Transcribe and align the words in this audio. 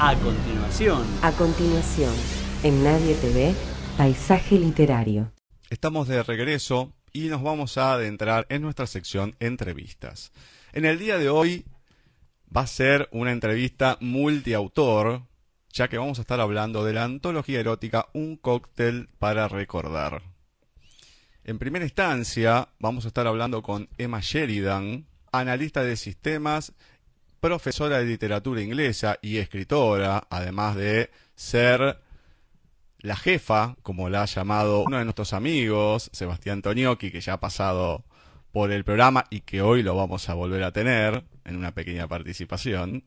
A 0.00 0.14
continuación. 0.14 1.04
A 1.22 1.32
continuación, 1.32 2.14
en 2.62 2.84
Nadie 2.84 3.16
TV, 3.16 3.52
Paisaje 3.96 4.56
Literario. 4.56 5.32
Estamos 5.70 6.06
de 6.06 6.22
regreso 6.22 6.92
y 7.12 7.26
nos 7.26 7.42
vamos 7.42 7.78
a 7.78 7.94
adentrar 7.94 8.46
en 8.48 8.62
nuestra 8.62 8.86
sección 8.86 9.34
entrevistas. 9.40 10.30
En 10.72 10.84
el 10.84 11.00
día 11.00 11.18
de 11.18 11.28
hoy 11.28 11.64
va 12.56 12.60
a 12.60 12.66
ser 12.68 13.08
una 13.10 13.32
entrevista 13.32 13.98
multiautor, 14.00 15.22
ya 15.72 15.88
que 15.88 15.98
vamos 15.98 16.18
a 16.18 16.20
estar 16.20 16.38
hablando 16.38 16.84
de 16.84 16.92
la 16.92 17.02
antología 17.02 17.58
erótica 17.58 18.06
Un 18.12 18.36
cóctel 18.36 19.08
para 19.18 19.48
recordar. 19.48 20.22
En 21.42 21.58
primera 21.58 21.84
instancia, 21.84 22.68
vamos 22.78 23.04
a 23.04 23.08
estar 23.08 23.26
hablando 23.26 23.64
con 23.64 23.88
Emma 23.98 24.20
Sheridan, 24.22 25.08
analista 25.32 25.82
de 25.82 25.96
sistemas, 25.96 26.72
profesora 27.40 27.98
de 27.98 28.04
literatura 28.04 28.60
inglesa 28.62 29.18
y 29.22 29.38
escritora, 29.38 30.26
además 30.30 30.76
de 30.76 31.10
ser 31.34 32.00
la 33.00 33.16
jefa, 33.16 33.76
como 33.82 34.08
la 34.08 34.22
ha 34.22 34.26
llamado 34.26 34.82
uno 34.84 34.98
de 34.98 35.04
nuestros 35.04 35.32
amigos, 35.32 36.10
Sebastián 36.12 36.62
Tonioki, 36.62 37.10
que 37.10 37.20
ya 37.20 37.34
ha 37.34 37.40
pasado 37.40 38.04
por 38.52 38.72
el 38.72 38.84
programa 38.84 39.24
y 39.30 39.40
que 39.40 39.62
hoy 39.62 39.82
lo 39.82 39.94
vamos 39.94 40.28
a 40.28 40.34
volver 40.34 40.64
a 40.64 40.72
tener 40.72 41.24
en 41.44 41.56
una 41.56 41.72
pequeña 41.72 42.08
participación, 42.08 43.04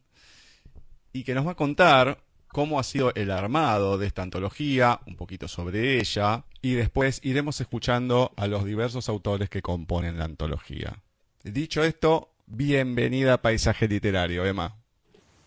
y 1.13 1.23
que 1.23 1.35
nos 1.35 1.45
va 1.45 1.51
a 1.51 1.55
contar 1.55 2.23
cómo 2.47 2.79
ha 2.79 2.83
sido 2.83 3.13
el 3.15 3.31
armado 3.31 3.97
de 3.97 4.07
esta 4.07 4.23
antología, 4.23 5.01
un 5.07 5.15
poquito 5.15 5.47
sobre 5.47 5.99
ella, 5.99 6.45
y 6.61 6.73
después 6.73 7.19
iremos 7.23 7.59
escuchando 7.59 8.33
a 8.37 8.47
los 8.47 8.65
diversos 8.65 9.09
autores 9.09 9.49
que 9.49 9.61
componen 9.61 10.17
la 10.17 10.25
antología. 10.25 11.01
Dicho 11.43 11.83
esto, 11.83 12.30
bienvenida 12.53 13.35
a 13.35 13.41
Paisaje 13.41 13.87
Literario, 13.87 14.45
Emma. 14.45 14.75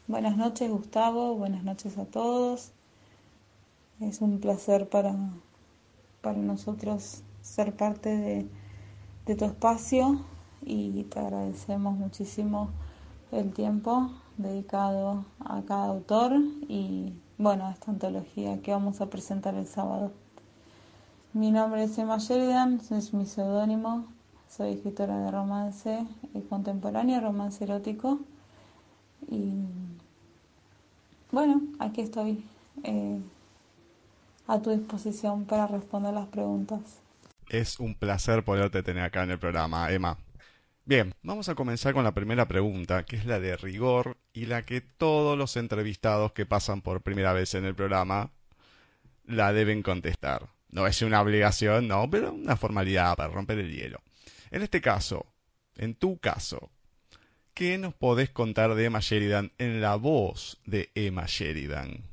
Buenas 0.06 0.36
noches, 0.36 0.70
Gustavo, 0.70 1.34
buenas 1.34 1.62
noches 1.62 1.98
a 1.98 2.06
todos. 2.06 2.72
Es 4.00 4.20
un 4.20 4.40
placer 4.40 4.88
para, 4.88 5.14
para 6.22 6.38
nosotros 6.38 7.22
ser 7.42 7.74
parte 7.74 8.08
de, 8.08 8.46
de 9.26 9.34
tu 9.34 9.44
espacio 9.44 10.24
y 10.62 11.04
te 11.04 11.20
agradecemos 11.20 11.96
muchísimo 11.96 12.70
el 13.32 13.52
tiempo 13.52 14.10
dedicado 14.38 15.26
a 15.40 15.62
cada 15.62 15.86
autor 15.86 16.32
y 16.68 17.12
bueno, 17.36 17.66
a 17.66 17.72
esta 17.72 17.90
antología 17.90 18.62
que 18.62 18.72
vamos 18.72 19.00
a 19.00 19.10
presentar 19.10 19.54
el 19.54 19.66
sábado. 19.66 20.12
Mi 21.34 21.50
nombre 21.50 21.84
es 21.84 21.98
Emma 21.98 22.16
Sheridan, 22.18 22.80
es 22.90 23.12
mi 23.12 23.26
seudónimo, 23.26 24.06
soy 24.56 24.74
escritora 24.74 25.18
de 25.18 25.30
romance 25.30 26.06
contemporáneo, 26.48 27.20
romance 27.20 27.64
erótico 27.64 28.20
y 29.28 29.52
bueno, 31.32 31.62
aquí 31.80 32.02
estoy 32.02 32.44
eh, 32.84 33.18
a 34.46 34.60
tu 34.60 34.70
disposición 34.70 35.44
para 35.46 35.66
responder 35.66 36.14
las 36.14 36.28
preguntas. 36.28 37.00
Es 37.48 37.80
un 37.80 37.94
placer 37.94 38.44
poderte 38.44 38.82
tener 38.84 39.02
acá 39.02 39.24
en 39.24 39.32
el 39.32 39.38
programa, 39.38 39.90
Emma. 39.90 40.18
Bien, 40.84 41.14
vamos 41.22 41.48
a 41.48 41.54
comenzar 41.54 41.92
con 41.92 42.04
la 42.04 42.12
primera 42.12 42.46
pregunta, 42.46 43.04
que 43.04 43.16
es 43.16 43.26
la 43.26 43.40
de 43.40 43.56
rigor 43.56 44.18
y 44.32 44.46
la 44.46 44.64
que 44.64 44.80
todos 44.80 45.36
los 45.36 45.56
entrevistados 45.56 46.32
que 46.32 46.46
pasan 46.46 46.82
por 46.82 47.00
primera 47.00 47.32
vez 47.32 47.54
en 47.54 47.64
el 47.64 47.74
programa 47.74 48.30
la 49.24 49.52
deben 49.52 49.82
contestar. 49.82 50.48
No 50.70 50.86
es 50.86 51.02
una 51.02 51.20
obligación, 51.20 51.88
no, 51.88 52.08
pero 52.08 52.32
una 52.32 52.56
formalidad 52.56 53.16
para 53.16 53.32
romper 53.32 53.58
el 53.58 53.72
hielo. 53.72 54.00
En 54.54 54.62
este 54.62 54.80
caso, 54.80 55.26
en 55.74 55.96
tu 55.96 56.18
caso, 56.18 56.70
¿qué 57.54 57.76
nos 57.76 57.92
podés 57.92 58.30
contar 58.30 58.76
de 58.76 58.84
Emma 58.84 59.00
Sheridan 59.00 59.50
en 59.58 59.80
la 59.80 59.96
voz 59.96 60.58
de 60.64 60.90
Emma 60.94 61.24
Sheridan? 61.26 62.04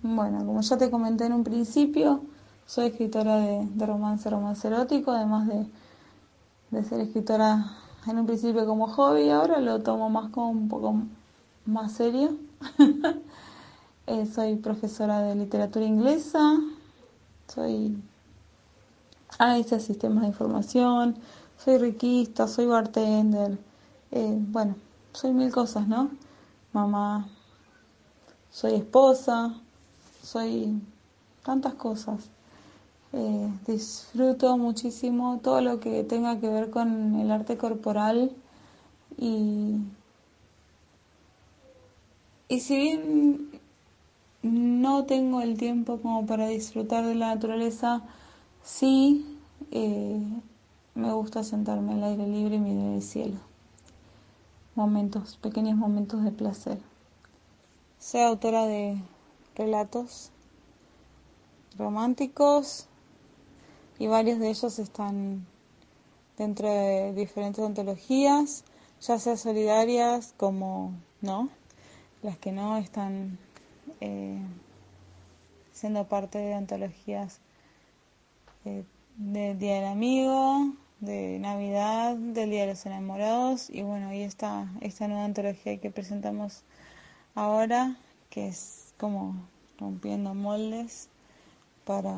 Bueno, 0.00 0.46
como 0.46 0.60
ya 0.60 0.78
te 0.78 0.88
comenté 0.92 1.26
en 1.26 1.32
un 1.32 1.42
principio, 1.42 2.22
soy 2.66 2.86
escritora 2.86 3.38
de, 3.38 3.84
romance, 3.84 4.30
romance 4.30 4.68
erótico, 4.68 5.10
además 5.10 5.48
de, 5.48 5.66
de, 6.70 6.84
ser 6.84 7.00
escritora 7.00 7.66
en 8.06 8.16
un 8.16 8.26
principio 8.26 8.64
como 8.64 8.86
hobby, 8.86 9.28
ahora 9.30 9.58
lo 9.58 9.82
tomo 9.82 10.08
más 10.08 10.30
como 10.30 10.50
un 10.50 10.68
poco 10.68 11.02
más 11.64 11.90
serio. 11.90 12.36
Eh, 14.08 14.24
soy 14.24 14.54
profesora 14.54 15.20
de 15.20 15.34
literatura 15.34 15.84
inglesa, 15.84 16.60
soy 17.48 18.00
analista 19.36 19.74
de 19.74 19.82
sistemas 19.82 20.22
de 20.22 20.28
información, 20.28 21.16
soy 21.58 21.78
riquista, 21.78 22.48
soy 22.48 22.66
bartender, 22.66 23.58
eh, 24.12 24.36
bueno, 24.38 24.76
soy 25.12 25.32
mil 25.32 25.50
cosas, 25.52 25.88
¿no? 25.88 26.10
Mamá, 26.72 27.28
soy 28.50 28.74
esposa, 28.74 29.54
soy 30.22 30.80
tantas 31.44 31.74
cosas. 31.74 32.30
Eh, 33.12 33.48
disfruto 33.66 34.58
muchísimo 34.58 35.40
todo 35.42 35.60
lo 35.60 35.80
que 35.80 36.04
tenga 36.04 36.38
que 36.40 36.48
ver 36.48 36.70
con 36.70 37.18
el 37.20 37.30
arte 37.30 37.56
corporal 37.56 38.32
y, 39.16 39.76
y 42.48 42.60
si 42.60 42.76
bien 42.76 43.50
no 44.42 45.04
tengo 45.04 45.40
el 45.40 45.56
tiempo 45.56 45.98
como 46.00 46.26
para 46.26 46.48
disfrutar 46.48 47.06
de 47.06 47.14
la 47.14 47.34
naturaleza, 47.34 48.02
sí 48.62 49.24
eh, 49.70 50.20
me 50.96 51.12
gusta 51.12 51.44
sentarme 51.44 51.92
al 51.92 52.04
aire 52.04 52.26
libre 52.26 52.56
y 52.56 52.58
mirar 52.58 52.94
el 52.94 53.02
cielo. 53.02 53.36
Momentos, 54.74 55.36
pequeños 55.36 55.76
momentos 55.76 56.24
de 56.24 56.32
placer. 56.32 56.78
Soy 57.98 58.22
autora 58.22 58.64
de 58.64 58.98
relatos 59.54 60.30
románticos 61.76 62.86
y 63.98 64.06
varios 64.06 64.38
de 64.38 64.48
ellos 64.48 64.78
están 64.78 65.46
dentro 66.38 66.66
de 66.66 67.12
diferentes 67.12 67.62
antologías, 67.62 68.64
ya 69.02 69.18
sea 69.18 69.36
solidarias 69.36 70.32
como 70.38 70.94
no, 71.20 71.50
las 72.22 72.38
que 72.38 72.52
no 72.52 72.78
están 72.78 73.38
eh, 74.00 74.40
siendo 75.72 76.08
parte 76.08 76.38
de 76.38 76.54
antologías 76.54 77.40
eh, 78.64 78.84
del 79.18 79.58
Día 79.58 79.76
del 79.76 79.86
Amigo, 79.86 80.72
de 81.00 81.38
Navidad, 81.38 82.16
del 82.16 82.50
Día 82.50 82.62
de 82.62 82.72
los 82.72 82.86
Enamorados 82.86 83.68
y 83.70 83.82
bueno, 83.82 84.12
y 84.14 84.22
esta, 84.22 84.66
esta 84.80 85.08
nueva 85.08 85.24
antología 85.24 85.78
que 85.78 85.90
presentamos 85.90 86.62
ahora, 87.34 87.96
que 88.30 88.48
es 88.48 88.94
como 88.98 89.36
rompiendo 89.78 90.34
moldes 90.34 91.08
para, 91.84 92.16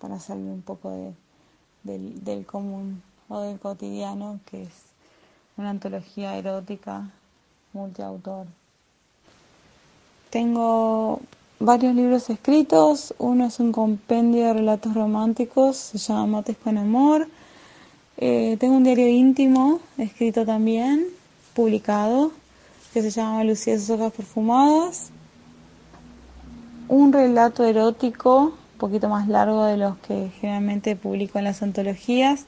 para 0.00 0.18
salir 0.18 0.50
un 0.50 0.62
poco 0.62 0.90
de, 0.90 1.14
del, 1.84 2.24
del 2.24 2.44
común 2.44 3.02
o 3.28 3.40
del 3.40 3.58
cotidiano, 3.60 4.40
que 4.50 4.64
es 4.64 4.72
una 5.56 5.70
antología 5.70 6.36
erótica 6.36 7.10
multiautor. 7.72 8.46
Tengo 10.30 11.20
varios 11.60 11.94
libros 11.94 12.30
escritos, 12.30 13.14
uno 13.18 13.46
es 13.46 13.60
un 13.60 13.70
compendio 13.70 14.46
de 14.46 14.54
relatos 14.54 14.94
románticos, 14.94 15.76
se 15.76 15.98
llama 15.98 16.26
Mates 16.26 16.56
con 16.56 16.78
Amor. 16.78 17.28
Eh, 18.22 18.58
tengo 18.60 18.76
un 18.76 18.84
diario 18.84 19.08
íntimo 19.08 19.80
escrito 19.96 20.44
también, 20.44 21.06
publicado, 21.54 22.32
que 22.92 23.00
se 23.00 23.08
llama 23.08 23.44
Lucía 23.44 23.78
sus 23.78 23.88
hojas 23.88 24.12
perfumadas. 24.12 25.10
Un 26.88 27.14
relato 27.14 27.64
erótico, 27.64 28.52
un 28.74 28.78
poquito 28.78 29.08
más 29.08 29.26
largo 29.26 29.64
de 29.64 29.78
los 29.78 29.96
que 30.00 30.30
generalmente 30.38 30.96
publico 30.96 31.38
en 31.38 31.44
las 31.44 31.62
antologías, 31.62 32.44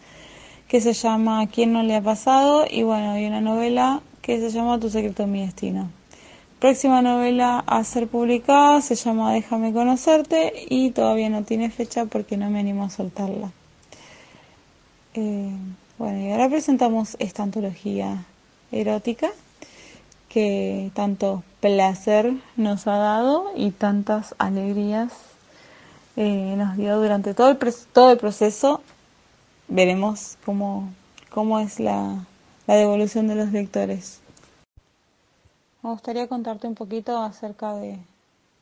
que 0.69 0.83
se 0.83 0.93
llama 0.93 1.47
¿Quién 1.47 1.73
no 1.73 1.83
le 1.83 1.97
ha 1.97 2.03
pasado? 2.03 2.67
Y 2.71 2.83
bueno, 2.83 3.13
hay 3.13 3.25
una 3.27 3.41
novela 3.41 4.03
que 4.21 4.41
se 4.41 4.51
llama 4.51 4.79
Tu 4.79 4.91
secreto, 4.91 5.27
mi 5.27 5.41
destino. 5.41 5.89
Próxima 6.61 7.01
novela 7.01 7.65
a 7.67 7.83
ser 7.85 8.09
publicada 8.09 8.83
se 8.83 8.95
llama 8.95 9.33
Déjame 9.33 9.73
conocerte 9.73 10.53
y 10.69 10.91
todavía 10.91 11.31
no 11.31 11.45
tiene 11.45 11.71
fecha 11.71 12.05
porque 12.05 12.37
no 12.37 12.51
me 12.51 12.61
animo 12.61 12.85
a 12.85 12.91
soltarla. 12.91 13.53
Eh, 15.15 15.51
bueno, 15.99 16.19
y 16.19 16.33
ahora 16.33 16.49
presentamos 16.49 17.17
esta 17.19 17.43
antología 17.43 18.25
erótica 18.71 19.31
que 20.29 20.91
tanto 20.95 21.43
placer 21.61 22.33
nos 22.57 22.87
ha 22.87 22.97
dado 22.97 23.53
y 23.55 23.71
tantas 23.73 24.35
alegrías 24.39 25.13
eh, 26.17 26.55
nos 26.57 26.77
dio 26.79 26.99
durante 26.99 27.35
todo 27.35 27.51
el, 27.51 27.59
todo 27.93 28.11
el 28.11 28.19
proceso. 28.19 28.81
Veremos 29.69 30.39
cómo, 30.45 30.91
cómo 31.31 31.61
es 31.61 31.79
la, 31.79 32.25
la 32.67 32.75
devolución 32.75 33.29
de 33.29 33.35
los 33.35 33.53
lectores. 33.53 34.21
Me 35.83 35.91
gustaría 35.91 36.27
contarte 36.29 36.67
un 36.67 36.75
poquito 36.75 37.19
acerca 37.21 37.75
de, 37.75 37.99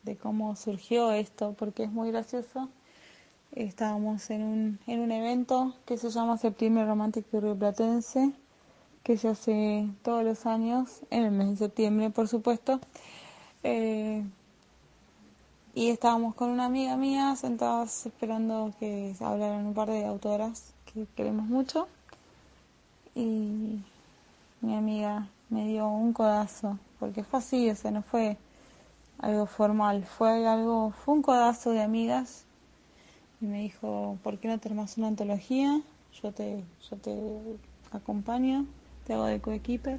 de 0.02 0.16
cómo 0.16 0.56
surgió 0.56 1.12
esto, 1.12 1.54
porque 1.58 1.84
es 1.84 1.90
muy 1.92 2.10
gracioso. 2.10 2.68
Estábamos 3.52 4.30
en 4.30 4.42
un, 4.42 4.78
en 4.86 5.00
un 5.00 5.10
evento 5.10 5.74
que 5.84 5.96
se 5.96 6.10
llama 6.10 6.38
Septiembre 6.38 6.84
Romántico 6.86 7.38
y 7.38 7.54
Platense 7.54 8.32
que 9.02 9.16
se 9.16 9.28
hace 9.28 9.88
todos 10.02 10.24
los 10.24 10.46
años, 10.46 11.00
en 11.10 11.24
el 11.24 11.30
mes 11.32 11.50
de 11.50 11.56
septiembre, 11.56 12.10
por 12.10 12.28
supuesto. 12.28 12.80
Eh, 13.62 14.24
y 15.74 15.90
estábamos 15.90 16.34
con 16.34 16.50
una 16.50 16.66
amiga 16.66 16.96
mía 16.96 17.34
sentadas 17.36 18.06
esperando 18.06 18.72
que 18.78 19.14
hablaran 19.20 19.66
un 19.66 19.74
par 19.74 19.88
de 19.88 20.04
autoras 20.04 20.72
que 20.86 21.06
queremos 21.16 21.46
mucho. 21.46 21.88
Y 23.14 23.80
mi 24.60 24.76
amiga 24.76 25.26
me 25.48 25.66
dio 25.66 25.88
un 25.88 26.12
codazo, 26.12 26.78
porque 26.98 27.24
fue 27.24 27.40
así, 27.40 27.70
o 27.70 27.74
sea, 27.74 27.90
no 27.90 28.02
fue 28.02 28.36
algo 29.18 29.46
formal, 29.46 30.04
fue 30.04 30.46
algo, 30.46 30.92
fue 31.04 31.14
un 31.14 31.22
codazo 31.22 31.72
de 31.72 31.82
amigas 31.82 32.44
y 33.40 33.46
me 33.46 33.60
dijo, 33.60 34.18
¿por 34.22 34.38
qué 34.38 34.48
no 34.48 34.58
terminas 34.58 34.98
una 34.98 35.08
antología? 35.08 35.80
Yo 36.22 36.32
te, 36.32 36.62
yo 36.90 36.96
te 36.98 37.16
acompaño, 37.90 38.66
te 39.06 39.14
hago 39.14 39.24
de 39.24 39.40
coequiper. 39.40 39.98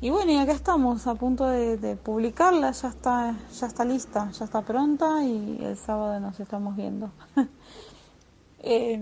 Y 0.00 0.10
bueno, 0.10 0.32
y 0.32 0.36
acá 0.36 0.52
estamos 0.52 1.06
a 1.06 1.14
punto 1.14 1.46
de, 1.46 1.96
publicarla, 1.96 2.72
ya 2.72 2.88
está, 2.88 3.38
ya 3.58 3.66
está 3.66 3.84
lista, 3.84 4.30
ya 4.32 4.44
está 4.44 4.60
pronta 4.62 5.24
y 5.24 5.58
el 5.62 5.76
sábado 5.76 6.20
nos 6.20 6.38
estamos 6.40 6.76
viendo. 6.76 7.10
Eh, 8.66 8.98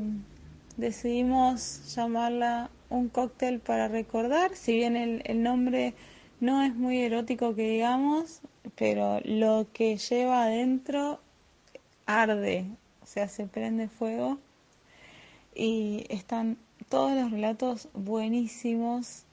decidimos 0.77 1.95
llamarla 1.95 2.69
un 2.91 3.09
cóctel 3.09 3.61
para 3.61 3.87
recordar, 3.87 4.57
si 4.57 4.73
bien 4.73 4.97
el, 4.97 5.23
el 5.25 5.41
nombre 5.41 5.95
no 6.41 6.65
es 6.65 6.75
muy 6.75 6.99
erótico 6.99 7.55
que 7.55 7.71
digamos, 7.71 8.41
pero 8.75 9.21
lo 9.25 9.69
que 9.73 9.99
lleva 9.99 10.43
adentro 10.43 11.21
arde, 12.07 12.67
sea, 13.13 13.29
se 13.29 13.47
prende 13.47 13.89
fuego 13.89 14.39
y 15.55 16.07
están 16.09 16.57
todos 16.89 17.13
los 17.13 17.31
relatos 17.31 17.89
buenísimos, 17.95 19.25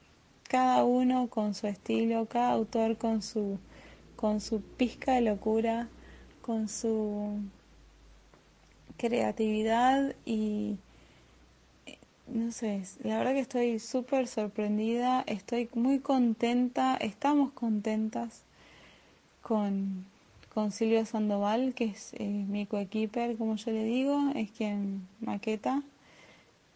cada 0.48 0.84
uno 0.84 1.28
con 1.28 1.54
su 1.54 1.66
estilo, 1.66 2.26
cada 2.26 2.50
autor 2.50 2.96
con 2.96 3.22
su 3.22 3.58
con 4.16 4.42
su 4.42 4.60
pizca 4.60 5.14
de 5.14 5.22
locura, 5.22 5.88
con 6.42 6.68
su 6.68 7.38
creatividad 8.98 10.14
y 10.26 10.76
no 12.26 12.52
sé, 12.52 12.82
la 13.02 13.16
verdad 13.16 13.32
que 13.32 13.40
estoy 13.40 13.78
súper 13.78 14.28
sorprendida, 14.28 15.24
estoy 15.26 15.70
muy 15.72 16.00
contenta, 16.00 16.96
estamos 16.96 17.52
contentas 17.52 18.42
con, 19.40 20.04
con 20.52 20.72
Silvia 20.72 21.04
Sandoval, 21.04 21.74
que 21.74 21.84
es 21.84 22.12
eh, 22.14 22.26
mi 22.26 22.66
coequiper, 22.66 23.36
como 23.36 23.56
yo 23.56 23.70
le 23.72 23.84
digo, 23.84 24.30
es 24.34 24.50
quien 24.50 25.06
maqueta, 25.20 25.82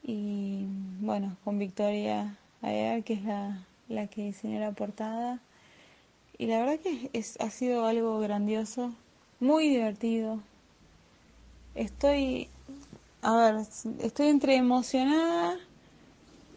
y 0.03 0.67
bueno, 1.01 1.37
con 1.45 1.59
Victoria 1.59 2.37
Ayer, 2.63 3.03
que 3.05 3.15
es 3.15 3.25
la, 3.25 3.67
la 3.89 4.07
que 4.07 4.25
diseñó 4.25 4.61
la 4.61 4.73
portada, 4.73 5.41
y 6.39 6.47
la 6.47 6.59
verdad 6.61 6.81
que 6.81 7.11
es, 7.13 7.39
ha 7.41 7.51
sido 7.51 7.87
algo 7.87 8.19
grandioso, 8.21 8.93
muy 9.41 9.69
divertido. 9.69 10.41
Estoy 11.75 12.49
a 13.25 13.37
ver, 13.37 13.67
estoy 14.01 14.27
entre 14.27 14.55
emocionada 14.57 15.57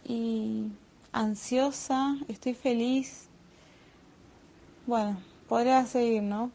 y 0.03 0.67
ansiosa, 1.13 2.17
estoy 2.27 2.55
feliz. 2.55 3.27
Bueno, 4.85 5.17
podría 5.47 5.85
seguir, 5.85 6.23
¿no? 6.23 6.51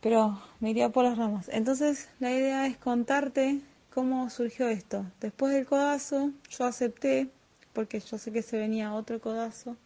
Pero 0.00 0.40
me 0.60 0.70
iría 0.70 0.88
por 0.88 1.04
las 1.04 1.18
ramas. 1.18 1.48
Entonces, 1.52 2.08
la 2.20 2.32
idea 2.32 2.66
es 2.66 2.76
contarte 2.76 3.60
cómo 3.92 4.30
surgió 4.30 4.68
esto. 4.68 5.04
Después 5.20 5.52
del 5.52 5.66
codazo, 5.66 6.30
yo 6.48 6.64
acepté, 6.64 7.30
porque 7.72 8.00
yo 8.00 8.18
sé 8.18 8.32
que 8.32 8.42
se 8.42 8.58
venía 8.58 8.94
otro 8.94 9.20
codazo, 9.20 9.76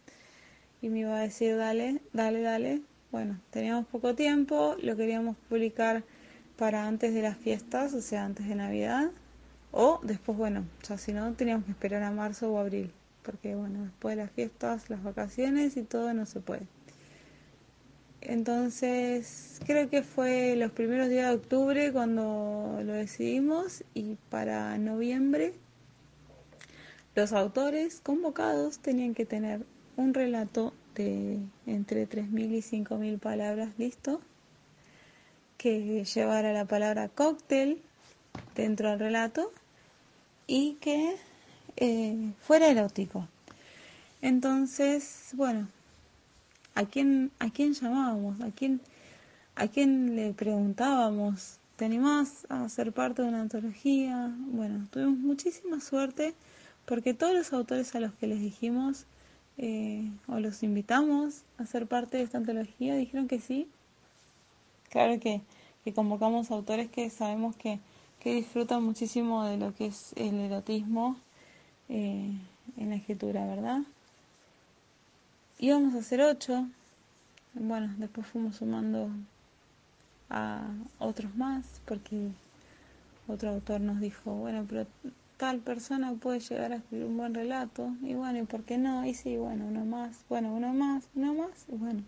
y 0.81 0.89
me 0.89 0.99
iba 0.99 1.17
a 1.17 1.21
decir, 1.21 1.57
dale, 1.57 2.01
dale, 2.13 2.41
dale. 2.41 2.81
Bueno, 3.11 3.39
teníamos 3.49 3.87
poco 3.87 4.15
tiempo, 4.15 4.75
lo 4.81 4.95
queríamos 4.95 5.35
publicar 5.49 6.03
para 6.57 6.87
antes 6.87 7.13
de 7.13 7.21
las 7.21 7.37
fiestas, 7.37 7.93
o 7.93 8.01
sea, 8.01 8.25
antes 8.25 8.47
de 8.47 8.55
Navidad, 8.55 9.11
o 9.71 9.99
después, 10.03 10.37
bueno, 10.37 10.65
ya 10.87 10.97
si 10.97 11.11
no, 11.11 11.33
teníamos 11.33 11.65
que 11.65 11.71
esperar 11.71 12.03
a 12.03 12.11
marzo 12.11 12.51
o 12.51 12.59
abril, 12.59 12.91
porque 13.23 13.55
bueno, 13.55 13.83
después 13.83 14.15
de 14.15 14.23
las 14.23 14.31
fiestas, 14.31 14.89
las 14.89 15.03
vacaciones 15.03 15.75
y 15.75 15.83
todo 15.83 16.13
no 16.13 16.25
se 16.25 16.39
puede. 16.39 16.67
Entonces, 18.27 19.59
creo 19.65 19.89
que 19.89 20.01
fue 20.01 20.55
los 20.55 20.71
primeros 20.71 21.09
días 21.09 21.29
de 21.29 21.35
octubre 21.35 21.91
cuando 21.91 22.79
lo 22.83 22.93
decidimos 22.93 23.83
y 23.93 24.15
para 24.29 24.77
noviembre 24.79 25.53
los 27.13 27.33
autores 27.33 28.01
convocados 28.01 28.79
tenían 28.79 29.13
que 29.13 29.25
tener 29.25 29.61
un 29.95 30.13
relato 30.13 30.73
de 30.95 31.39
entre 31.67 32.09
3.000 32.09 32.51
y 32.51 32.83
5.000 32.83 33.19
palabras 33.19 33.69
listo 33.77 34.21
que 35.57 36.03
llevara 36.03 36.51
la 36.51 36.65
palabra 36.65 37.09
cóctel 37.09 37.81
dentro 38.55 38.89
del 38.89 38.99
relato 38.99 39.51
y 40.47 40.73
que 40.81 41.15
eh, 41.77 42.31
fuera 42.41 42.67
erótico. 42.67 43.27
Entonces, 44.21 45.29
bueno, 45.33 45.67
¿a 46.75 46.85
quién, 46.85 47.31
¿a 47.39 47.49
quién 47.49 47.73
llamábamos? 47.73 48.39
¿A 48.41 48.51
quién, 48.51 48.81
¿A 49.55 49.67
quién 49.67 50.15
le 50.15 50.33
preguntábamos? 50.33 51.59
¿Te 51.75 51.85
animás 51.85 52.45
a 52.49 52.69
ser 52.69 52.93
parte 52.93 53.21
de 53.21 53.29
una 53.29 53.41
antología? 53.41 54.33
Bueno, 54.37 54.87
tuvimos 54.91 55.17
muchísima 55.17 55.81
suerte 55.81 56.35
porque 56.85 57.13
todos 57.13 57.33
los 57.33 57.51
autores 57.53 57.95
a 57.95 57.99
los 57.99 58.13
que 58.13 58.27
les 58.27 58.39
dijimos 58.39 59.05
eh, 59.57 60.09
o 60.27 60.39
los 60.39 60.63
invitamos 60.63 61.43
a 61.57 61.65
ser 61.65 61.87
parte 61.87 62.17
de 62.17 62.23
esta 62.23 62.37
antología 62.37 62.95
dijeron 62.95 63.27
que 63.27 63.39
sí 63.39 63.69
Claro 64.95 65.19
que, 65.19 65.41
convocamos 65.93 66.51
autores 66.51 66.89
que 66.89 67.09
sabemos 67.09 67.57
que, 67.57 67.79
disfrutan 68.23 68.81
muchísimo 68.81 69.43
de 69.43 69.57
lo 69.57 69.75
que 69.75 69.87
es 69.87 70.13
el 70.15 70.39
erotismo 70.39 71.17
eh, 71.89 72.31
en 72.77 72.89
la 72.89 72.95
escritura, 72.95 73.45
¿verdad? 73.45 73.81
Íbamos 75.59 75.95
a 75.95 75.99
hacer 75.99 76.21
ocho, 76.21 76.67
bueno, 77.53 77.93
después 77.97 78.27
fuimos 78.27 78.57
sumando 78.57 79.09
a 80.29 80.67
otros 80.99 81.35
más, 81.35 81.81
porque 81.85 82.29
otro 83.27 83.49
autor 83.51 83.81
nos 83.81 83.99
dijo, 83.99 84.33
bueno, 84.33 84.65
pero 84.67 84.85
tal 85.37 85.59
persona 85.59 86.13
puede 86.13 86.39
llegar 86.39 86.73
a 86.73 86.77
escribir 86.77 87.05
un 87.05 87.17
buen 87.17 87.33
relato, 87.33 87.91
y 88.01 88.13
bueno, 88.13 88.39
¿y 88.39 88.43
por 88.43 88.63
qué 88.63 88.77
no? 88.77 89.05
Y 89.05 89.13
sí, 89.13 89.37
bueno, 89.37 89.65
uno 89.65 89.85
más, 89.85 90.25
bueno, 90.29 90.53
uno 90.53 90.73
más, 90.73 91.07
uno 91.15 91.33
más, 91.33 91.65
y 91.69 91.75
bueno, 91.75 92.03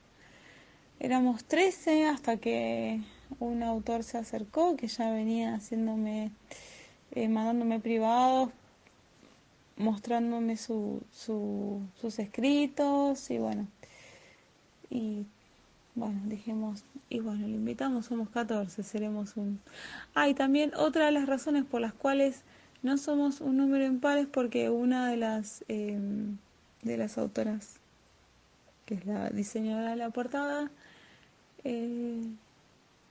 Éramos 1.00 1.44
13 1.44 2.08
hasta 2.08 2.38
que 2.38 3.02
un 3.40 3.62
autor 3.62 4.04
se 4.04 4.18
acercó 4.18 4.76
que 4.76 4.88
ya 4.88 5.12
venía 5.12 5.54
haciéndome, 5.54 6.31
eh, 7.12 7.30
mandándome 7.30 7.80
privados, 7.80 8.50
mostrándome 9.78 10.57
su, 10.57 11.02
sus 11.12 12.19
escritos 12.19 13.30
y 13.31 13.38
bueno. 13.38 13.68
Y 14.90 15.26
bueno, 15.96 16.22
dijimos, 16.26 16.84
y 17.10 17.19
bueno, 17.19 17.48
le 17.48 17.54
invitamos, 17.54 18.06
somos 18.06 18.30
14, 18.30 18.84
seremos 18.84 19.36
un... 19.36 19.60
Ah, 20.14 20.30
y 20.30 20.34
también 20.34 20.74
otra 20.76 21.06
de 21.07 21.12
las 21.12 21.28
razones 21.28 21.66
por 21.66 21.81
las 21.81 21.94
cuales 21.94 22.44
no 22.84 22.98
somos 22.98 23.42
un 23.42 23.57
número 23.57 23.86
impar 23.86 24.18
es 24.19 24.28
porque 24.28 24.69
una 24.69 25.10
de 25.10 25.18
las, 25.18 25.66
em, 25.68 26.38
de 26.84 26.98
las 26.98 27.18
autoras, 27.18 27.78
que 28.86 28.96
es 28.96 29.06
la 29.06 29.30
diseñadora 29.30 29.92
de 29.92 29.96
la 29.96 30.10
portada, 30.12 30.69
eh, 31.64 32.22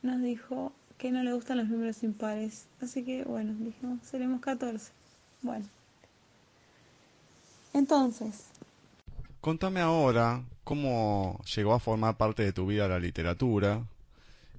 nos 0.02 0.23
dijo 0.23 0.73
que 0.99 1.11
no 1.11 1.23
le 1.23 1.32
gustan 1.32 1.58
los 1.58 1.68
números 1.68 2.02
impares. 2.02 2.66
Así 2.80 3.02
que 3.04 3.25
bueno, 3.25 3.54
dijimos, 3.58 3.99
seremos 4.02 4.40
14. 4.40 4.92
Bueno. 5.42 5.75
Entonces. 7.76 8.47
Contame 9.42 9.80
ahora 9.80 10.42
cómo 10.64 11.38
llegó 11.54 11.75
a 11.75 11.78
formar 11.78 12.16
parte 12.16 12.42
de 12.42 12.54
tu 12.54 12.66
vida 12.66 12.88
la 12.88 12.99
literatura 12.99 13.85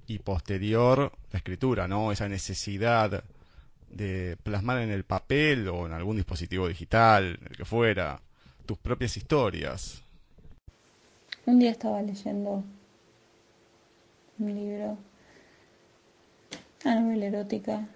y 0.06 0.20
posterior 0.20 1.12
la 1.32 1.38
escritura, 1.40 1.88
¿no? 1.88 2.12
Esa 2.12 2.30
necesidad 2.30 3.24
de 3.90 4.38
plasmar 4.44 4.82
en 4.82 4.92
el 4.92 5.04
papel 5.04 5.68
o 5.68 5.88
en 5.88 5.94
algún 5.94 6.18
dispositivo 6.18 6.68
digital, 6.68 7.40
el 7.50 7.58
que 7.58 7.66
fuera, 7.66 8.22
tus 8.68 8.78
propias 8.78 9.18
historias. 9.18 10.04
Un 11.48 11.58
día 11.58 11.72
estaba 11.72 12.04
leyendo 12.04 12.64
un 14.38 14.56
libro, 14.56 14.96
una 16.86 17.00
novela 17.02 17.26
erótica. 17.26 17.88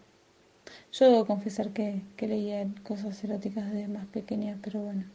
Yo 0.93 1.09
debo 1.09 1.25
confesar 1.25 1.71
que, 1.71 2.01
leía 2.19 2.67
cosas 2.83 3.23
eróticas 3.23 3.71
de 3.71 3.87
más 3.87 4.05
pequeña, 4.07 4.57
pero 4.61 4.81
bueno, 4.81 5.05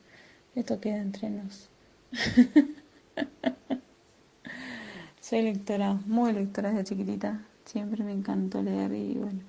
esto 0.54 0.80
queda 0.80 0.96
entre 0.96 1.28
nos. 1.28 1.68
Soy 5.20 5.42
lectora, 5.42 6.00
muy 6.06 6.32
lectora 6.32 6.70
desde 6.70 6.84
chiquitita. 6.84 7.42
Siempre 7.66 8.04
me 8.04 8.12
encantó 8.12 8.62
leer 8.62 8.92
y 8.92 9.14
bueno, 9.14 9.40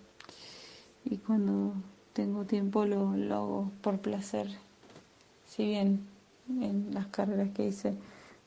y 1.06 1.18
cuando 1.18 1.74
tengo 2.14 2.46
tiempo 2.46 2.86
lo, 2.86 3.16
lo 3.16 3.36
hago 3.36 3.72
por 3.82 4.00
placer. 4.00 4.48
Si 5.46 5.66
bien 5.66 6.02
en 6.50 6.94
las 6.94 7.08
carreras 7.08 7.52
que 7.52 7.68
hice 7.68 7.94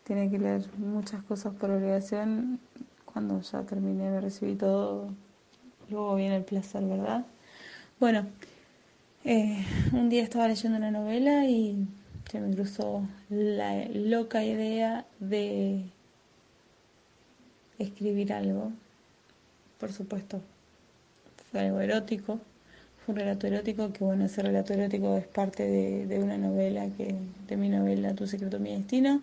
tiene 0.04 0.30
que 0.30 0.38
leer 0.38 0.66
muchas 0.76 1.22
cosas 1.22 1.54
por 1.54 1.70
obligación. 1.70 2.60
Cuando 3.06 3.40
ya 3.40 3.62
terminé, 3.62 4.10
me 4.10 4.20
recibí 4.20 4.54
todo, 4.54 5.08
luego 5.88 6.14
viene 6.16 6.36
el 6.36 6.44
placer, 6.44 6.84
¿verdad? 6.84 7.24
Bueno, 8.00 8.26
eh, 9.26 9.62
un 9.92 10.08
día 10.08 10.22
estaba 10.22 10.48
leyendo 10.48 10.78
una 10.78 10.90
novela 10.90 11.44
y 11.44 11.86
se 12.30 12.40
me 12.40 12.54
cruzó 12.54 13.06
la 13.28 13.84
loca 13.92 14.42
idea 14.42 15.04
de 15.18 15.82
escribir 17.78 18.32
algo. 18.32 18.72
Por 19.78 19.92
supuesto, 19.92 20.40
fue 21.50 21.60
algo 21.60 21.78
erótico, 21.82 22.40
fue 23.04 23.12
un 23.12 23.20
relato 23.20 23.46
erótico, 23.46 23.92
que 23.92 24.02
bueno, 24.02 24.24
ese 24.24 24.40
relato 24.40 24.72
erótico 24.72 25.18
es 25.18 25.26
parte 25.26 25.64
de, 25.66 26.18
una 26.20 26.38
novela, 26.38 26.88
que 26.96 27.14
de 27.48 27.56
mi 27.58 27.68
novela 27.68 28.14
Tu 28.14 28.26
secreto, 28.26 28.58
mi 28.58 28.74
destino. 28.74 29.20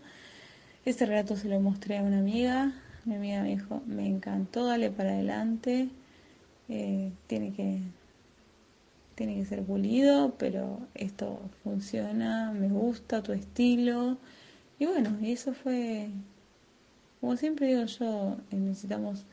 Ese 0.85 1.07
relato 1.07 1.35
se 1.35 1.49
lo 1.49 1.59
mostré 1.59 1.97
a 1.97 2.03
una 2.03 2.19
amiga, 2.19 2.73
mi 3.05 3.15
amiga 3.15 3.41
me 3.41 3.49
dijo, 3.49 3.81
me 3.87 4.05
encantó, 4.05 4.67
dale 4.67 4.91
para 4.91 5.13
adelante, 5.13 5.89
eh, 6.69 7.11
tiene 7.25 7.53
que 7.53 7.81
tiene 9.17 9.35
que 9.35 9.45
ser 9.45 9.63
pulido, 9.63 10.35
pero 10.37 10.79
esto 10.93 11.39
funciona, 11.63 12.51
me 12.53 12.67
gusta 12.67 13.23
tu 13.23 13.33
estilo. 13.33 14.17
Y 14.77 14.85
bueno, 14.85 15.17
y 15.19 15.31
eso 15.31 15.53
fue, 15.53 16.11
como 17.19 17.35
siempre 17.35 17.65
digo 17.65 17.83
yo, 17.85 18.37
eh, 18.51 18.57
necesitamos 18.57 19.25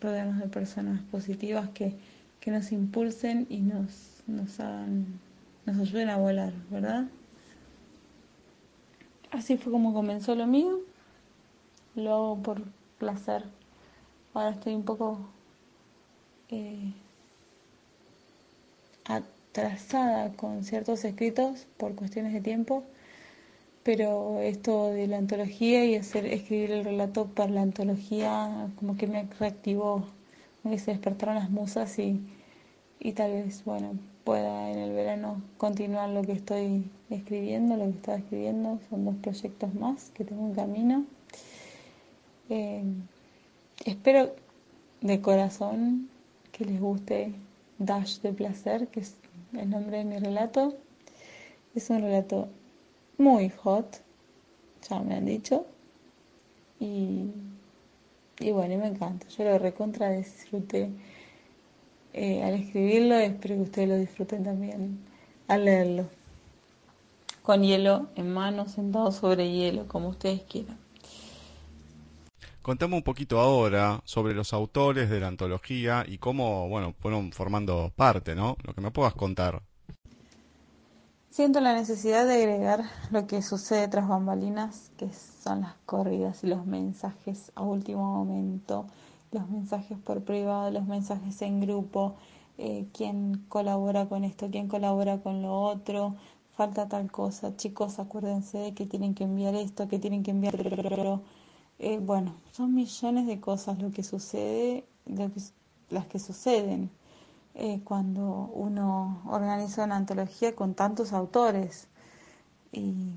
rodearnos 0.00 0.38
de 0.38 0.46
personas 0.46 1.02
positivas 1.10 1.68
que, 1.70 1.96
que 2.38 2.52
nos 2.52 2.70
impulsen 2.70 3.48
y 3.50 3.62
nos, 3.62 4.22
nos 4.28 4.60
hagan, 4.60 5.18
nos 5.66 5.78
ayuden 5.80 6.08
a 6.10 6.16
volar, 6.16 6.52
¿verdad? 6.70 7.08
Así 9.32 9.56
fue 9.56 9.72
como 9.72 9.92
comenzó 9.92 10.36
lo 10.36 10.46
mío. 10.46 10.78
Lo 11.96 12.14
hago 12.14 12.42
por 12.44 12.62
placer. 13.00 13.42
Ahora 14.34 14.50
estoy 14.50 14.76
un 14.76 14.84
poco 14.84 15.18
eh, 16.48 16.92
atrasada 19.50 20.32
con 20.34 20.64
ciertos 20.64 21.04
escritos 21.04 21.66
por 21.76 21.94
cuestiones 21.94 22.32
de 22.32 22.40
tiempo, 22.40 22.84
pero 23.82 24.40
esto 24.40 24.88
de 24.88 25.06
la 25.08 25.18
antología 25.18 25.84
y 25.84 25.96
hacer 25.96 26.26
escribir 26.26 26.70
el 26.70 26.84
relato 26.84 27.26
para 27.26 27.50
la 27.50 27.62
antología 27.62 28.68
como 28.78 28.96
que 28.96 29.06
me 29.06 29.26
reactivó, 29.38 30.04
me 30.62 30.78
se 30.78 30.92
despertaron 30.92 31.34
las 31.34 31.50
musas 31.50 31.98
y, 31.98 32.20
y 33.00 33.12
tal 33.12 33.32
vez, 33.32 33.64
bueno, 33.64 33.98
pueda 34.24 34.70
en 34.70 34.78
el 34.78 34.92
verano 34.92 35.42
continuar 35.56 36.10
lo 36.10 36.22
que 36.22 36.32
estoy 36.32 36.84
escribiendo, 37.08 37.76
lo 37.76 37.84
que 37.84 37.90
estaba 37.90 38.18
escribiendo, 38.18 38.78
son 38.88 39.04
dos 39.04 39.16
proyectos 39.16 39.74
más 39.74 40.10
que 40.10 40.24
tengo 40.24 40.46
en 40.46 40.54
camino. 40.54 41.04
Eh, 42.50 42.84
espero 43.84 44.32
de 45.00 45.20
corazón 45.20 46.08
que 46.52 46.64
les 46.64 46.80
guste 46.80 47.32
Dash 47.78 48.20
de 48.20 48.32
Placer, 48.32 48.88
que 48.88 49.00
es 49.00 49.16
el 49.52 49.70
nombre 49.70 49.98
de 49.98 50.04
mi 50.04 50.18
relato. 50.18 50.74
Es 51.74 51.90
un 51.90 52.02
relato 52.02 52.48
muy 53.18 53.50
hot, 53.50 54.00
ya 54.88 55.00
me 55.00 55.14
han 55.14 55.26
dicho. 55.26 55.66
Y, 56.78 57.30
y 58.40 58.50
bueno, 58.52 58.78
me 58.78 58.86
encanta. 58.88 59.26
Yo 59.28 59.44
lo 59.44 59.58
recontra 59.58 60.10
disfruté 60.10 60.90
eh, 62.12 62.42
al 62.42 62.54
escribirlo 62.54 63.20
y 63.20 63.24
espero 63.24 63.54
que 63.56 63.62
ustedes 63.62 63.88
lo 63.88 63.96
disfruten 63.96 64.44
también 64.44 64.98
al 65.46 65.64
leerlo. 65.64 66.08
Con 67.42 67.62
hielo 67.62 68.08
en 68.16 68.32
mano, 68.32 68.68
sentado 68.68 69.12
sobre 69.12 69.50
hielo, 69.50 69.86
como 69.86 70.08
ustedes 70.08 70.42
quieran. 70.42 70.78
Contame 72.62 72.94
un 72.94 73.02
poquito 73.02 73.40
ahora 73.40 74.02
sobre 74.04 74.34
los 74.34 74.52
autores 74.52 75.08
de 75.08 75.18
la 75.18 75.28
antología 75.28 76.04
y 76.06 76.18
cómo, 76.18 76.68
bueno, 76.68 76.94
fueron 77.00 77.32
formando 77.32 77.90
parte, 77.96 78.34
¿no? 78.34 78.56
Lo 78.64 78.74
que 78.74 78.82
me 78.82 78.90
puedas 78.90 79.14
contar. 79.14 79.62
Siento 81.30 81.60
la 81.60 81.72
necesidad 81.72 82.26
de 82.26 82.34
agregar 82.34 82.84
lo 83.10 83.26
que 83.26 83.40
sucede 83.40 83.88
tras 83.88 84.08
bambalinas, 84.08 84.90
que 84.98 85.08
son 85.10 85.62
las 85.62 85.74
corridas 85.86 86.44
y 86.44 86.48
los 86.48 86.66
mensajes 86.66 87.50
a 87.54 87.62
último 87.62 88.24
momento, 88.24 88.86
los 89.30 89.48
mensajes 89.48 89.96
por 89.96 90.22
privado, 90.22 90.70
los 90.70 90.86
mensajes 90.86 91.40
en 91.40 91.60
grupo, 91.60 92.16
eh, 92.58 92.88
quién 92.92 93.46
colabora 93.48 94.06
con 94.06 94.24
esto, 94.24 94.50
quién 94.50 94.68
colabora 94.68 95.18
con 95.22 95.40
lo 95.40 95.62
otro, 95.62 96.16
falta 96.56 96.88
tal 96.88 97.10
cosa, 97.10 97.56
chicos, 97.56 97.98
acuérdense 98.00 98.58
de 98.58 98.74
que 98.74 98.84
tienen 98.84 99.14
que 99.14 99.24
enviar 99.24 99.54
esto, 99.54 99.88
que 99.88 99.98
tienen 99.98 100.22
que 100.22 100.32
enviar 100.32 100.58
eh, 101.82 101.98
bueno, 101.98 102.34
son 102.52 102.74
millones 102.74 103.26
de 103.26 103.40
cosas 103.40 103.78
lo 103.78 103.90
que 103.90 104.02
sucede, 104.02 104.84
las 105.88 106.06
que 106.06 106.18
suceden 106.18 106.90
eh, 107.54 107.80
cuando 107.82 108.50
uno 108.52 109.22
organiza 109.26 109.84
una 109.84 109.96
antología 109.96 110.54
con 110.54 110.74
tantos 110.74 111.14
autores. 111.14 111.88
Y 112.70 113.14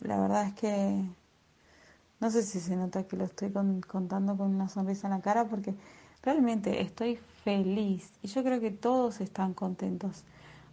la 0.00 0.20
verdad 0.20 0.48
es 0.48 0.54
que 0.54 1.04
no 2.20 2.30
sé 2.30 2.42
si 2.42 2.60
se 2.60 2.76
nota 2.76 3.04
que 3.04 3.16
lo 3.16 3.24
estoy 3.24 3.50
contando 3.50 4.36
con 4.36 4.54
una 4.54 4.68
sonrisa 4.68 5.06
en 5.06 5.14
la 5.14 5.22
cara 5.22 5.46
porque 5.46 5.74
realmente 6.22 6.82
estoy 6.82 7.16
feliz 7.42 8.12
y 8.22 8.28
yo 8.28 8.44
creo 8.44 8.60
que 8.60 8.70
todos 8.70 9.22
están 9.22 9.54
contentos. 9.54 10.24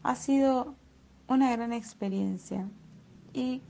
Ha 0.04 0.16
sido 0.18 0.76
una 1.30 1.50
gran 1.52 1.72
experiencia 1.72 2.68
y 3.34 3.62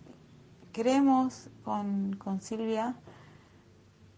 creemos 0.72 1.50
con, 1.64 2.16
con 2.18 2.42
Silvia, 2.42 2.96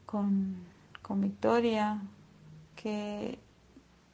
con, 0.05 0.55
con 1.01 1.21
Victoria, 1.21 2.01
que 2.75 3.39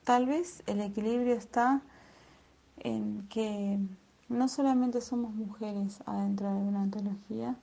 tal 0.04 0.26
vez 0.26 0.64
el 0.66 0.82
equilibrio 0.82 1.34
está 1.34 1.82
en 2.78 3.28
que 3.30 3.80
no 4.30 4.48
solamente 4.48 5.02
somos 5.02 5.34
mujeres 5.34 6.02
adentro 6.06 6.54
de 6.54 6.62
una 6.62 6.84
antología, 6.84 7.56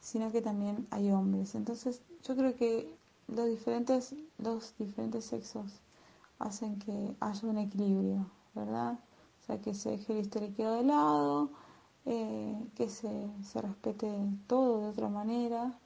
sino 0.00 0.30
que 0.30 0.42
también 0.42 0.86
hay 0.90 1.10
hombres. 1.10 1.54
Entonces, 1.54 2.02
yo 2.22 2.36
creo 2.36 2.54
que 2.54 2.94
los 3.26 3.46
diferentes, 3.46 4.14
los 4.38 4.74
diferentes 4.78 5.24
sexos 5.24 5.80
hacen 6.38 6.78
que 6.78 7.16
haya 7.20 7.48
un 7.48 7.58
equilibrio, 7.58 8.26
¿verdad? 8.54 8.98
O 9.42 9.46
sea, 9.46 9.60
que 9.60 9.74
se 9.74 9.90
deje 9.90 10.12
el 10.12 10.20
histórico 10.20 10.70
de 10.70 10.84
lado, 10.84 11.50
eh, 12.06 12.68
que 12.76 12.88
se, 12.88 13.10
respete 13.54 14.12
todo 14.46 14.80
de 14.80 14.88
otra 14.88 15.08
manera 15.08 15.78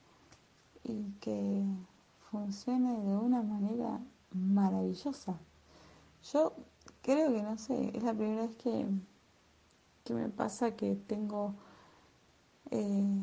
y 0.85 1.05
que 1.21 1.63
funcione 2.31 2.99
de 3.01 3.17
una 3.17 3.43
manera 3.43 4.01
maravillosa. 4.33 5.39
Yo 6.33 6.55
creo 7.03 7.33
que, 7.33 7.43
no 7.43 7.57
sé, 7.59 7.97
es 7.97 8.03
la 8.03 8.15
primera 8.15 8.43
vez 8.43 8.57
que, 8.57 8.87
que 10.05 10.15
me 10.15 10.29
pasa 10.29 10.75
que 10.77 10.97
tengo 10.97 11.55
eh, 12.71 13.23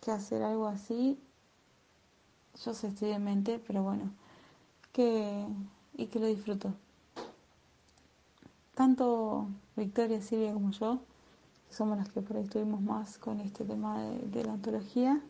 que 0.00 0.12
hacer 0.12 0.42
algo 0.42 0.66
así. 0.66 1.18
Yo 2.64 2.74
sé, 2.74 2.88
estoy 2.88 3.10
de 3.10 3.18
mente, 3.18 3.62
pero 3.66 3.82
bueno, 3.82 4.12
que, 4.92 5.46
y 5.96 6.06
que 6.06 6.20
lo 6.20 6.26
disfruto. 6.26 6.74
Tanto 8.74 9.48
Victoria, 9.76 10.20
Silvia 10.20 10.52
como 10.52 10.70
yo 10.70 11.00
somos 11.70 11.98
las 11.98 12.10
que 12.10 12.20
por 12.20 12.36
ahí 12.36 12.44
estuvimos 12.44 12.80
más 12.80 13.18
con 13.18 13.40
este 13.40 13.64
tema 13.64 14.02
de, 14.02 14.44
la 14.44 14.52
antología, 14.52 15.20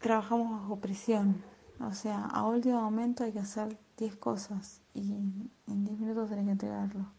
trabajamos 0.00 0.60
bajo 0.60 0.76
presión. 0.76 1.42
O 1.80 1.92
sea, 1.92 2.24
a 2.26 2.44
último 2.44 2.80
momento 2.80 3.24
hay 3.24 3.32
que 3.32 3.38
hacer 3.38 3.76
10 3.98 4.16
cosas 4.16 4.80
y 4.94 5.12
en 5.12 5.84
10 5.84 5.98
minutos 5.98 6.28
tenés 6.28 6.46
que 6.46 6.52
entregarlo. 6.52 7.18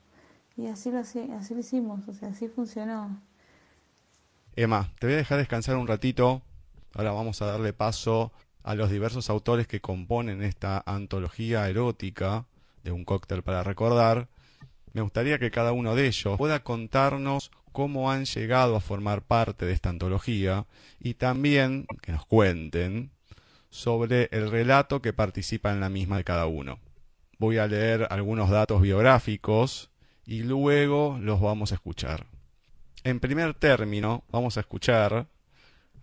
Y 0.60 0.68
así 0.68 0.92
lo, 0.92 1.00
así, 1.00 1.26
lo 1.54 1.60
hicimos, 1.62 2.06
o 2.10 2.14
sea, 2.14 2.30
así 2.30 2.50
funcionó. 2.50 3.18
Emma, 4.58 4.92
te 5.00 5.08
voy 5.08 5.14
a 5.14 5.18
dejar 5.18 5.38
descansar 5.38 5.78
un 5.78 5.88
ratito. 5.88 6.42
Ahora 6.94 7.14
vamos 7.14 7.42
a 7.42 7.46
darle 7.46 7.72
paso 7.72 8.34
a 8.64 8.76
los 8.76 8.92
diversos 8.92 9.30
autores 9.30 9.68
que 9.68 9.80
componen 9.80 10.44
esta 10.44 10.84
antología 10.86 11.70
erótica 11.70 12.46
de 12.84 12.92
un 12.92 13.06
cóctel 13.06 13.42
para 13.42 13.64
recordar. 13.64 14.28
Me 14.94 15.02
gustaría 15.02 15.40
que 15.40 15.52
cada 15.52 15.72
uno 15.72 15.96
de 15.96 16.08
ellos 16.08 16.38
pueda 16.38 16.64
contarnos 16.64 17.52
cómo 17.72 18.12
han 18.12 18.26
llegado 18.26 18.76
a 18.76 18.82
formar 18.82 19.22
parte 19.22 19.66
de 19.66 19.74
esta 19.74 19.90
antología 19.90 20.66
y 21.00 21.16
también 21.16 21.86
que 22.02 22.12
nos 22.12 22.26
cuenten 22.26 23.12
sobre 23.70 24.30
el 24.32 24.50
relato 24.50 25.02
que 25.02 25.14
participa 25.14 25.72
en 25.72 25.80
la 25.80 25.90
misma 25.90 26.18
de 26.18 26.24
cada 26.24 26.48
uno. 26.48 26.80
Voy 27.38 27.58
a 27.58 27.68
leer 27.68 28.08
algunos 28.10 28.50
datos 28.50 28.82
biográficos 28.82 29.92
y 30.26 30.44
luego 30.44 31.18
los 31.22 31.40
vamos 31.40 31.72
a 31.72 31.76
escuchar. 31.76 32.26
En 33.04 33.20
primer 33.20 33.54
término, 33.54 34.24
vamos 34.30 34.58
a 34.58 34.62
escuchar 34.62 35.28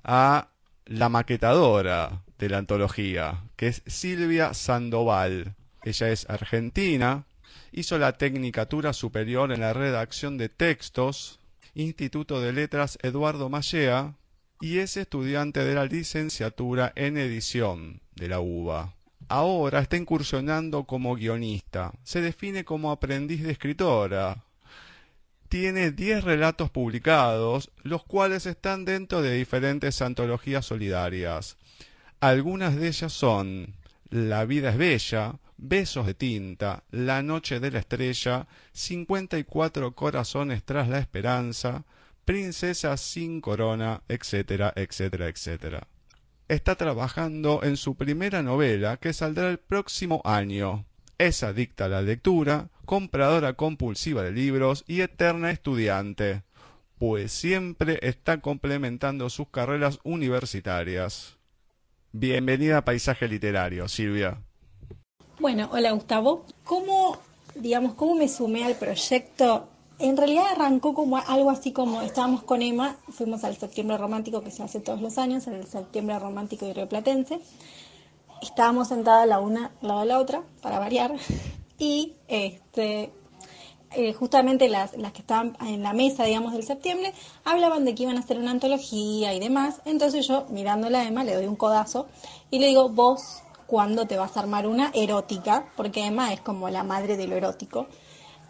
a 0.03 0.49
la 0.87 1.09
maquetadora 1.09 2.23
de 2.39 2.49
la 2.49 2.59
antología, 2.59 3.43
que 3.57 3.69
es 3.69 3.83
Silvia 3.87 4.55
Sandoval. 4.55 5.55
Ella 5.85 6.09
es 6.09 6.29
argentina, 6.31 7.25
hizo 7.73 7.99
la 7.99 8.13
Tecnicatura 8.13 8.93
Superior 8.93 9.53
en 9.53 9.61
la 9.61 9.73
redacción 9.73 10.39
de 10.39 10.49
textos 10.49 11.41
Instituto 11.75 12.41
de 12.41 12.55
Letras 12.55 12.99
Eduardo 13.03 13.51
Mallea 13.51 14.15
y 14.63 14.79
es 14.79 14.97
estudiante 14.97 15.63
de 15.63 15.75
la 15.75 15.85
licenciatura 15.85 16.91
en 16.97 17.19
edición 17.19 18.01
de 18.15 18.29
la 18.29 18.41
UBA. 18.41 18.95
Ahora 19.29 19.81
está 19.81 19.99
incursionando 19.99 20.85
como 20.85 21.17
guionista. 21.17 21.93
Se 22.03 22.23
define 22.23 22.65
como 22.65 22.91
aprendiz 22.91 23.43
de 23.43 23.53
escritora. 23.53 24.45
Tiene 25.51 25.91
10 25.91 26.25
relatos 26.25 26.71
publicados, 26.71 27.71
los 27.83 28.05
cuales 28.05 28.47
están 28.47 28.87
dentro 28.87 29.21
de 29.21 29.35
diferentes 29.35 30.01
antologías 30.01 30.65
solidarias. 30.65 31.59
Algunas 32.21 32.77
de 32.77 32.89
ellas 32.89 33.13
son 33.13 33.75
La 34.11 34.45
vida 34.45 34.71
es 34.71 34.79
bella, 34.79 35.39
Besos 35.59 36.07
de 36.07 36.15
tinta, 36.15 36.85
La 36.91 37.23
noche 37.23 37.61
de 37.61 37.71
la 37.71 37.79
estrella, 37.79 38.47
54 38.73 39.95
corazones 39.95 40.63
tras 40.65 40.89
la 40.89 40.99
esperanza, 40.99 41.85
Princesa 42.25 42.97
sin 42.97 43.41
corona, 43.41 44.03
etcétera, 44.09 44.73
etcétera, 44.77 45.29
etcétera 45.29 45.89
está 46.49 46.77
trabajando 46.77 47.63
en 47.65 47.77
su 47.77 47.97
primera 47.97 48.43
novela 48.43 48.99
que 48.99 49.13
saldrá 49.13 49.51
el 49.51 49.59
próximo 49.59 50.23
año. 50.25 50.85
Es 51.19 51.43
adicta 51.43 51.87
a 51.87 51.89
la 51.89 52.03
lectura, 52.03 52.69
compradora 52.85 53.55
compulsiva 53.55 54.23
de 54.23 54.33
libros 54.33 54.85
y 54.87 55.01
eterna 55.01 55.51
estudiante, 55.51 56.43
pues 56.99 57.33
siempre 57.33 57.99
está 58.03 58.41
complementando 58.41 59.29
sus 59.31 59.49
carreras 59.49 59.99
universitarias. 60.05 61.36
Bienvenida 62.19 62.79
a 62.79 62.85
Paisaje 62.85 63.29
Literario, 63.29 63.87
Silvia. 63.89 64.41
Bueno, 65.39 65.69
hola 65.71 65.91
Gustavo. 65.91 66.47
¿Cómo, 66.65 67.19
digamos, 67.55 67.93
cómo 67.93 68.15
me 68.15 68.27
sumé 68.27 68.65
al 68.65 68.75
proyecto 68.75 69.69
en 69.99 70.17
realidad 70.17 70.45
arrancó 70.53 70.95
como 70.95 71.19
algo 71.19 71.51
así 71.51 71.73
como 71.73 72.01
estábamos 72.01 72.43
con 72.43 72.63
Emma, 72.63 72.97
fuimos 73.11 73.45
al 73.45 73.57
septiembre 73.57 73.99
romántico 73.99 74.43
que 74.43 74.51
se 74.51 74.63
hace 74.63 74.81
todos 74.81 75.03
los 75.03 75.19
años, 75.19 75.47
el 75.47 75.67
septiembre 75.67 76.19
romántico 76.19 76.65
de 76.67 76.87
Platense. 76.87 77.39
Estábamos 78.41 78.89
sentadas 78.89 79.29
la 79.29 79.39
una 79.39 79.73
al 79.83 79.89
lado 79.89 80.01
de 80.01 80.07
la 80.07 80.19
otra, 80.19 80.43
para 80.63 80.79
variar, 80.79 81.13
y 81.79 82.15
este, 82.29 83.11
eh, 83.97 84.13
justamente 84.13 84.69
las, 84.69 84.97
las 84.97 85.13
que 85.13 85.21
estaban 85.21 85.57
en 85.61 85.83
la 85.83 85.93
mesa, 85.93 86.25
digamos, 86.25 86.53
del 86.53 86.63
septiembre, 86.65 87.13
hablaban 87.45 87.85
de 87.85 87.95
que 87.95 88.05
iban 88.05 88.17
a 88.17 88.21
hacer 88.21 88.39
una 88.39 88.51
antología 88.51 89.35
y 89.35 89.41
demás. 89.41 89.81
Entonces 89.85 90.29
yo, 90.29 90.47
mirándola 90.51 91.01
a 91.01 91.07
Emma, 91.07 91.25
le 91.25 91.35
doy 91.35 91.47
un 91.47 91.57
codazo 91.57 92.07
y 92.51 92.59
le 92.59 92.67
digo, 92.67 92.89
vos, 92.89 93.43
¿cuándo 93.67 94.07
te 94.07 94.17
vas 94.17 94.37
a 94.37 94.41
armar 94.41 94.67
una 94.67 94.91
erótica? 94.95 95.67
Porque 95.77 96.05
Emma 96.05 96.33
es 96.33 96.41
como 96.41 96.69
la 96.69 96.83
madre 96.85 97.17
de 97.17 97.27
lo 97.27 97.37
erótico. 97.37 97.87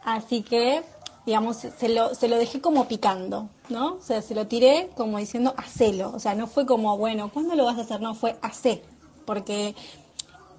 Así 0.05 0.43
que 0.43 0.83
digamos, 1.27 1.57
se 1.57 1.89
lo, 1.89 2.15
se 2.15 2.29
lo 2.29 2.39
dejé 2.39 2.61
como 2.61 2.87
picando, 2.87 3.49
¿no? 3.69 3.95
O 3.95 4.01
sea, 4.01 4.23
se 4.23 4.35
lo 4.35 4.47
tiré 4.47 4.91
como 4.95 5.19
diciendo, 5.19 5.55
hacelo. 5.57 6.13
O 6.15 6.21
sea, 6.21 6.37
no 6.37 6.47
fue 6.47 6.67
como, 6.67 6.97
bueno, 6.97 7.31
¿cuándo 7.33 7.57
lo 7.57 7.65
vas 7.65 7.79
a 7.79 7.81
hacer? 7.81 8.01
No, 8.01 8.15
fue 8.15 8.37
hacer. 8.43 8.85
Porque 9.25 9.75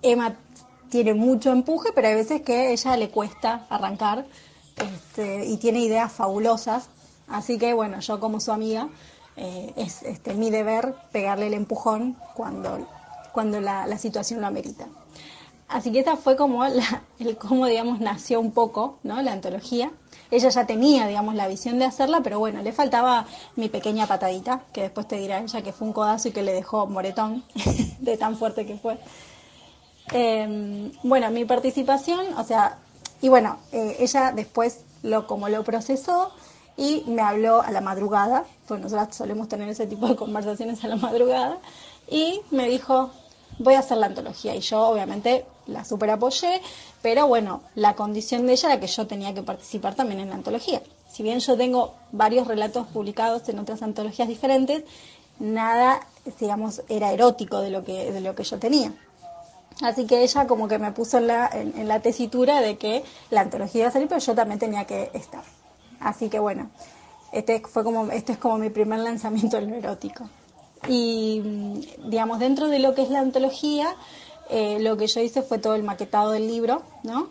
Emma 0.02 0.36
tiene 0.90 1.14
mucho 1.14 1.52
empuje, 1.52 1.92
pero 1.96 2.10
hay 2.10 2.16
veces 2.16 2.42
que 2.42 2.54
a 2.54 2.70
ella 2.72 2.98
le 2.98 3.10
cuesta 3.10 3.66
arrancar 3.70 4.26
este, 4.78 5.46
y 5.46 5.58
tiene 5.58 5.80
ideas 5.80 6.12
fabulosas. 6.12 6.90
Así 7.28 7.58
que, 7.58 7.74
bueno, 7.74 8.00
yo 8.00 8.20
como 8.20 8.40
su 8.40 8.52
amiga, 8.52 8.90
eh, 9.36 9.74
es 9.76 10.04
este, 10.04 10.34
mi 10.34 10.50
deber 10.50 10.96
pegarle 11.12 11.48
el 11.48 11.54
empujón 11.54 12.18
cuando, 12.34 12.88
cuando 13.34 13.60
la, 13.62 13.86
la 13.86 13.98
situación 13.98 14.42
lo 14.42 14.48
amerita. 14.48 14.88
Así 15.68 15.92
que 15.92 16.00
esta 16.00 16.16
fue 16.16 16.38
como 16.38 16.66
la, 16.66 17.04
el 17.20 17.38
cómo, 17.38 17.66
digamos, 17.66 18.00
nació 18.00 18.40
un 18.40 18.52
poco, 18.52 19.00
¿no? 19.04 19.22
La 19.22 19.34
antología. 19.34 19.92
Ella 20.32 20.50
ya 20.50 20.66
tenía, 20.66 21.08
digamos, 21.08 21.36
la 21.36 21.48
visión 21.48 21.80
de 21.80 21.86
hacerla, 21.86 22.22
pero 22.22 22.40
bueno, 22.40 22.62
le 22.62 22.72
faltaba 22.72 23.26
mi 23.56 23.70
pequeña 23.70 24.08
patadita, 24.08 24.62
que 24.74 24.84
después 24.84 25.08
te 25.08 25.18
dirá 25.18 25.40
ella 25.40 25.62
que 25.62 25.74
fue 25.74 25.88
un 25.88 25.94
codazo 25.94 26.30
y 26.30 26.32
que 26.32 26.44
le 26.44 26.54
dejó 26.54 26.88
moretón 26.88 27.44
de 28.00 28.18
tan 28.18 28.38
fuerte 28.38 28.66
que 28.66 28.78
fue. 28.78 28.98
Em, 30.12 30.92
bueno, 31.04 31.30
mi 31.32 31.44
participación, 31.46 32.34
o 32.38 32.44
sea, 32.44 32.78
y 33.22 33.30
bueno, 33.30 33.58
eh, 33.72 33.98
ella 34.00 34.32
después 34.32 34.82
lo 35.04 35.28
como 35.28 35.50
lo 35.50 35.64
procesó 35.64 36.32
y 36.76 37.04
me 37.08 37.22
habló 37.22 37.62
a 37.62 37.72
la 37.72 37.82
madrugada, 37.82 38.46
pues 38.68 38.80
nosotros 38.80 39.16
solemos 39.16 39.48
tener 39.48 39.68
ese 39.70 39.88
tipo 39.88 40.08
de 40.08 40.16
conversaciones 40.16 40.84
a 40.84 40.88
la 40.88 40.96
madrugada, 40.96 41.58
y 42.08 42.42
me 42.52 42.70
dijo, 42.70 43.12
voy 43.60 43.74
a 43.74 43.80
hacer 43.80 43.98
la 43.98 44.08
antología. 44.08 44.56
Y 44.56 44.62
yo 44.62 44.88
obviamente 44.88 45.46
la 45.66 45.84
super 45.84 46.10
apoyé, 46.12 46.62
pero 47.02 47.28
bueno, 47.28 47.62
la 47.76 47.96
condición 47.96 48.46
de 48.46 48.54
ella 48.54 48.74
era 48.74 48.80
que 48.80 48.88
yo 48.88 49.08
tenía 49.08 49.34
que 49.34 49.44
participar 49.44 49.96
también 49.96 50.22
en 50.22 50.30
la 50.30 50.36
antología. 50.36 50.82
Si 51.10 51.24
bien 51.24 51.40
yo 51.40 51.58
tengo 51.58 51.96
varios 52.12 52.48
relatos 52.48 52.88
publicados 52.88 53.48
en 53.50 53.60
otras 53.60 53.82
antologías 53.82 54.28
diferentes, 54.28 54.84
nada, 55.40 56.02
digamos, 56.40 56.82
era 56.90 57.12
erótico 57.12 57.60
de 57.60 57.72
lo 57.72 57.84
que, 57.84 58.12
de 58.12 58.22
lo 58.22 58.36
que 58.36 58.44
yo 58.44 58.60
tenía. 58.60 58.94
Así 59.82 60.08
que 60.08 60.24
ella 60.24 60.48
como 60.48 60.68
que 60.68 60.80
me 60.80 60.92
puso 60.92 61.20
en 61.20 61.28
la, 61.28 61.50
en, 61.54 61.88
la 61.88 62.02
tesitura 62.02 62.62
de 62.62 62.78
que 62.78 63.04
la 63.30 63.42
antología 63.42 63.82
iba 63.82 63.90
a 63.90 63.92
salir, 63.92 64.08
pero 64.08 64.20
yo 64.20 64.34
también 64.34 64.60
tenía 64.60 64.86
que 64.86 65.12
estar. 65.14 65.44
Así 66.00 66.30
que 66.30 66.40
bueno, 66.40 66.70
este 67.32 67.60
fue 67.62 67.84
como, 67.84 68.12
este 68.12 68.34
es 68.34 68.38
como 68.38 68.58
mi 68.58 68.70
primer 68.70 69.00
lanzamiento 69.00 69.58
en 69.58 69.70
lo 69.70 69.76
erótico. 69.76 70.30
Y 70.88 71.86
digamos, 72.06 72.40
dentro 72.40 72.68
de 72.68 72.80
lo 72.80 72.96
que 72.96 73.04
es 73.04 73.10
la 73.10 73.20
antología, 73.20 73.96
eh, 74.50 74.80
lo 74.80 74.98
que 74.98 75.08
yo 75.08 75.22
hice 75.22 75.42
fue 75.42 75.60
todo 75.60 75.76
el 75.76 75.84
maquetado 75.84 76.32
del 76.32 76.48
libro, 76.48 76.84
¿no? 77.04 77.30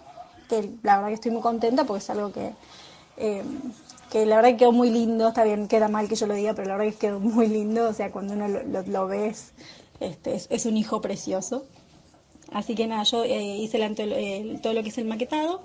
Que 0.48 0.70
la 0.82 0.96
verdad 0.96 1.08
que 1.08 1.14
estoy 1.14 1.30
muy 1.32 1.42
contenta 1.42 1.84
porque 1.84 2.02
es 2.02 2.10
algo 2.10 2.32
que, 2.32 2.52
eh, 3.16 3.42
que 4.10 4.26
la 4.26 4.36
verdad 4.36 4.50
que 4.50 4.56
quedó 4.58 4.72
muy 4.72 4.90
lindo, 4.90 5.28
está 5.28 5.44
bien, 5.44 5.68
queda 5.68 5.88
mal 5.88 6.08
que 6.08 6.14
yo 6.14 6.26
lo 6.26 6.34
diga, 6.34 6.54
pero 6.54 6.68
la 6.68 6.76
verdad 6.76 6.92
que 6.92 6.98
quedó 6.98 7.20
muy 7.20 7.48
lindo, 7.48 7.88
o 7.88 7.92
sea, 7.92 8.10
cuando 8.10 8.34
uno 8.34 8.48
lo, 8.48 8.82
lo, 8.82 9.06
ves, 9.06 9.52
este, 10.00 10.40
es, 10.50 10.66
un 10.66 10.76
hijo 10.76 11.00
precioso. 11.00 11.64
Así 12.52 12.74
que 12.74 12.86
nada, 12.86 13.02
yo 13.02 13.24
eh, 13.24 13.56
hice 13.58 13.78
todo 14.62 14.72
lo 14.72 14.82
que 14.82 14.88
es 14.90 14.98
el 14.98 15.04
maquetado 15.04 15.62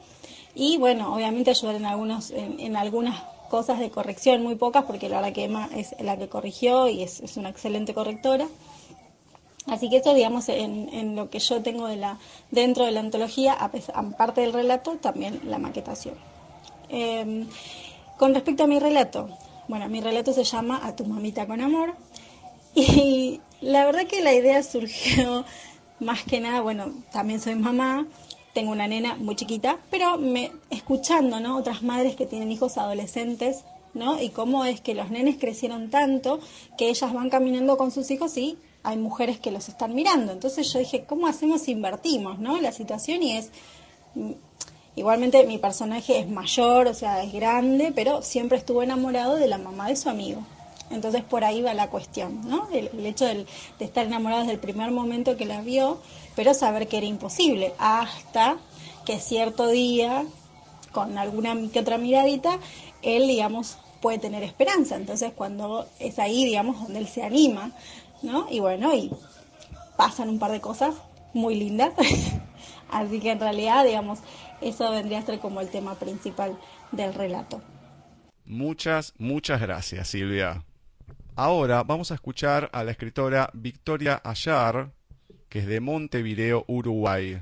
y 0.55 0.77
bueno, 0.77 1.13
obviamente 1.13 1.51
ayudar 1.51 1.75
en, 1.75 1.85
algunos, 1.85 2.31
en, 2.31 2.75
algunas 2.75 3.21
cosas 3.49 3.79
de 3.79 3.89
corrección, 3.89 4.43
muy 4.43 4.55
pocas, 4.55 4.85
porque 4.85 5.07
la 5.07 5.17
verdad 5.17 5.33
que 5.33 5.43
Emma 5.45 5.69
es 5.75 5.95
la 5.99 6.17
que 6.17 6.27
corrigió 6.27 6.87
y 6.87 7.03
es, 7.03 7.21
es 7.21 7.37
una 7.37 7.49
excelente 7.49 7.93
correctora. 7.93 8.47
Así 9.67 9.89
que 9.89 9.97
eso, 9.97 10.13
digamos, 10.13 10.49
en, 10.49 10.89
en, 10.91 11.15
lo 11.15 11.29
que 11.29 11.39
yo 11.39 11.61
tengo 11.61 11.87
de 11.87 11.95
la, 11.95 12.17
dentro 12.49 12.85
de 12.85 12.91
la 12.91 12.99
antología, 12.99 13.53
aparte 13.53 14.41
del 14.41 14.53
relato, 14.53 14.97
también 14.97 15.39
la 15.45 15.59
maquetación. 15.59 16.15
Em, 16.89 17.47
con 18.17 18.33
respecto 18.33 18.63
a 18.63 18.67
mi 18.67 18.79
relato, 18.79 19.29
bueno, 19.67 19.87
mi 19.87 20.01
relato 20.01 20.33
se 20.33 20.43
llama 20.43 20.81
A 20.83 20.95
tu 20.95 21.05
mamita 21.05 21.47
con 21.47 21.61
amor 21.61 21.95
y 22.75 23.39
la 23.61 23.85
verdad 23.85 24.07
que 24.07 24.21
la 24.21 24.33
idea 24.33 24.61
surgió 24.63 25.45
más 26.01 26.23
que 26.23 26.39
nada, 26.39 26.61
bueno, 26.61 26.91
también 27.13 27.39
soy 27.39 27.55
mamá, 27.55 28.07
tengo 28.53 28.71
una 28.71 28.87
nena 28.87 29.15
muy 29.15 29.35
chiquita, 29.35 29.77
pero 29.89 30.17
me, 30.17 30.51
escuchando, 30.69 31.39
¿no? 31.39 31.57
Otras 31.57 31.83
madres 31.83 32.15
que 32.15 32.25
tienen 32.25 32.51
hijos 32.51 32.77
adolescentes, 32.77 33.63
¿no? 33.93 34.21
Y 34.21 34.29
cómo 34.29 34.65
es 34.65 34.81
que 34.81 34.95
los 34.95 35.11
nenes 35.11 35.37
crecieron 35.37 35.89
tanto 35.89 36.39
que 36.77 36.89
ellas 36.89 37.13
van 37.13 37.29
caminando 37.29 37.77
con 37.77 37.91
sus 37.91 38.09
hijos 38.09 38.35
y 38.37 38.57
hay 38.83 38.97
mujeres 38.97 39.39
que 39.39 39.51
los 39.51 39.69
están 39.69 39.93
mirando. 39.93 40.31
Entonces 40.31 40.73
yo 40.73 40.79
dije, 40.79 41.05
¿cómo 41.05 41.27
hacemos 41.27 41.61
si 41.61 41.71
invertimos, 41.71 42.39
no? 42.39 42.59
La 42.59 42.71
situación 42.71 43.21
y 43.23 43.37
es... 43.37 43.51
Mm, 44.15 44.31
igualmente 44.95 45.45
mi 45.45 45.57
personaje 45.57 46.19
es 46.19 46.27
mayor, 46.27 46.87
o 46.87 46.93
sea, 46.93 47.23
es 47.23 47.31
grande, 47.31 47.93
pero 47.95 48.23
siempre 48.23 48.57
estuvo 48.57 48.83
enamorado 48.83 49.35
de 49.35 49.47
la 49.47 49.59
mamá 49.59 49.87
de 49.87 49.95
su 49.95 50.09
amigo. 50.09 50.41
Entonces 50.91 51.23
por 51.23 51.43
ahí 51.43 51.61
va 51.61 51.73
la 51.73 51.89
cuestión, 51.89 52.47
¿no? 52.47 52.67
El, 52.71 53.05
hecho 53.05 53.25
de, 53.25 53.45
estar 53.79 54.05
enamorado 54.05 54.41
desde 54.41 54.53
el 54.53 54.59
primer 54.59 54.91
momento 54.91 55.37
que 55.37 55.45
la 55.45 55.61
vio, 55.61 55.99
pero 56.35 56.53
saber 56.53 56.87
que 56.87 56.97
era 56.97 57.05
imposible, 57.05 57.73
hasta 57.77 58.57
que 59.05 59.19
cierto 59.19 59.67
día, 59.67 60.25
con 60.91 61.17
alguna 61.17 61.55
que 61.71 61.79
otra 61.79 61.97
miradita, 61.97 62.59
él, 63.01 63.27
digamos, 63.27 63.77
puede 64.01 64.19
tener 64.19 64.43
esperanza. 64.43 64.95
Entonces 64.95 65.31
cuando 65.35 65.87
es 65.99 66.19
ahí, 66.19 66.45
digamos, 66.45 66.81
donde 66.81 66.99
él 66.99 67.07
se 67.07 67.23
anima 67.23 67.71
¿no? 68.21 68.47
Y 68.49 68.59
bueno, 68.59 68.93
y 68.93 69.11
pasan 69.97 70.29
un 70.29 70.39
par 70.39 70.51
de 70.51 70.61
cosas 70.61 70.95
muy 71.33 71.55
lindas. 71.55 71.93
Así 72.91 73.19
que 73.19 73.31
en 73.31 73.39
realidad, 73.39 73.85
digamos, 73.85 74.19
eso 74.61 74.91
vendría 74.91 75.19
a 75.19 75.25
ser 75.25 75.39
como 75.39 75.61
el 75.61 75.69
tema 75.69 75.95
principal 75.95 76.57
del 76.91 77.13
relato. 77.13 77.61
Muchas, 78.45 79.13
muchas 79.17 79.61
gracias, 79.61 80.09
Silvia. 80.09 80.63
Ahora 81.43 81.81
vamos 81.81 82.11
a 82.11 82.13
escuchar 82.13 82.69
a 82.71 82.83
la 82.83 82.91
escritora 82.91 83.49
Victoria 83.53 84.21
Ayar, 84.23 84.91
que 85.49 85.57
es 85.57 85.65
de 85.65 85.79
Montevideo, 85.79 86.65
Uruguay. 86.67 87.41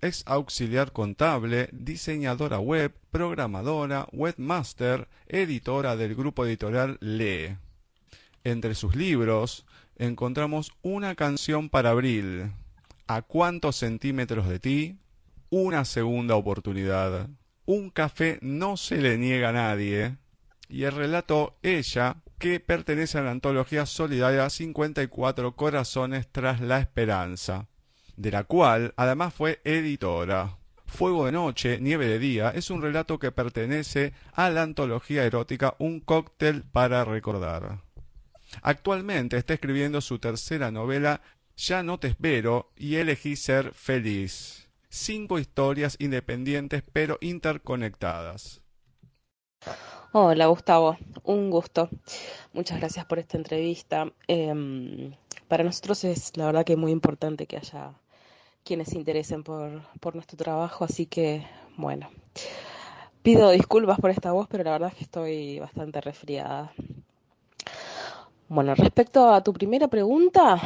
Es 0.00 0.22
auxiliar 0.24 0.92
contable, 0.92 1.68
diseñadora 1.72 2.58
web, 2.58 2.94
programadora, 3.10 4.08
webmaster, 4.12 5.08
editora 5.26 5.94
del 5.94 6.14
grupo 6.14 6.46
editorial 6.46 6.96
Lee. 7.02 7.58
Entre 8.44 8.74
sus 8.74 8.96
libros 8.96 9.66
encontramos 9.96 10.72
una 10.80 11.14
canción 11.14 11.68
para 11.68 11.90
abril. 11.90 12.50
¿A 13.08 13.20
cuántos 13.20 13.76
centímetros 13.76 14.48
de 14.48 14.58
ti? 14.58 14.96
Una 15.50 15.84
segunda 15.84 16.34
oportunidad. 16.34 17.28
Un 17.66 17.90
café 17.90 18.38
no 18.40 18.78
se 18.78 18.96
le 18.96 19.18
niega 19.18 19.50
a 19.50 19.52
nadie. 19.52 20.16
y 20.70 20.84
el 20.84 20.92
relato 20.92 21.58
Ella, 21.62 22.22
que 22.38 22.60
pertenece 22.60 23.18
a 23.18 23.22
la 23.22 23.32
antología 23.32 23.84
solidaria 23.84 24.48
54 24.48 25.56
Corazones 25.56 26.28
tras 26.30 26.60
la 26.60 26.78
Esperanza, 26.78 27.68
de 28.16 28.30
la 28.30 28.44
cual 28.44 28.94
además 28.96 29.34
fue 29.34 29.60
editora. 29.64 30.58
Fuego 30.86 31.26
de 31.26 31.32
Noche, 31.32 31.80
Nieve 31.80 32.06
de 32.06 32.18
Día 32.18 32.50
es 32.50 32.70
un 32.70 32.80
relato 32.80 33.18
que 33.18 33.30
pertenece 33.30 34.14
a 34.32 34.48
la 34.50 34.62
antología 34.62 35.24
erótica 35.24 35.74
Un 35.78 36.00
cóctel 36.00 36.62
para 36.62 37.04
recordar. 37.04 37.82
Actualmente 38.62 39.36
está 39.36 39.54
escribiendo 39.54 40.00
su 40.00 40.18
tercera 40.18 40.70
novela 40.70 41.20
Ya 41.56 41.82
no 41.82 41.98
te 41.98 42.08
espero 42.08 42.72
y 42.76 42.96
elegí 42.96 43.36
ser 43.36 43.74
feliz. 43.74 44.70
Cinco 44.88 45.38
historias 45.38 45.96
independientes 45.98 46.82
pero 46.92 47.18
interconectadas. 47.20 48.62
Hola 50.20 50.48
Gustavo, 50.48 50.96
un 51.22 51.48
gusto. 51.48 51.88
Muchas 52.52 52.80
gracias 52.80 53.06
por 53.06 53.20
esta 53.20 53.36
entrevista. 53.36 54.12
Em, 54.26 55.14
para 55.46 55.62
nosotros 55.62 56.02
es 56.02 56.36
la 56.36 56.46
verdad 56.46 56.64
que 56.64 56.74
muy 56.74 56.90
importante 56.90 57.46
que 57.46 57.56
haya 57.56 57.92
quienes 58.64 58.88
se 58.88 58.96
interesen 58.96 59.44
por, 59.44 59.80
por 60.00 60.16
nuestro 60.16 60.36
trabajo, 60.36 60.84
así 60.84 61.06
que 61.06 61.46
bueno, 61.76 62.10
pido 63.22 63.50
disculpas 63.52 64.00
por 64.00 64.10
esta 64.10 64.32
voz, 64.32 64.48
pero 64.50 64.64
la 64.64 64.72
verdad 64.72 64.88
es 64.88 64.96
que 64.96 65.04
estoy 65.04 65.60
bastante 65.60 66.00
resfriada. 66.00 66.72
Bueno, 68.48 68.74
respecto 68.74 69.32
a 69.32 69.44
tu 69.44 69.52
primera 69.52 69.86
pregunta, 69.86 70.56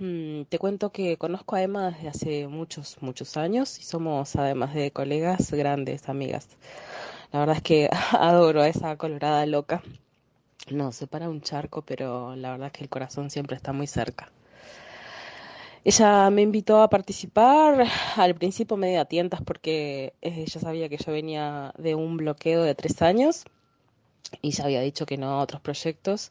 mm, 0.00 0.46
te 0.48 0.58
cuento 0.58 0.90
que 0.90 1.16
conozco 1.16 1.54
a 1.54 1.62
Emma 1.62 1.92
desde 1.92 2.08
hace 2.08 2.48
muchos, 2.48 2.96
muchos 3.00 3.36
años 3.36 3.78
y 3.78 3.84
somos 3.84 4.34
además 4.34 4.74
de 4.74 4.90
colegas, 4.90 5.52
grandes 5.52 6.08
amigas. 6.08 6.48
La 7.32 7.40
verdad 7.40 7.56
es 7.56 7.62
que 7.62 7.88
adoro 8.12 8.62
a 8.62 8.68
esa 8.68 8.96
colorada 8.96 9.46
loca. 9.46 9.82
No, 10.70 10.92
se 10.92 11.06
para 11.06 11.28
un 11.28 11.40
charco, 11.40 11.82
pero 11.82 12.36
la 12.36 12.52
verdad 12.52 12.66
es 12.66 12.72
que 12.72 12.84
el 12.84 12.90
corazón 12.90 13.30
siempre 13.30 13.56
está 13.56 13.72
muy 13.72 13.86
cerca. 13.86 14.30
Ella 15.84 16.28
me 16.30 16.42
invitó 16.42 16.82
a 16.82 16.90
participar 16.90 17.86
al 18.16 18.34
principio 18.34 18.76
medio 18.76 19.00
a 19.00 19.06
tientas 19.06 19.40
porque 19.42 20.12
ella 20.20 20.60
sabía 20.60 20.88
que 20.88 20.98
yo 20.98 21.12
venía 21.12 21.72
de 21.78 21.94
un 21.94 22.18
bloqueo 22.18 22.62
de 22.62 22.74
tres 22.74 23.00
años 23.00 23.44
y 24.42 24.50
ya 24.50 24.64
había 24.64 24.82
dicho 24.82 25.06
que 25.06 25.16
no 25.16 25.30
a 25.30 25.42
otros 25.42 25.60
proyectos. 25.62 26.30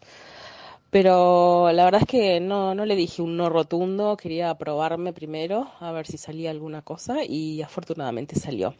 Pero 0.91 1.71
la 1.71 1.85
verdad 1.85 2.01
es 2.01 2.07
que 2.07 2.39
no, 2.39 2.75
no 2.75 2.85
le 2.85 2.95
dije 2.95 3.21
un 3.21 3.37
no 3.37 3.49
rotundo, 3.49 4.17
quería 4.17 4.55
probarme 4.57 5.13
primero 5.13 5.71
a 5.79 5.91
ver 5.91 6.07
si 6.07 6.17
salía 6.17 6.51
alguna 6.51 6.81
cosa 6.83 7.23
y 7.23 7.61
afortunadamente 7.61 8.35
salió. 8.39 8.75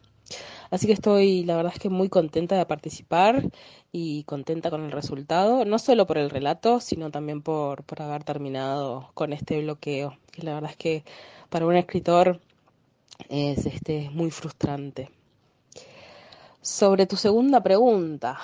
Así 0.70 0.86
que 0.86 0.92
estoy, 0.92 1.44
la 1.44 1.56
verdad 1.56 1.72
es 1.74 1.80
que 1.80 1.88
muy 1.88 2.08
contenta 2.08 2.56
de 2.56 2.66
participar 2.66 3.50
y 3.92 4.24
contenta 4.24 4.70
con 4.70 4.84
el 4.84 4.92
resultado, 4.92 5.64
no 5.64 5.78
solo 5.78 6.06
por 6.06 6.18
el 6.18 6.30
relato, 6.30 6.80
sino 6.80 7.10
también 7.10 7.42
por, 7.42 7.82
por 7.84 8.02
haber 8.02 8.24
terminado 8.24 9.10
con 9.14 9.32
este 9.32 9.60
bloqueo, 9.60 10.16
que 10.30 10.42
la 10.42 10.54
verdad 10.54 10.70
es 10.70 10.76
que 10.76 11.04
para 11.48 11.66
un 11.66 11.76
escritor 11.76 12.40
es 13.28 13.66
este, 13.66 14.10
muy 14.10 14.30
frustrante. 14.30 15.10
Sobre 16.62 17.06
tu 17.06 17.16
segunda 17.16 17.62
pregunta, 17.62 18.38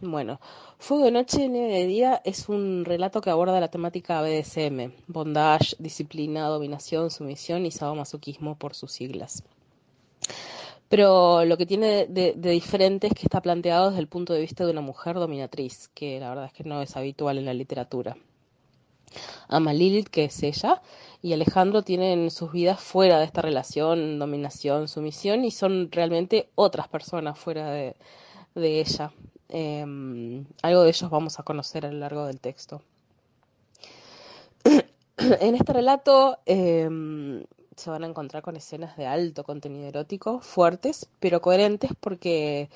bueno, 0.00 0.40
Fuego 0.78 1.04
de 1.04 1.10
Noche, 1.10 1.48
Nieve 1.48 1.72
de 1.72 1.86
Día 1.86 2.22
es 2.24 2.48
un 2.48 2.84
relato 2.84 3.20
que 3.20 3.30
aborda 3.30 3.60
la 3.60 3.70
temática 3.70 4.22
BDSM, 4.22 4.92
bondage, 5.06 5.76
disciplina, 5.78 6.46
dominación, 6.46 7.10
sumisión 7.10 7.66
y 7.66 7.70
sadomasoquismo 7.70 8.56
por 8.56 8.74
sus 8.74 8.92
siglas. 8.92 9.42
Pero 10.88 11.44
lo 11.44 11.56
que 11.56 11.66
tiene 11.66 12.06
de, 12.06 12.34
diferente 12.34 13.06
es 13.06 13.14
que 13.14 13.22
está 13.22 13.40
planteado 13.40 13.88
desde 13.88 14.00
el 14.00 14.08
punto 14.08 14.32
de 14.32 14.40
vista 14.40 14.64
de 14.64 14.72
una 14.72 14.80
mujer 14.80 15.16
dominatriz, 15.16 15.88
que 15.88 16.20
la 16.20 16.28
verdad 16.28 16.46
es 16.46 16.52
que 16.52 16.64
no 16.64 16.82
es 16.82 16.96
habitual 16.96 17.38
en 17.38 17.46
la 17.46 17.54
literatura. 17.54 18.16
Ama 19.48 19.72
Lilith, 19.72 20.08
que 20.08 20.24
es 20.24 20.42
ella, 20.42 20.82
y 21.22 21.32
Alejandro 21.32 21.82
tienen 21.82 22.30
sus 22.30 22.52
vidas 22.52 22.80
fuera 22.80 23.18
de 23.18 23.24
esta 23.24 23.42
relación, 23.42 24.18
dominación, 24.18 24.88
sumisión, 24.88 25.44
y 25.44 25.50
son 25.50 25.90
realmente 25.90 26.50
otras 26.54 26.88
personas 26.88 27.38
fuera 27.38 27.70
de, 27.70 27.94
ella. 28.54 29.12
Eh, 29.48 29.84
algo 30.62 30.82
de 30.82 30.88
ellos 30.88 31.10
vamos 31.10 31.38
a 31.38 31.44
conocer 31.44 31.86
a 31.86 31.92
lo 31.92 31.98
largo 31.98 32.26
del 32.26 32.40
texto. 32.40 32.82
en 35.18 35.54
este 35.54 35.72
relato 35.72 36.38
eh, 36.46 36.88
se 37.76 37.90
van 37.90 38.04
a 38.04 38.06
encontrar 38.06 38.42
con 38.42 38.56
escenas 38.56 38.96
de 38.96 39.06
alto 39.06 39.44
contenido 39.44 39.88
erótico, 39.88 40.40
fuertes, 40.40 41.08
pero 41.20 41.40
coherentes 41.40 41.92
porque 42.00 42.70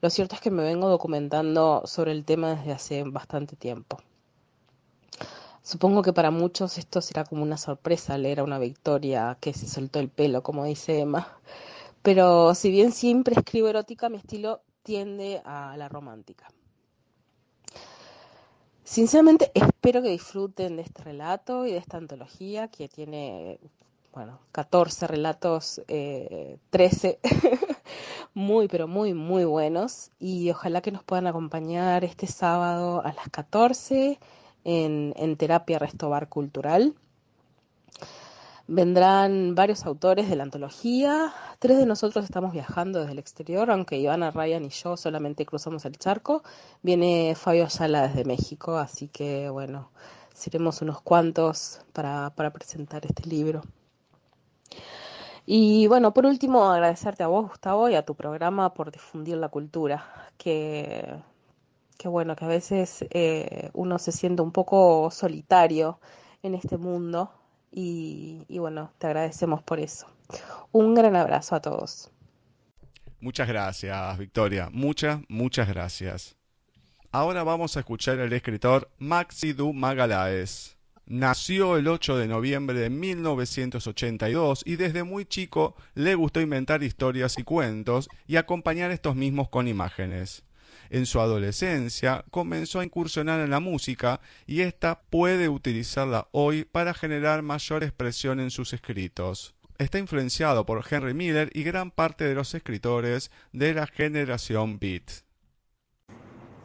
lo 0.00 0.10
cierto 0.10 0.34
es 0.34 0.40
que 0.40 0.50
me 0.50 0.62
vengo 0.62 0.88
documentando 0.88 1.82
sobre 1.86 2.12
el 2.12 2.24
tema 2.24 2.54
desde 2.54 2.72
hace 2.72 3.04
bastante 3.04 3.56
tiempo. 3.56 3.98
Supongo 5.62 6.02
que 6.02 6.12
para 6.12 6.30
muchos 6.30 6.78
esto 6.78 7.00
será 7.00 7.24
como 7.24 7.42
una 7.42 7.58
sorpresa 7.58 8.16
leer 8.16 8.40
a 8.40 8.44
una 8.44 8.58
Victoria 8.58 9.36
que 9.40 9.52
se 9.52 9.68
soltó 9.68 9.98
el 9.98 10.08
pelo, 10.08 10.42
como 10.42 10.64
dice 10.64 11.00
Emma. 11.00 11.36
Pero 12.02 12.54
si 12.54 12.70
bien 12.70 12.92
siempre 12.92 13.34
escribo 13.34 13.68
erótica, 13.68 14.08
mi 14.08 14.16
estilo 14.16 14.62
tiende 14.82 15.42
a 15.44 15.76
la 15.76 15.88
romántica. 15.88 16.48
Sinceramente 18.82 19.50
espero 19.52 20.00
que 20.00 20.08
disfruten 20.08 20.76
de 20.76 20.82
este 20.82 21.02
relato 21.02 21.66
y 21.66 21.72
de 21.72 21.76
esta 21.76 21.98
antología 21.98 22.68
que 22.68 22.88
tiene, 22.88 23.60
bueno, 24.18 24.40
14 24.50 25.06
relatos, 25.06 25.80
eh, 25.86 26.58
13 26.70 27.20
muy, 28.34 28.66
pero 28.66 28.88
muy, 28.88 29.14
muy 29.14 29.44
buenos 29.44 30.10
y 30.18 30.50
ojalá 30.50 30.80
que 30.80 30.90
nos 30.90 31.04
puedan 31.04 31.28
acompañar 31.28 32.02
este 32.02 32.26
sábado 32.26 33.00
a 33.04 33.12
las 33.12 33.28
14 33.28 34.18
en, 34.64 35.14
en 35.16 35.36
Terapia 35.36 35.78
Restobar 35.78 36.28
Cultural. 36.28 36.96
Vendrán 38.66 39.54
varios 39.54 39.86
autores 39.86 40.28
de 40.28 40.34
la 40.34 40.42
antología. 40.42 41.32
Tres 41.60 41.78
de 41.78 41.86
nosotros 41.86 42.24
estamos 42.24 42.52
viajando 42.52 42.98
desde 42.98 43.12
el 43.12 43.20
exterior, 43.20 43.70
aunque 43.70 43.98
Ivana, 43.98 44.32
Ryan 44.32 44.64
y 44.64 44.70
yo 44.70 44.96
solamente 44.96 45.46
cruzamos 45.46 45.84
el 45.84 45.96
charco. 45.96 46.42
Viene 46.82 47.36
Fabio 47.36 47.66
Ayala 47.66 48.08
desde 48.08 48.24
México, 48.24 48.78
así 48.78 49.06
que 49.06 49.48
bueno, 49.48 49.92
seremos 50.34 50.82
unos 50.82 51.00
cuantos 51.02 51.82
para, 51.92 52.30
para 52.34 52.52
presentar 52.52 53.06
este 53.06 53.28
libro. 53.28 53.62
Y 55.46 55.86
bueno, 55.86 56.12
por 56.12 56.26
último, 56.26 56.70
agradecerte 56.70 57.22
a 57.22 57.26
vos, 57.28 57.48
Gustavo, 57.48 57.88
y 57.88 57.94
a 57.94 58.04
tu 58.04 58.14
programa 58.14 58.74
por 58.74 58.92
difundir 58.92 59.38
la 59.38 59.48
cultura, 59.48 60.30
que, 60.36 61.16
que 61.96 62.08
bueno, 62.08 62.36
que 62.36 62.44
a 62.44 62.48
veces 62.48 63.04
eh, 63.10 63.70
uno 63.72 63.98
se 63.98 64.12
siente 64.12 64.42
un 64.42 64.52
poco 64.52 65.10
solitario 65.10 66.00
en 66.42 66.54
este 66.54 66.76
mundo 66.76 67.32
y, 67.72 68.44
y, 68.48 68.58
bueno, 68.58 68.92
te 68.98 69.06
agradecemos 69.06 69.62
por 69.62 69.80
eso. 69.80 70.06
Un 70.72 70.94
gran 70.94 71.16
abrazo 71.16 71.54
a 71.54 71.60
todos. 71.60 72.10
Muchas 73.20 73.48
gracias, 73.48 74.18
Victoria. 74.18 74.68
Muchas, 74.70 75.20
muchas 75.28 75.66
gracias. 75.68 76.36
Ahora 77.10 77.42
vamos 77.42 77.76
a 77.76 77.80
escuchar 77.80 78.20
al 78.20 78.32
escritor 78.32 78.90
Maxi 78.98 79.54
Du 79.54 79.72
Magalaes. 79.72 80.77
Nació 81.10 81.78
el 81.78 81.88
8 81.88 82.18
de 82.18 82.28
noviembre 82.28 82.78
de 82.80 82.90
1982 82.90 84.62
y 84.66 84.76
desde 84.76 85.04
muy 85.04 85.24
chico 85.24 85.74
le 85.94 86.14
gustó 86.14 86.42
inventar 86.42 86.82
historias 86.82 87.38
y 87.38 87.44
cuentos 87.44 88.10
y 88.26 88.36
acompañar 88.36 88.90
estos 88.90 89.16
mismos 89.16 89.48
con 89.48 89.68
imágenes. 89.68 90.44
En 90.90 91.06
su 91.06 91.18
adolescencia 91.18 92.26
comenzó 92.30 92.80
a 92.80 92.84
incursionar 92.84 93.40
en 93.40 93.48
la 93.48 93.58
música 93.58 94.20
y 94.46 94.60
ésta 94.60 95.00
puede 95.08 95.48
utilizarla 95.48 96.28
hoy 96.32 96.66
para 96.66 96.92
generar 96.92 97.40
mayor 97.40 97.84
expresión 97.84 98.38
en 98.38 98.50
sus 98.50 98.74
escritos. 98.74 99.54
Está 99.78 99.98
influenciado 99.98 100.66
por 100.66 100.84
Henry 100.90 101.14
Miller 101.14 101.48
y 101.54 101.62
gran 101.62 101.90
parte 101.90 102.24
de 102.24 102.34
los 102.34 102.52
escritores 102.52 103.30
de 103.54 103.72
la 103.72 103.86
generación 103.86 104.78
Beat. 104.78 105.27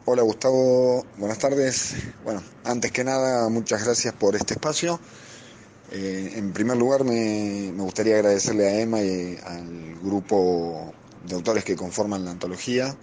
Hola 0.06 0.20
Gustavo, 0.20 1.06
buenas 1.16 1.38
tardes. 1.38 1.94
Bueno, 2.24 2.42
antes 2.62 2.92
que 2.92 3.04
nada, 3.04 3.48
muchas 3.48 3.84
gracias 3.84 4.12
por 4.12 4.36
este 4.36 4.52
espacio. 4.52 5.00
Eh, 5.92 6.34
en 6.36 6.52
primer 6.52 6.76
lugar, 6.76 7.04
me, 7.04 7.72
me, 7.74 7.82
gustaría 7.82 8.16
agradecerle 8.16 8.68
a 8.68 8.80
Emma 8.80 9.00
y 9.00 9.38
al 9.42 9.98
grupo 10.02 10.92
de 11.26 11.34
autores 11.34 11.64
que 11.64 11.74
conforman 11.74 12.22
la 12.22 12.32
antología 12.32 12.94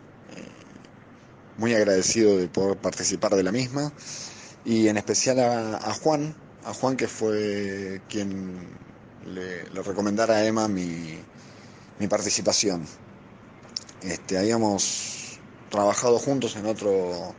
muy 1.58 1.74
agradecido 1.74 2.38
de 2.38 2.48
poder 2.48 2.78
participar 2.78 3.36
de 3.36 3.42
la 3.42 3.52
misma 3.52 3.92
y 4.64 4.88
en 4.88 4.98
especial 4.98 5.40
a, 5.40 5.78
a 5.78 5.94
Juan, 5.96 6.36
a 6.66 6.74
Juan 6.76 6.98
que 6.98 7.08
fue 7.08 8.04
quien 8.10 8.78
le, 9.26 9.64
le 9.70 9.82
recomendara 9.82 10.36
a 10.36 10.46
Emma 10.46 10.68
mi, 10.68 11.18
mi 11.98 12.08
participación. 12.08 12.86
Este, 14.04 14.38
habíamos 14.38 15.20
trabajado 15.71 16.19
juntos 16.19 16.55
en 16.55 16.67
otro 16.67 17.34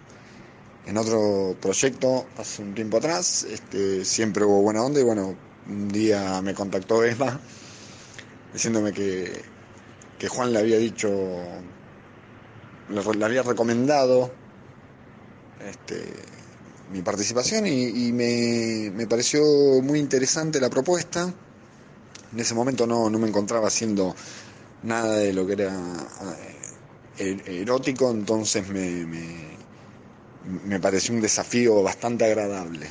en 0.85 0.97
otro 0.97 1.57
proyecto 1.61 2.27
hace 2.37 2.63
un 2.63 2.75
tiempo 2.75 2.97
atrás, 2.97 3.45
este, 3.45 4.05
siempre 4.05 4.45
hubo 4.45 4.63
buena 4.63 4.83
onda 4.83 4.99
y 4.99 5.05
bueno, 5.05 5.37
un 5.69 5.89
día 5.89 6.43
me 6.43 6.55
contactó 6.55 7.05
Emma 7.05 7.41
diciéndome 8.53 8.93
que, 8.93 9.43
que 10.19 10.29
Juan 10.29 10.53
le 10.53 10.59
había 10.59 10.79
dicho 10.79 11.09
le, 12.89 13.25
había 13.25 13.43
recomendado 13.43 14.33
este, 15.69 16.03
mi 16.93 17.03
participación 17.03 17.67
y, 17.67 18.13
me, 18.13 19.07
pareció 19.07 19.43
muy 19.83 19.99
interesante 19.99 20.61
la 20.61 20.69
propuesta. 20.69 21.33
En 22.33 22.41
ese 22.41 22.55
momento 22.55 22.87
no, 22.87 23.09
me 23.11 23.29
encontraba 23.29 23.69
haciendo 23.69 24.15
nada 24.83 25.17
de 25.17 25.33
lo 25.33 25.47
que 25.47 25.53
era 25.53 25.73
eh, 25.73 26.57
erótico, 27.19 28.11
entonces 28.11 28.69
me, 28.69 29.07
me, 30.65 30.81
pareció 30.81 31.15
un 31.15 31.21
desafío 31.21 31.83
bastante 31.83 32.25
agradable. 32.25 32.87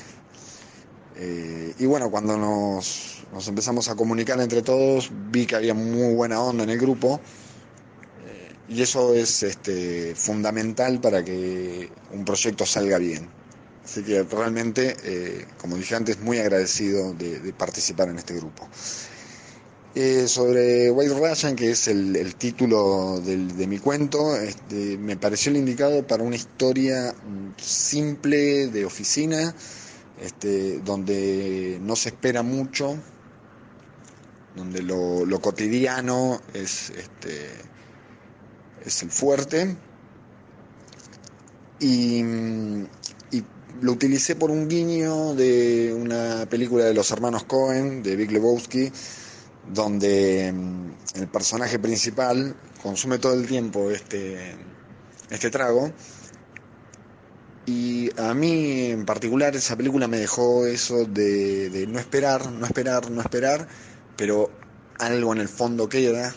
Eh, 1.18 1.74
y 1.80 1.86
bueno, 1.86 2.10
cuando 2.10 2.38
nos, 2.38 3.24
nos, 3.34 3.48
empezamos 3.48 3.90
a 3.90 3.96
comunicar 3.96 4.40
entre 4.40 4.62
todos, 4.62 5.12
vi 5.32 5.46
que 5.46 5.56
había 5.56 5.74
muy 5.74 6.14
buena 6.14 6.42
onda 6.42 6.64
en 6.64 6.70
el 6.70 6.80
grupo 6.80 7.20
y 8.72 8.82
eso 8.82 9.14
es 9.14 9.44
este, 9.44 10.16
fundamental 10.16 11.02
para 11.02 11.24
que 11.24 11.90
un 12.12 12.24
proyecto 12.24 12.66
salga 12.66 12.98
bien. 12.98 13.28
Así 13.84 14.02
que 14.04 14.24
realmente, 14.24 14.96
eh, 15.04 15.46
como 15.58 15.76
dije 15.76 15.96
antes, 15.96 16.20
muy 16.22 16.38
agradecido 16.40 17.14
de, 17.14 17.54
participar 17.54 18.08
en 18.10 18.18
este 18.18 18.34
grupo. 18.36 18.68
Eh, 19.94 20.26
sobre 20.30 20.90
White 20.90 21.14
Russian, 21.14 21.56
que 21.56 21.72
es 21.72 21.90
el, 21.90 22.36
título 22.36 23.20
de 23.20 23.68
mi 23.68 23.78
cuento, 23.78 24.38
este, 24.38 24.98
me 24.98 25.18
pareció 25.18 25.52
el 25.52 25.58
indicado 25.58 26.08
para 26.08 26.24
una 26.24 26.38
historia 26.38 27.14
simple 27.58 28.68
de 28.68 28.86
oficina, 28.86 29.54
este, 30.22 30.80
donde 30.80 31.78
no 31.82 31.98
se 31.98 32.10
espera 32.10 32.42
mucho, 32.42 32.98
donde 34.56 34.82
lo, 34.82 35.26
lo 35.26 35.42
cotidiano 35.42 36.40
es 36.54 36.92
este, 36.92 37.50
es 38.86 39.04
el 39.04 39.12
fuerte. 39.12 39.76
Y, 41.82 42.24
lo 43.82 43.94
utilicé 43.94 44.36
por 44.36 44.52
un 44.52 44.68
guiño 44.68 45.34
de 45.34 45.92
una 45.98 46.46
película 46.48 46.86
de 46.86 46.94
los 46.94 47.10
hermanos 47.10 47.46
Cohen, 47.46 48.04
de 48.04 48.16
Big 48.16 48.32
Lebowski, 48.32 48.92
donde 49.70 50.52
mm, 50.52 50.92
el 51.16 51.28
personaje 51.28 51.80
principal 51.80 52.56
consume 52.82 53.20
todo 53.20 53.34
el 53.34 53.48
tiempo 53.48 53.92
este, 53.92 54.56
este 55.30 55.50
trago. 55.50 55.92
Y 57.66 58.10
a 58.20 58.34
mí 58.34 58.86
en 58.86 59.06
particular 59.06 59.56
esa 59.56 59.76
película 59.76 60.08
me 60.08 60.18
dejó 60.18 60.66
eso 60.66 61.06
de, 61.06 61.86
no 61.88 62.00
esperar, 62.00 62.52
no 62.52 62.66
esperar, 62.66 63.12
no 63.12 63.22
esperar, 63.22 63.68
pero 64.18 64.50
algo 64.98 65.34
en 65.34 65.40
el 65.40 65.48
fondo 65.48 65.88
queda, 65.88 66.34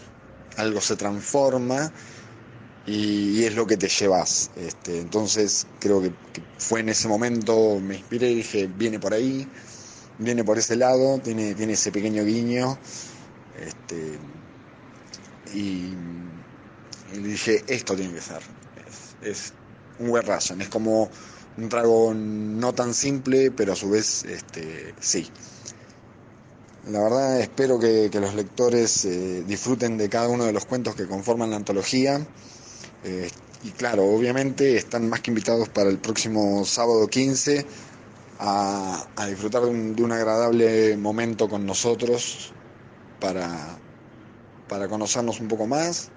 algo 0.57 0.81
se 0.81 0.97
transforma 0.97 1.93
y, 2.87 3.43
es 3.45 3.55
lo 3.55 3.67
que 3.67 3.79
te 3.79 3.89
llevas. 3.89 4.51
Este, 4.57 5.01
entonces 5.01 5.67
creo 5.81 6.03
que, 6.03 6.13
fue 6.59 6.81
en 6.81 6.91
ese 6.91 7.09
momento, 7.09 7.81
me 7.81 7.97
inspiré 7.97 8.31
y 8.31 8.37
dije, 8.37 8.67
viene 8.67 9.01
por 9.01 9.15
ahí, 9.15 9.49
viene 10.19 10.45
por 10.45 10.59
ese 10.59 10.77
lado, 10.77 11.19
tiene, 11.21 11.55
tiene 11.55 11.73
ese 11.73 11.91
pequeño 11.91 12.23
guiño. 12.25 12.79
Este, 13.61 14.19
y, 15.53 15.95
dije, 17.19 17.63
esto 17.67 17.95
tiene 17.95 18.15
que 18.15 18.21
ser. 18.21 18.41
Es, 19.23 19.53
un 19.99 20.11
web 20.11 20.25
es 20.29 20.69
como 20.69 21.09
un 21.57 21.69
trago 21.69 22.13
no 22.15 22.73
tan 22.73 22.95
simple, 22.95 23.51
pero 23.51 23.75
a 23.75 23.77
su 23.77 23.91
vez 23.91 24.25
este, 24.25 24.95
sí. 25.01 25.29
La 26.89 27.03
verdad 27.03 27.41
espero 27.41 27.79
que, 27.79 28.11
los 28.13 28.35
lectores 28.35 29.05
eh, 29.05 29.43
disfruten 29.47 29.97
de 29.97 30.09
cada 30.09 30.29
uno 30.29 30.45
de 30.45 30.53
los 30.53 30.67
cuentos 30.67 30.95
que 30.95 31.07
conforman 31.07 31.51
la 31.51 31.57
antología. 31.57 32.27
Eh, 33.05 33.31
y 33.63 33.71
claro, 33.71 34.05
obviamente 34.05 34.77
están 34.77 35.09
más 35.09 35.21
que 35.21 35.31
invitados 35.31 35.71
para 35.71 35.89
el 35.89 35.99
próximo 35.99 36.65
sábado 36.67 37.07
15 37.07 37.65
a, 38.39 39.07
disfrutar 39.29 39.63
de 39.63 39.69
un, 39.69 40.13
agradable 40.13 40.97
momento 40.99 41.49
con 41.49 41.65
nosotros 41.65 42.53
para, 43.25 43.79
para 44.69 44.87
conocernos 44.87 45.41
un 45.41 45.49
poco 45.49 45.67
más 45.67 46.11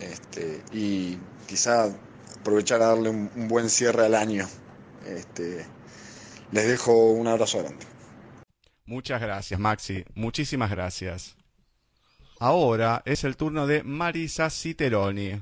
este, 0.00 0.62
y 0.70 1.16
quizá 1.46 1.88
aprovechar 2.38 2.82
a 2.82 2.88
darle 2.88 3.08
un, 3.08 3.48
buen 3.48 3.70
cierre 3.70 4.04
al 4.04 4.14
año. 4.14 4.46
Este, 5.06 5.64
les 6.52 6.68
dejo 6.68 7.12
un 7.12 7.26
abrazo 7.26 7.60
grande. 7.60 7.86
Muchas 8.84 9.18
gracias, 9.18 9.58
Maxi. 9.58 10.04
Muchísimas 10.14 10.70
gracias. 10.70 11.36
Ahora 12.38 13.00
es 13.06 13.24
el 13.24 13.38
turno 13.38 13.66
de 13.66 13.82
Marisa 13.82 14.50
Citeroni 14.50 15.40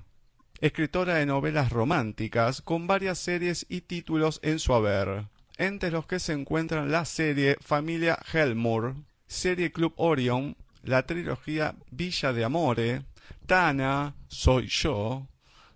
escritora 0.61 1.17
de 1.17 1.27
novelas 1.27 1.73
románticas 1.73 2.63
con 2.63 2.87
varias 2.87 3.19
series 3.19 3.67
y 3.69 3.81
títulos 3.81 4.39
en 4.45 4.61
su 4.61 4.73
haber, 4.73 5.25
entre 5.59 5.91
los 5.91 6.07
que 6.07 6.21
se 6.21 6.35
encuentran 6.35 6.93
la 6.93 7.05
serie 7.05 7.57
Familia 7.61 8.17
Helmore, 8.33 8.95
serie 9.33 9.73
Club 9.73 9.95
Orion, 9.97 10.57
la 10.83 11.07
trilogía 11.07 11.75
Villa 11.91 12.33
de 12.33 12.45
Amore, 12.45 13.03
Tana, 13.47 14.15
Soy 14.29 14.69
yo, 14.69 15.27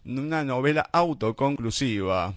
una 0.05 0.45
novela 0.45 0.83
autoconclusiva. 0.92 2.35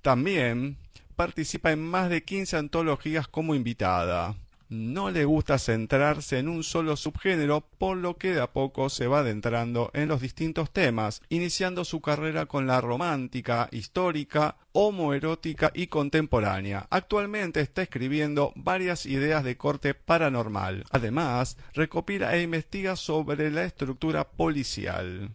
También 0.00 0.78
participa 1.16 1.72
en 1.72 1.82
más 1.82 2.08
de 2.08 2.22
15 2.22 2.56
antologías 2.56 3.26
como 3.26 3.54
invitada 3.54 4.36
no 4.74 5.10
le 5.10 5.24
gusta 5.24 5.58
centrarse 5.58 6.38
en 6.38 6.48
un 6.48 6.62
solo 6.62 6.96
subgénero, 6.96 7.62
por 7.78 7.96
lo 7.96 8.16
que 8.16 8.32
de 8.34 8.40
a 8.40 8.52
poco 8.52 8.88
se 8.90 9.06
va 9.06 9.20
adentrando 9.20 9.90
en 9.94 10.08
los 10.08 10.20
distintos 10.20 10.70
temas, 10.70 11.22
iniciando 11.28 11.84
su 11.84 12.00
carrera 12.00 12.46
con 12.46 12.66
la 12.66 12.80
romántica, 12.80 13.68
histórica, 13.72 14.56
homoerótica 14.72 15.70
y 15.74 15.86
contemporánea. 15.86 16.86
Actualmente 16.90 17.60
está 17.60 17.82
escribiendo 17.82 18.52
varias 18.56 19.06
ideas 19.06 19.44
de 19.44 19.56
corte 19.56 19.94
paranormal. 19.94 20.84
Además, 20.90 21.56
recopila 21.72 22.34
e 22.34 22.42
investiga 22.42 22.96
sobre 22.96 23.50
la 23.50 23.64
estructura 23.64 24.24
policial. 24.24 25.30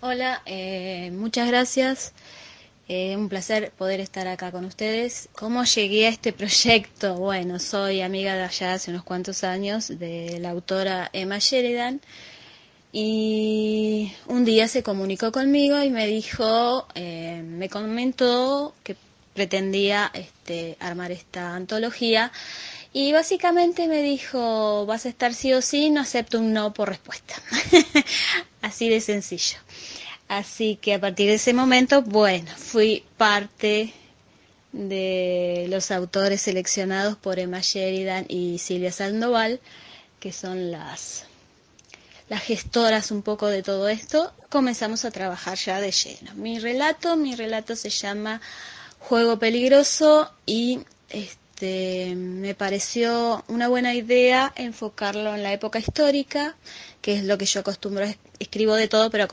Hola, 0.00 0.42
eh, 0.44 1.10
muchas 1.12 1.48
gracias. 1.48 2.12
Eh, 2.86 3.16
un 3.16 3.28
placer 3.30 3.72
poder 3.72 4.00
estar 4.00 4.26
acá 4.28 4.52
con 4.52 4.64
ustedes. 4.66 5.28
¿Cómo 5.34 5.64
llegué 5.64 6.06
a 6.06 6.10
este 6.10 6.32
proyecto? 6.32 7.14
Bueno, 7.16 7.58
soy 7.58 8.02
amiga 8.02 8.34
de 8.34 8.42
allá 8.42 8.74
hace 8.74 8.90
unos 8.90 9.04
cuantos 9.04 9.42
años 9.42 9.88
de 9.88 10.38
la 10.40 10.50
autora 10.50 11.08
Emma 11.12 11.38
Sheridan 11.38 12.00
y 12.92 14.12
un 14.26 14.44
día 14.44 14.68
se 14.68 14.82
comunicó 14.82 15.32
conmigo 15.32 15.82
y 15.82 15.90
me 15.90 16.06
dijo, 16.06 16.86
eh, 16.94 17.42
me 17.44 17.68
comentó 17.68 18.74
que 18.84 18.96
pretendía 19.34 20.10
este, 20.14 20.76
armar 20.78 21.10
esta 21.10 21.56
antología 21.56 22.30
y 22.92 23.12
básicamente 23.12 23.88
me 23.88 24.02
dijo, 24.02 24.86
vas 24.86 25.06
a 25.06 25.08
estar 25.08 25.34
sí 25.34 25.52
o 25.54 25.60
sí, 25.60 25.90
no 25.90 26.02
acepto 26.02 26.38
un 26.38 26.52
no 26.52 26.72
por 26.72 26.88
respuesta. 26.90 27.34
Así 28.62 28.88
de 28.88 29.00
sencillo. 29.00 29.58
Así 30.28 30.76
que 30.76 30.94
a 30.94 31.00
partir 31.00 31.28
de 31.28 31.34
ese 31.34 31.52
momento, 31.52 32.02
bueno, 32.02 32.50
fui 32.56 33.04
parte 33.16 33.92
de 34.72 35.66
los 35.68 35.90
autores 35.90 36.42
seleccionados 36.42 37.16
por 37.16 37.38
Emma 37.38 37.60
Sheridan 37.62 38.26
y 38.28 38.58
Silvia 38.58 38.90
Sandoval, 38.90 39.60
que 40.18 40.32
son 40.32 40.70
las, 40.72 41.26
las 42.28 42.42
gestoras 42.42 43.10
un 43.10 43.22
poco 43.22 43.46
de 43.46 43.62
todo 43.62 43.88
esto. 43.88 44.32
Comenzamos 44.50 45.04
a 45.04 45.10
trabajar 45.10 45.56
ya 45.58 45.80
de 45.80 45.92
lleno. 45.92 46.34
Mi 46.34 46.58
relato, 46.58 47.16
mi 47.16 47.36
relato 47.36 47.76
se 47.76 47.90
llama 47.90 48.40
Juego 48.98 49.38
Peligroso 49.38 50.32
y 50.46 50.80
este, 51.10 52.14
me 52.16 52.54
pareció 52.54 53.44
una 53.46 53.68
buena 53.68 53.94
idea 53.94 54.52
enfocarlo 54.56 55.34
en 55.34 55.44
la 55.44 55.52
época 55.52 55.78
histórica, 55.78 56.56
que 57.00 57.14
es 57.14 57.24
lo 57.24 57.38
que 57.38 57.44
yo 57.46 57.60
acostumbro, 57.60 58.06
escribo 58.40 58.74
de 58.74 58.88
todo, 58.88 59.10
pero 59.10 59.28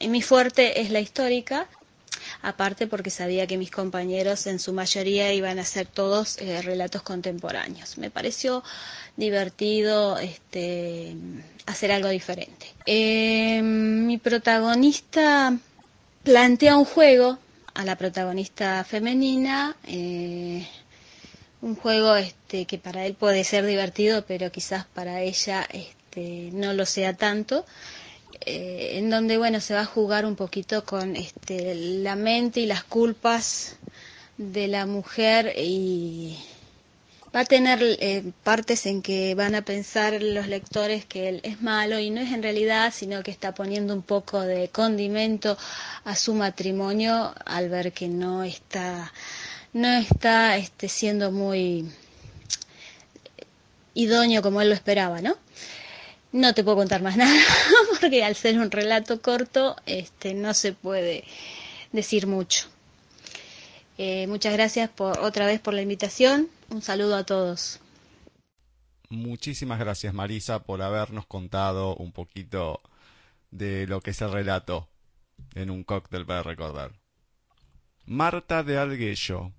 mi 0.00 0.22
fuerte 0.22 0.80
es 0.80 0.90
la 0.90 1.00
histórica, 1.00 1.66
aparte 2.42 2.86
porque 2.86 3.10
sabía 3.10 3.46
que 3.46 3.56
mis 3.58 3.70
compañeros 3.70 4.46
en 4.46 4.58
su 4.58 4.72
mayoría 4.72 5.32
iban 5.32 5.58
a 5.58 5.64
ser 5.64 5.86
todos 5.86 6.38
eh, 6.38 6.60
relatos 6.62 7.02
contemporáneos. 7.02 7.98
Me 7.98 8.10
pareció 8.10 8.62
divertido 9.16 10.18
este, 10.18 11.16
hacer 11.66 11.92
algo 11.92 12.08
diferente. 12.08 12.66
Eh, 12.86 13.60
mi 13.62 14.18
protagonista 14.18 15.56
plantea 16.22 16.76
un 16.76 16.84
juego 16.84 17.38
a 17.74 17.84
la 17.84 17.96
protagonista 17.96 18.84
femenina, 18.84 19.76
eh, 19.86 20.66
un 21.62 21.74
juego 21.76 22.16
este, 22.16 22.64
que 22.64 22.78
para 22.78 23.04
él 23.06 23.14
puede 23.14 23.44
ser 23.44 23.66
divertido, 23.66 24.24
pero 24.26 24.50
quizás 24.50 24.86
para 24.86 25.20
ella 25.20 25.66
este, 25.72 26.50
no 26.52 26.72
lo 26.72 26.86
sea 26.86 27.14
tanto. 27.14 27.64
Eh, 28.44 28.98
en 28.98 29.10
donde 29.10 29.38
bueno 29.38 29.60
se 29.60 29.74
va 29.74 29.80
a 29.80 29.86
jugar 29.86 30.26
un 30.26 30.36
poquito 30.36 30.84
con 30.84 31.16
este, 31.16 31.74
la 31.74 32.16
mente 32.16 32.60
y 32.60 32.66
las 32.66 32.84
culpas 32.84 33.76
de 34.36 34.68
la 34.68 34.84
mujer 34.86 35.54
y 35.56 36.36
va 37.34 37.40
a 37.40 37.44
tener 37.44 37.78
eh, 37.82 38.32
partes 38.44 38.86
en 38.86 39.02
que 39.02 39.34
van 39.34 39.54
a 39.54 39.62
pensar 39.62 40.22
los 40.22 40.48
lectores 40.48 41.04
que 41.06 41.28
él 41.28 41.40
es 41.44 41.62
malo 41.62 41.98
y 41.98 42.10
no 42.10 42.20
es 42.20 42.32
en 42.32 42.42
realidad, 42.42 42.92
sino 42.94 43.22
que 43.22 43.30
está 43.30 43.54
poniendo 43.54 43.94
un 43.94 44.02
poco 44.02 44.40
de 44.42 44.68
condimento 44.68 45.56
a 46.04 46.14
su 46.16 46.34
matrimonio 46.34 47.34
al 47.44 47.68
ver 47.68 47.92
que 47.92 48.08
no 48.08 48.44
está 48.44 49.12
no 49.72 49.88
está 49.88 50.56
este, 50.56 50.88
siendo 50.88 51.30
muy 51.30 51.90
idóneo 53.94 54.42
como 54.42 54.60
él 54.60 54.68
lo 54.68 54.74
esperaba, 54.74 55.20
¿no? 55.20 55.36
No 56.32 56.54
te 56.54 56.64
puedo 56.64 56.76
contar 56.76 57.02
más 57.02 57.16
nada 57.18 57.38
porque 58.00 58.24
al 58.24 58.34
ser 58.34 58.58
un 58.58 58.70
relato 58.70 59.20
corto 59.20 59.76
este, 59.86 60.34
no 60.34 60.54
se 60.54 60.72
puede 60.72 61.24
decir 61.92 62.26
mucho. 62.26 62.68
Eh, 63.98 64.26
muchas 64.26 64.52
gracias 64.52 64.90
por, 64.90 65.18
otra 65.20 65.46
vez 65.46 65.60
por 65.60 65.74
la 65.74 65.82
invitación. 65.82 66.48
Un 66.68 66.82
saludo 66.82 67.16
a 67.16 67.24
todos. 67.24 67.80
Muchísimas 69.08 69.78
gracias 69.78 70.12
Marisa 70.12 70.64
por 70.64 70.82
habernos 70.82 71.26
contado 71.26 71.94
un 71.94 72.12
poquito 72.12 72.80
de 73.50 73.86
lo 73.86 74.00
que 74.00 74.10
es 74.10 74.20
el 74.20 74.32
relato 74.32 74.88
en 75.54 75.70
un 75.70 75.84
cóctel 75.84 76.26
para 76.26 76.42
recordar. 76.42 76.92
Marta 78.04 78.62
de 78.62 78.78
Alguello 78.78 79.52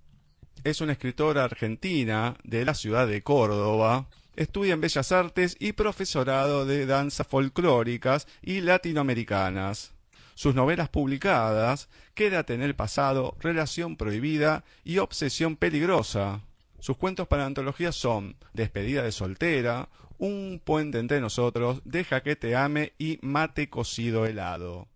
es 0.64 0.80
una 0.80 0.92
escritora 0.92 1.44
argentina 1.44 2.36
de 2.44 2.64
la 2.64 2.74
ciudad 2.74 3.06
de 3.06 3.22
Córdoba. 3.22 4.08
Estudia 4.38 4.74
en 4.74 4.80
Bellas 4.80 5.10
Artes 5.10 5.56
y 5.58 5.72
profesorado 5.72 6.64
de 6.64 6.86
danzas 6.86 7.26
folclóricas 7.26 8.28
y 8.40 8.60
latinoamericanas. 8.60 9.94
Sus 10.36 10.54
novelas 10.54 10.88
publicadas, 10.90 11.88
Quédate 12.14 12.54
en 12.54 12.62
el 12.62 12.76
pasado, 12.76 13.34
Relación 13.40 13.96
prohibida 13.96 14.62
y 14.84 14.98
Obsesión 14.98 15.56
peligrosa. 15.56 16.42
Sus 16.78 16.96
cuentos 16.96 17.26
para 17.26 17.46
antología 17.46 17.90
son 17.90 18.36
Despedida 18.52 19.02
de 19.02 19.10
soltera, 19.10 19.88
Un 20.18 20.62
puente 20.64 21.00
entre 21.00 21.20
nosotros, 21.20 21.82
Deja 21.84 22.22
que 22.22 22.36
te 22.36 22.54
ame 22.54 22.92
y 22.96 23.18
Mate 23.22 23.68
cocido 23.68 24.24
helado. 24.24 24.86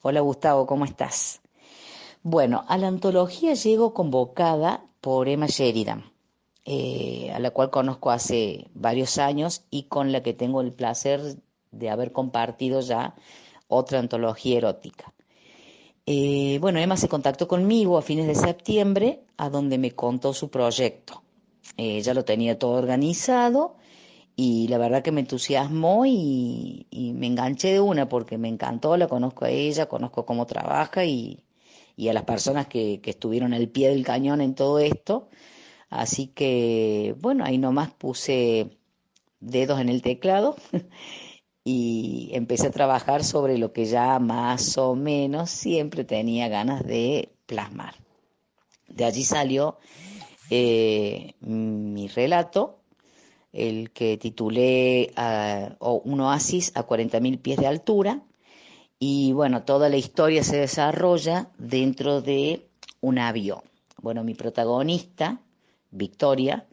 Hola 0.00 0.20
Gustavo, 0.20 0.66
¿cómo 0.66 0.86
estás? 0.86 1.42
Bueno, 2.22 2.64
a 2.66 2.78
la 2.78 2.88
antología 2.88 3.52
llego 3.52 3.92
convocada 3.92 4.86
por 5.02 5.28
Emma 5.28 5.48
Sheridan, 5.48 6.15
eh, 6.68 7.30
a 7.32 7.38
la 7.38 7.52
cual 7.52 7.70
conozco 7.70 8.10
hace 8.10 8.66
varios 8.74 9.18
años 9.18 9.64
y 9.70 9.84
con 9.84 10.10
la 10.10 10.24
que 10.24 10.34
tengo 10.34 10.60
el 10.60 10.72
placer 10.72 11.36
de 11.70 11.90
haber 11.90 12.10
compartido 12.10 12.80
ya 12.80 13.14
otra 13.68 14.00
antología 14.00 14.58
erótica. 14.58 15.14
Eh, 16.06 16.58
bueno, 16.60 16.80
Emma 16.80 16.96
se 16.96 17.08
contactó 17.08 17.46
conmigo 17.46 17.98
a 17.98 18.02
fines 18.02 18.26
de 18.26 18.34
septiembre, 18.34 19.22
a 19.36 19.48
donde 19.48 19.78
me 19.78 19.92
contó 19.92 20.34
su 20.34 20.50
proyecto. 20.50 21.22
Eh, 21.76 22.00
ya 22.00 22.14
lo 22.14 22.24
tenía 22.24 22.58
todo 22.58 22.72
organizado 22.72 23.76
y 24.34 24.66
la 24.66 24.78
verdad 24.78 25.02
que 25.02 25.12
me 25.12 25.20
entusiasmó 25.20 26.04
y, 26.04 26.86
me 27.14 27.28
enganché 27.28 27.72
de 27.72 27.80
una 27.80 28.08
porque 28.08 28.38
me 28.38 28.48
encantó, 28.48 28.96
la 28.96 29.06
conozco 29.08 29.44
a 29.44 29.50
ella, 29.50 29.86
conozco 29.86 30.26
cómo 30.26 30.46
trabaja 30.46 31.04
y, 31.04 31.44
a 32.08 32.12
las 32.12 32.24
personas 32.24 32.66
que, 32.66 33.00
que, 33.00 33.10
estuvieron 33.10 33.54
al 33.54 33.68
pie 33.68 33.88
del 33.90 34.04
cañón 34.04 34.40
en 34.40 34.54
todo 34.56 34.80
esto. 34.80 35.28
Así 35.88 36.28
que, 36.28 37.14
bueno, 37.20 37.44
ahí 37.44 37.58
nomás 37.58 37.90
puse 37.90 38.70
dedos 39.40 39.80
en 39.80 39.88
el 39.88 40.02
teclado 40.02 40.56
y 41.64 42.30
empecé 42.32 42.68
a 42.68 42.72
trabajar 42.72 43.24
sobre 43.24 43.58
lo 43.58 43.72
que 43.72 43.84
ya 43.84 44.18
más 44.18 44.78
o 44.78 44.94
menos 44.94 45.50
siempre 45.50 46.04
tenía 46.04 46.48
ganas 46.48 46.84
de 46.84 47.30
plasmar. 47.46 47.94
De 48.88 49.04
allí 49.04 49.24
salió 49.24 49.78
eh, 50.50 51.34
mi 51.40 52.08
relato, 52.08 52.80
el 53.52 53.90
que 53.90 54.16
titulé 54.16 55.12
uh, 55.16 56.00
Un 56.04 56.20
oasis 56.20 56.72
a 56.76 56.86
40.000 56.86 57.40
pies 57.40 57.58
de 57.58 57.66
altura. 57.66 58.22
Y 58.98 59.32
bueno, 59.32 59.64
toda 59.64 59.88
la 59.88 59.96
historia 59.96 60.42
se 60.42 60.58
desarrolla 60.58 61.50
dentro 61.58 62.22
de 62.22 62.68
un 63.00 63.18
avión. 63.18 63.60
Bueno, 64.00 64.24
mi 64.24 64.34
protagonista, 64.34 65.40
Victoria, 65.96 66.66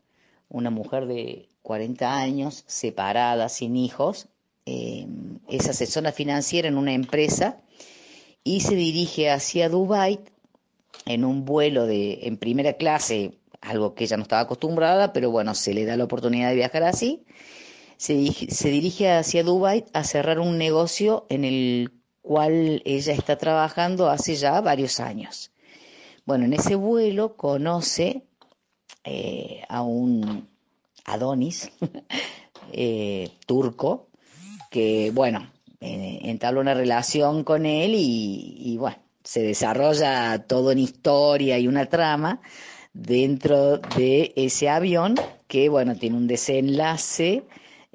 una 0.49 0.69
mujer 0.69 1.07
de 1.07 1.49
40 1.61 2.15
años, 2.15 2.63
separada, 2.67 3.49
sin 3.49 3.75
hijos, 3.75 4.27
eh, 4.65 5.07
es 5.49 5.67
asesora 5.67 6.11
financiera 6.11 6.67
en 6.67 6.77
una 6.77 6.93
empresa 6.93 7.57
y 8.43 8.61
se 8.61 8.75
dirige 8.75 9.29
hacia 9.29 9.69
Dubai 9.69 10.19
en 11.05 11.25
un 11.25 11.45
vuelo 11.45 11.85
de 11.85 12.19
en 12.23 12.37
primera 12.37 12.73
clase, 12.73 13.39
algo 13.61 13.93
que 13.93 14.05
ella 14.05 14.17
no 14.17 14.23
estaba 14.23 14.41
acostumbrada, 14.41 15.13
pero 15.13 15.31
bueno, 15.31 15.55
se 15.55 15.73
le 15.73 15.85
da 15.85 15.97
la 15.97 16.03
oportunidad 16.03 16.49
de 16.49 16.55
viajar 16.55 16.83
así. 16.83 17.25
Se 17.97 18.15
dirige, 18.15 19.11
hacia 19.11 19.43
Dubai 19.43 19.85
a 19.93 20.03
cerrar 20.03 20.39
un 20.39 20.57
negocio 20.57 21.25
en 21.29 21.45
el 21.45 21.91
cual 22.21 22.81
ella 22.85 23.13
está 23.13 23.37
trabajando 23.37 24.09
hace 24.09 24.35
ya 24.35 24.59
varios 24.59 24.99
años. 24.99 25.51
Bueno, 26.25 26.45
en 26.45 26.53
ese 26.53 26.75
vuelo 26.75 27.35
conoce 27.37 28.25
eh, 29.03 29.63
a 29.69 29.81
un 29.81 30.47
Adonis 31.05 31.71
eh, 32.71 33.31
turco 33.45 34.07
que, 34.69 35.11
bueno, 35.13 35.51
entabla 35.79 36.61
una 36.61 36.73
relación 36.73 37.43
con 37.43 37.65
él 37.65 37.93
y, 37.95 38.77
bueno, 38.79 38.97
se 39.23 39.41
desarrolla 39.41 40.45
todo 40.47 40.71
en 40.71 40.79
historia 40.79 41.59
y 41.59 41.67
una 41.67 41.87
trama 41.87 42.41
dentro 42.93 43.77
de 43.77 44.33
ese 44.35 44.69
avión 44.69 45.15
que, 45.47 45.69
bueno, 45.69 45.95
tiene 45.95 46.17
un 46.17 46.27
desenlace 46.27 47.43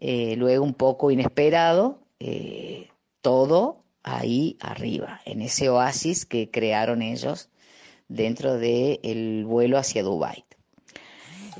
eh, 0.01 0.37
luego 0.37 0.65
un 0.65 0.75
poco 0.75 1.11
inesperado, 1.11 1.99
eh, 2.21 2.89
todo 3.21 3.83
ahí 4.05 4.57
arriba, 4.61 5.21
en 5.25 5.43
ese 5.43 5.69
oasis 5.69 6.25
que 6.25 6.51
crearon 6.53 7.03
ellos 7.03 7.51
dentro 8.07 8.59
del 8.59 9.45
vuelo 9.45 9.77
hacia 9.77 10.05
Dubái. 10.05 10.45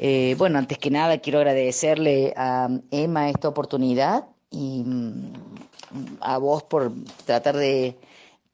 Eh, 0.01 0.37
bueno, 0.39 0.59
antes 0.59 0.79
que 0.79 0.91
nada 0.91 1.19
quiero 1.19 1.41
agradecerle 1.41 2.33
a 2.37 2.69
Emma 2.93 3.31
esta 3.31 3.49
oportunidad 3.49 4.27
y 4.49 4.85
mm, 4.85 5.33
a 6.21 6.39
vos 6.39 6.63
por 6.63 6.93
tratar 7.27 7.57
de 7.57 7.97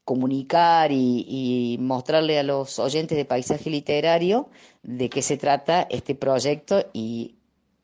comunicar 0.03 0.91
y, 0.91 1.77
mostrarle 1.79 2.39
a 2.39 2.43
los 2.43 2.79
oyentes 2.79 3.17
de 3.17 3.25
Paisaje 3.25 3.69
Literario 3.69 4.49
de 4.83 5.09
qué 5.09 5.21
se 5.21 5.37
trata 5.37 5.87
este 5.89 6.15
proyecto 6.15 6.87
y 6.93 7.35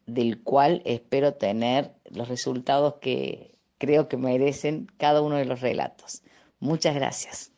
del 0.06 0.42
cual 0.42 0.82
espero 0.86 1.34
tener 1.34 1.92
los 2.10 2.30
resultados 2.30 2.96
que 3.02 3.56
creo 3.78 4.08
que 4.08 4.18
merecen 4.18 4.88
cada 4.98 5.22
uno 5.22 5.36
de 5.36 5.46
los 5.46 5.62
relatos. 5.62 6.24
Muchas 6.60 6.96
gracias. 6.96 7.52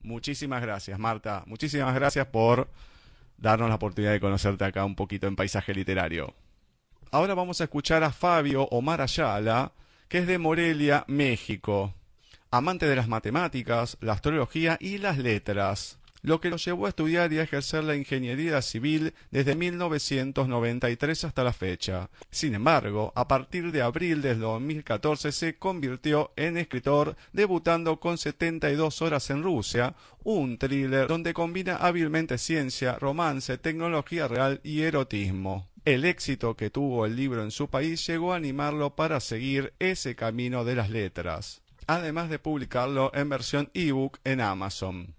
Muchísimas 0.00 0.62
gracias, 0.62 0.98
Marta. 0.98 1.44
Muchísimas 1.46 1.94
gracias 1.94 2.26
por 2.26 2.68
darnos 3.42 3.68
la 3.68 3.74
oportunidad 3.74 4.12
de 4.12 4.20
conocerte 4.20 4.64
acá 4.64 4.84
un 4.84 4.94
poquito 4.94 5.26
en 5.26 5.36
Paisaje 5.36 5.74
Literario. 5.74 6.32
Ahora 7.10 7.34
vamos 7.34 7.60
a 7.60 7.64
escuchar 7.64 8.04
a 8.04 8.12
Fabio 8.12 8.68
Omar 8.70 9.00
Ayala, 9.00 9.72
que 10.08 10.18
es 10.18 10.26
de 10.28 10.38
Morelia, 10.38 11.04
México. 11.08 11.92
Amante 12.52 12.86
de 12.86 12.94
las 12.94 13.08
matemáticas, 13.08 13.98
la 14.00 14.12
astrología 14.12 14.78
y 14.80 14.98
las 14.98 15.18
letras, 15.18 15.98
lo 16.22 16.40
que 16.40 16.50
lo 16.50 16.56
llevó 16.56 16.86
a 16.86 16.90
estudiar 16.90 17.32
y 17.32 17.38
a 17.38 17.42
ejercer 17.42 17.84
la 17.84 17.96
ingeniería 17.96 18.62
civil 18.62 19.12
desde 19.30 19.56
1993 19.56 21.24
hasta 21.24 21.44
la 21.44 21.52
fecha. 21.52 22.10
Sin 22.30 22.54
embargo, 22.54 23.12
a 23.16 23.26
partir 23.28 23.72
de 23.72 23.82
abril 23.82 24.22
del 24.22 24.40
2014 24.40 25.32
se 25.32 25.56
convirtió 25.56 26.32
en 26.36 26.56
escritor, 26.56 27.16
debutando 27.32 27.98
con 27.98 28.18
72 28.18 29.02
horas 29.02 29.30
en 29.30 29.42
Rusia, 29.42 29.94
un 30.22 30.58
thriller 30.58 31.08
donde 31.08 31.34
combina 31.34 31.76
hábilmente 31.76 32.38
ciencia, 32.38 32.96
romance, 32.98 33.58
tecnología 33.58 34.28
real 34.28 34.60
y 34.62 34.82
erotismo. 34.82 35.68
El 35.84 36.04
éxito 36.04 36.56
que 36.56 36.70
tuvo 36.70 37.06
el 37.06 37.16
libro 37.16 37.42
en 37.42 37.50
su 37.50 37.68
país 37.68 38.06
llegó 38.06 38.32
a 38.32 38.36
animarlo 38.36 38.94
para 38.94 39.18
seguir 39.18 39.74
ese 39.80 40.14
camino 40.14 40.64
de 40.64 40.76
las 40.76 40.90
letras, 40.90 41.62
además 41.88 42.30
de 42.30 42.38
publicarlo 42.38 43.10
en 43.14 43.28
versión 43.28 43.68
ebook 43.74 44.20
en 44.22 44.40
Amazon. 44.40 45.16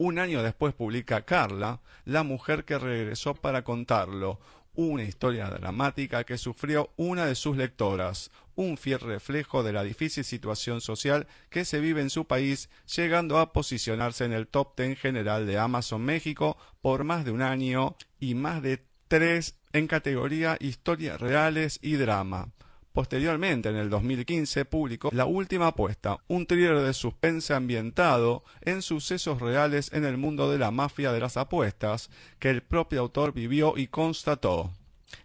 Un 0.00 0.18
año 0.18 0.42
después 0.42 0.72
publica 0.72 1.26
Carla, 1.26 1.82
la 2.06 2.22
mujer 2.22 2.64
que 2.64 2.78
regresó 2.78 3.34
para 3.34 3.64
contarlo, 3.64 4.40
una 4.74 5.02
historia 5.02 5.50
dramática 5.50 6.24
que 6.24 6.38
sufrió 6.38 6.88
una 6.96 7.26
de 7.26 7.34
sus 7.34 7.54
lectoras, 7.54 8.30
un 8.54 8.78
fiel 8.78 9.00
reflejo 9.00 9.62
de 9.62 9.74
la 9.74 9.82
difícil 9.82 10.24
situación 10.24 10.80
social 10.80 11.26
que 11.50 11.66
se 11.66 11.80
vive 11.80 12.00
en 12.00 12.08
su 12.08 12.26
país, 12.26 12.70
llegando 12.96 13.38
a 13.38 13.52
posicionarse 13.52 14.24
en 14.24 14.32
el 14.32 14.46
top 14.46 14.74
ten 14.74 14.96
general 14.96 15.46
de 15.46 15.58
Amazon 15.58 16.00
México 16.00 16.56
por 16.80 17.04
más 17.04 17.26
de 17.26 17.32
un 17.32 17.42
año 17.42 17.96
y 18.18 18.34
más 18.34 18.62
de 18.62 18.82
tres 19.06 19.56
en 19.74 19.86
categoría 19.86 20.56
historias 20.60 21.20
reales 21.20 21.78
y 21.82 21.96
drama. 21.96 22.48
Posteriormente, 22.92 23.68
en 23.68 23.76
el 23.76 23.88
2015, 23.88 24.64
publicó 24.64 25.10
La 25.12 25.24
Última 25.24 25.68
Apuesta, 25.68 26.18
un 26.26 26.46
thriller 26.46 26.80
de 26.80 26.92
suspense 26.92 27.54
ambientado 27.54 28.42
en 28.62 28.82
sucesos 28.82 29.40
reales 29.40 29.92
en 29.92 30.04
el 30.04 30.16
mundo 30.16 30.50
de 30.50 30.58
la 30.58 30.72
mafia 30.72 31.12
de 31.12 31.20
las 31.20 31.36
apuestas, 31.36 32.10
que 32.40 32.50
el 32.50 32.62
propio 32.62 33.00
autor 33.00 33.32
vivió 33.32 33.74
y 33.76 33.86
constató. 33.86 34.72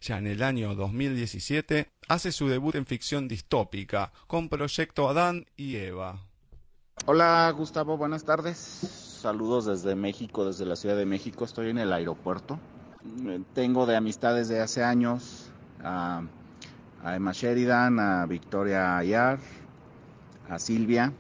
Ya 0.02 0.20
en 0.20 0.28
el 0.28 0.44
año 0.44 0.76
2017 0.76 1.90
hace 2.08 2.32
su 2.32 2.48
debut 2.50 2.76
en 2.76 2.86
ficción 2.86 3.28
distópica 3.28 4.12
con 4.28 4.50
Proyecto 4.50 5.10
Adán 5.10 5.46
y 5.58 5.78
Eva. 5.78 6.20
Hola 7.08 7.52
Gustavo, 7.56 7.98
buenas 7.98 8.24
tardes. 8.24 8.58
Saludos 8.58 9.66
desde 9.66 9.96
México, 9.96 10.46
desde 10.46 10.66
la 10.66 10.76
Ciudad 10.76 10.96
de 10.96 11.06
México. 11.06 11.46
Estoy 11.46 11.70
en 11.70 11.80
el 11.80 11.92
aeropuerto. 11.92 12.60
Tengo 13.54 13.86
de 13.86 13.96
amistades 13.96 14.48
de 14.48 14.62
hace 14.62 14.84
años 14.84 15.52
a, 17.06 17.16
Emma 17.16 17.32
Sheridan, 17.32 18.00
a 18.00 18.26
Victoria 18.26 18.98
Ayar, 18.98 19.40
a 20.50 20.60
Silvia. 20.60 21.14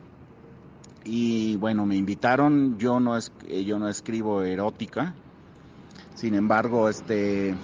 Y 1.04 1.56
bueno, 1.58 1.86
me 1.86 1.96
invitaron. 1.96 2.78
Yo 2.78 3.00
no, 3.00 3.16
es, 3.16 3.32
yo 3.48 3.80
no 3.80 3.88
escribo 3.88 4.42
erótica. 4.42 5.14
Sin 6.16 6.34
embargo, 6.34 6.90
este, 6.90 7.56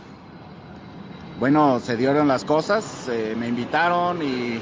bueno, 1.42 1.80
se 1.80 1.98
dieron 1.98 2.28
las 2.28 2.46
cosas, 2.46 3.08
eh, 3.10 3.36
me 3.36 3.48
invitaron 3.48 4.22
y 4.22 4.60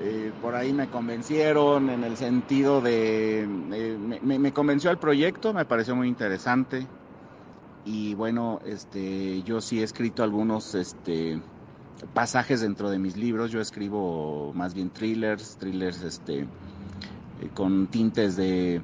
eh, 0.00 0.32
por 0.42 0.56
ahí 0.56 0.72
me 0.72 0.88
convencieron 0.88 1.88
en 1.88 2.02
el 2.02 2.16
sentido 2.16 2.80
de, 2.80 3.46
me, 3.46 4.52
convenció 4.52 4.90
el 4.90 4.98
proyecto, 4.98 5.54
me 5.54 5.64
pareció 5.64 5.94
muy 5.94 6.08
interesante 6.08 6.84
y 7.84 8.14
bueno, 8.14 8.58
este, 8.64 9.42
yo 9.44 9.60
sí 9.60 9.80
he 9.80 9.84
escrito 9.84 10.24
algunos 10.24 10.74
este, 10.74 11.40
pasajes 12.14 12.60
dentro 12.60 12.90
de 12.90 12.98
mis 12.98 13.16
libros, 13.16 13.50
yo 13.50 13.60
escribo 13.60 14.52
más 14.54 14.74
bien 14.74 14.90
thrillers, 14.90 15.56
thrillers 15.56 16.02
este, 16.02 16.40
eh, 16.40 16.46
con 17.54 17.86
tintes 17.86 18.36
de 18.36 18.82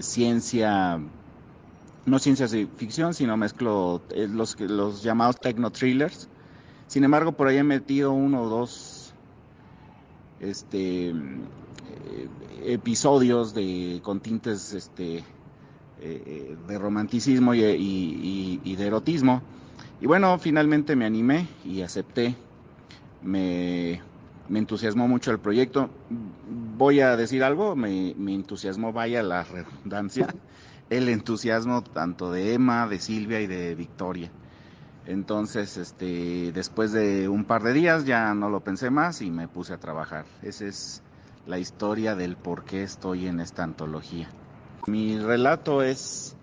ciencia 0.00 0.98
no 2.08 2.18
ciencia 2.18 2.48
ficción, 2.76 3.14
sino 3.14 3.36
mezclo 3.36 4.02
eh, 4.10 4.26
los, 4.28 4.58
los 4.60 5.02
llamados 5.02 5.38
techno 5.38 5.70
thrillers. 5.70 6.28
Sin 6.86 7.04
embargo, 7.04 7.32
por 7.32 7.48
ahí 7.48 7.58
he 7.58 7.62
metido 7.62 8.12
uno 8.12 8.42
o 8.42 8.48
dos 8.48 9.12
este, 10.40 11.10
eh, 11.10 11.14
episodios 12.64 13.54
de, 13.54 14.00
con 14.02 14.20
tintes 14.20 14.72
este, 14.72 15.22
eh, 16.00 16.56
de 16.66 16.78
romanticismo 16.78 17.54
y, 17.54 18.60
y, 18.64 18.76
de 18.76 18.86
erotismo. 18.86 19.42
Y 20.00 20.06
bueno, 20.06 20.38
finalmente 20.38 20.96
me 20.96 21.04
animé 21.04 21.46
y 21.64 21.82
acepté. 21.82 22.34
Me, 23.22 24.00
me 24.48 24.58
entusiasmó 24.58 25.08
mucho 25.08 25.30
el 25.30 25.38
proyecto. 25.38 25.90
Voy 26.76 27.00
a 27.00 27.16
decir 27.16 27.42
algo, 27.42 27.74
me, 27.74 28.14
me 28.16 28.34
entusiasmó, 28.34 28.92
vaya 28.92 29.22
la 29.22 29.42
redundancia 29.42 30.28
el 30.90 31.08
entusiasmo 31.08 31.82
tanto 31.82 32.32
de 32.32 32.54
Emma, 32.54 32.86
de 32.86 32.98
Silvia 32.98 33.40
y 33.40 33.46
de 33.46 33.74
Victoria. 33.74 34.30
Entonces, 35.06 35.76
este, 35.76 36.52
después 36.52 36.92
de 36.92 37.28
un 37.28 37.44
par 37.44 37.62
de 37.62 37.72
días 37.72 38.04
ya 38.04 38.34
no 38.34 38.50
lo 38.50 38.60
pensé 38.60 38.90
más 38.90 39.22
y 39.22 39.30
me 39.30 39.48
puse 39.48 39.72
a 39.72 39.78
trabajar. 39.78 40.24
Esa 40.42 40.66
es 40.66 41.02
la 41.46 41.58
historia 41.58 42.14
del 42.14 42.36
por 42.36 42.64
qué 42.64 42.82
estoy 42.82 43.26
en 43.26 43.40
esta 43.40 43.64
antología. 43.64 44.28
Mi 44.86 45.18
relato 45.18 45.82
es, 45.82 46.36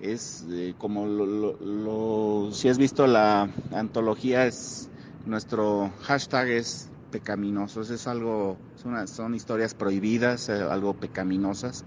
es 0.00 0.44
eh, 0.50 0.74
como 0.78 1.06
lo, 1.06 2.52
si 2.52 2.68
has 2.68 2.78
visto 2.78 3.06
la 3.06 3.48
antología, 3.72 4.46
es 4.46 4.88
nuestro 5.26 5.90
hashtag 6.02 6.48
es 6.48 6.90
pecaminosos, 7.10 7.90
es 7.90 8.06
algo, 8.06 8.58
son, 9.06 9.34
historias 9.34 9.74
prohibidas, 9.74 10.48
eh, 10.48 10.62
algo 10.62 10.94
pecaminosas 10.94 11.84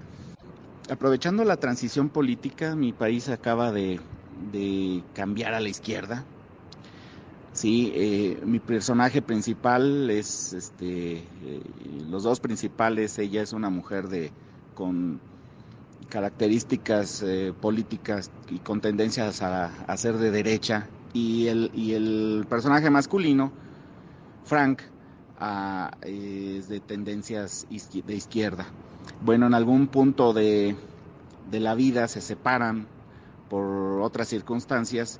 aprovechando 0.89 1.43
la 1.43 1.57
transición 1.57 2.09
política, 2.09 2.75
mi 2.75 2.93
país 2.93 3.29
acaba 3.29 3.71
de, 3.71 3.99
cambiar 5.13 5.53
a 5.53 5.59
la 5.59 5.69
izquierda. 5.69 6.23
Sí, 7.53 7.91
eh, 7.95 8.39
mi 8.45 8.59
personaje 8.59 9.21
principal 9.21 10.09
es, 10.09 10.53
este, 10.53 11.23
los 12.07 12.23
dos 12.23 12.39
principales, 12.39 13.17
ella 13.17 13.41
es 13.41 13.51
una 13.51 13.69
mujer 13.69 14.07
de, 14.09 14.31
con 14.75 15.19
características 16.09 17.21
eh, 17.21 17.53
políticas 17.59 18.31
y 18.49 18.59
con 18.59 18.81
tendencias 18.81 19.41
a, 19.41 19.97
ser 19.97 20.17
de 20.17 20.31
derecha, 20.31 20.87
y 21.13 21.47
el, 21.47 21.71
y 21.73 21.93
el 21.93 22.45
personaje 22.49 22.89
masculino, 22.89 23.51
Frank, 24.43 24.81
es 26.01 26.67
de 26.67 26.79
tendencias 26.79 27.67
de 27.69 28.15
izquierda. 28.15 28.65
Bueno, 29.21 29.47
en 29.47 29.53
algún 29.53 29.87
punto 29.87 30.33
de, 30.33 30.75
la 31.51 31.75
vida 31.75 32.07
se 32.07 32.21
separan 32.21 32.87
por 33.49 34.01
otras 34.01 34.27
circunstancias 34.27 35.19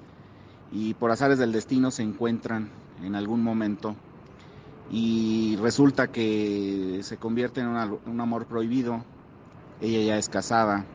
y 0.72 0.94
por 0.96 1.12
azares 1.12 1.40
del 1.40 1.52
destino 1.52 1.92
se 1.92 2.04
encuentran 2.04 2.70
en 3.04 3.16
algún 3.16 3.44
momento 3.44 3.96
y 4.92 5.56
resulta 5.58 6.08
que 6.08 7.00
se 7.04 7.18
convierte 7.18 7.62
en 7.62 7.68
un 7.68 8.22
amor 8.22 8.46
prohibido, 8.46 9.04
ella 9.82 10.02
ya 10.02 10.18
es 10.18 10.30
casada 10.30 10.86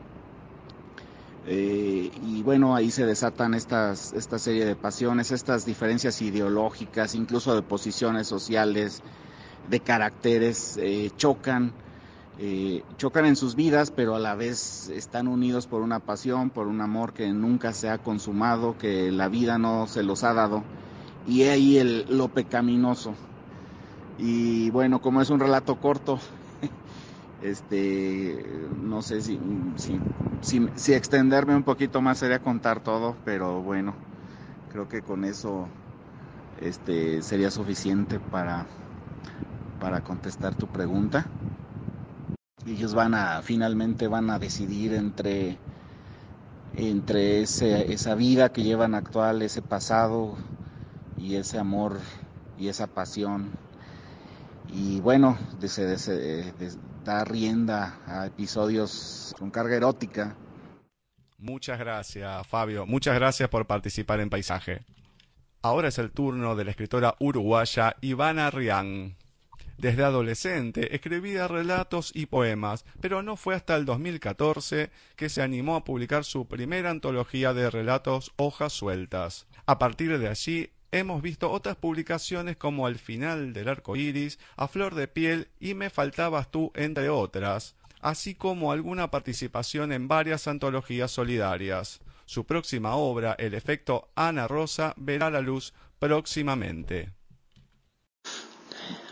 eh, 1.45 2.09
y 2.25 2.41
bueno, 2.41 2.75
ahí 2.75 2.89
se 2.89 3.05
desatan 3.05 3.53
estas, 3.53 4.13
esta 4.13 4.39
serie 4.39 4.65
de 4.65 4.75
pasiones, 4.75 5.31
estas 5.31 5.65
diferencias 5.65 6.21
ideológicas, 6.21 7.15
incluso 7.15 7.53
de 7.53 7.61
posiciones 7.61 8.27
sociales, 8.27 9.01
de 9.69 9.79
caracteres, 9.81 10.77
eh, 10.77 11.11
chocan 11.17 11.73
eh, 12.39 12.83
chocan 12.97 13.25
en 13.25 13.35
sus 13.35 13.55
vidas, 13.55 13.91
pero 13.91 14.15
a 14.15 14.19
la 14.19 14.33
vez 14.33 14.89
están 14.89 15.27
unidos 15.27 15.67
por 15.67 15.81
una 15.81 15.99
pasión, 15.99 16.49
por 16.49 16.67
un 16.67 16.81
amor 16.81 17.13
que 17.13 17.31
nunca 17.31 17.73
se 17.73 17.89
ha 17.89 17.99
consumado, 17.99 18.75
que 18.77 19.11
la 19.11 19.27
vida 19.27 19.59
no 19.59 19.85
se 19.85 20.01
los 20.01 20.23
ha 20.23 20.33
dado. 20.33 20.63
Y 21.27 21.43
ahí 21.43 21.77
el, 21.77 22.05
lo 22.09 22.29
pecaminoso. 22.29 23.13
Y 24.17 24.71
bueno, 24.71 24.99
como 24.99 25.21
es 25.21 25.29
un 25.29 25.39
relato 25.39 25.75
corto, 25.79 26.19
este, 27.43 28.43
no 28.81 29.01
sé 29.01 29.21
si, 29.21 29.39
si, 29.77 29.99
si, 30.75 30.93
extenderme 30.93 31.55
un 31.55 31.63
poquito 31.63 32.01
más 32.01 32.17
sería 32.17 32.39
contar 32.39 32.81
todo, 32.81 33.15
pero 33.25 33.61
bueno, 33.61 33.93
creo 34.71 34.87
que 34.89 35.01
con 35.01 35.25
eso 35.25 35.67
este, 36.61 37.21
sería 37.21 37.51
suficiente 37.51 38.19
para, 38.19 38.65
para 39.79 40.01
contestar 40.01 40.55
tu 40.55 40.67
pregunta 40.67 41.25
ellos 42.65 42.93
van 42.93 43.13
a 43.13 43.41
finalmente 43.41 44.07
van 44.07 44.29
a 44.29 44.39
decidir 44.39 44.93
entre 44.93 45.57
entre 46.75 47.41
ese, 47.41 47.93
esa 47.93 48.15
vida 48.15 48.51
que 48.51 48.63
llevan 48.63 48.95
actual, 48.95 49.41
ese 49.41 49.61
pasado 49.61 50.35
y 51.19 51.35
ese 51.35 51.59
amor 51.59 51.99
y 52.59 52.67
esa 52.67 52.87
pasión. 52.87 53.51
Y 54.73 54.99
bueno, 55.01 55.37
se, 55.61 55.97
da 57.03 57.23
rienda 57.23 57.99
a 58.07 58.25
episodios 58.25 59.33
con 59.37 59.51
carga 59.51 59.75
erótica. 59.75 60.35
Muchas 61.37 61.77
gracias, 61.77 62.47
Fabio. 62.47 62.85
Muchas 62.85 63.15
gracias 63.15 63.49
por 63.49 63.67
participar 63.67 64.21
en 64.21 64.29
Paisaje. 64.29 64.85
Ahora 65.61 65.89
es 65.89 65.97
el 65.97 66.11
turno 66.11 66.55
de 66.55 66.65
la 66.65 66.71
escritora 66.71 67.15
uruguaya 67.19 67.95
Ivana 68.01 68.49
Rian. 68.49 69.17
Desde 69.77 70.03
adolescente 70.03 70.95
escribía 70.95 71.47
relatos 71.47 72.11
y 72.13 72.27
poemas, 72.27 72.85
pero 73.01 73.23
no 73.23 73.35
fue 73.35 73.55
hasta 73.55 73.75
el 73.75 73.85
2014 73.85 74.91
que 75.15 75.29
se 75.29 75.41
animó 75.41 75.75
a 75.75 75.83
publicar 75.83 76.23
su 76.23 76.47
primera 76.47 76.89
antología 76.89 77.53
de 77.53 77.69
relatos 77.69 78.31
Hojas 78.37 78.71
Sueltas. 78.71 79.47
A 79.65 79.79
partir 79.79 80.17
de 80.19 80.29
allí 80.29 80.71
hemos 80.93 81.23
visto 81.23 81.51
otras 81.51 81.75
publicaciones 81.75 82.55
como 82.55 82.87
El 82.87 82.99
final 82.99 83.51
del 83.51 83.67
arco 83.67 83.95
iris, 83.95 84.37
A 84.55 84.67
flor 84.67 84.93
de 84.93 85.07
piel 85.07 85.49
y 85.59 85.73
Me 85.73 85.89
faltabas 85.89 86.51
tú, 86.51 86.71
entre 86.75 87.09
otras, 87.09 87.75
así 87.99 88.35
como 88.35 88.71
alguna 88.71 89.09
participación 89.09 89.91
en 89.91 90.07
varias 90.07 90.47
antologías 90.47 91.11
solidarias. 91.11 91.99
Su 92.25 92.45
próxima 92.45 92.95
obra, 92.95 93.35
El 93.39 93.55
efecto 93.55 94.09
Ana 94.15 94.47
Rosa, 94.47 94.93
verá 94.95 95.31
la 95.31 95.41
luz 95.41 95.73
próximamente. 95.97 97.11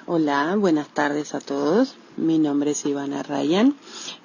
Hola, 0.05 0.55
buenas 0.57 0.89
tardes 0.89 1.33
a 1.33 1.39
todos. 1.39 1.95
Mi 2.17 2.37
nombre 2.37 2.71
es 2.71 2.85
Ivana 2.85 3.23
Ryan 3.23 3.75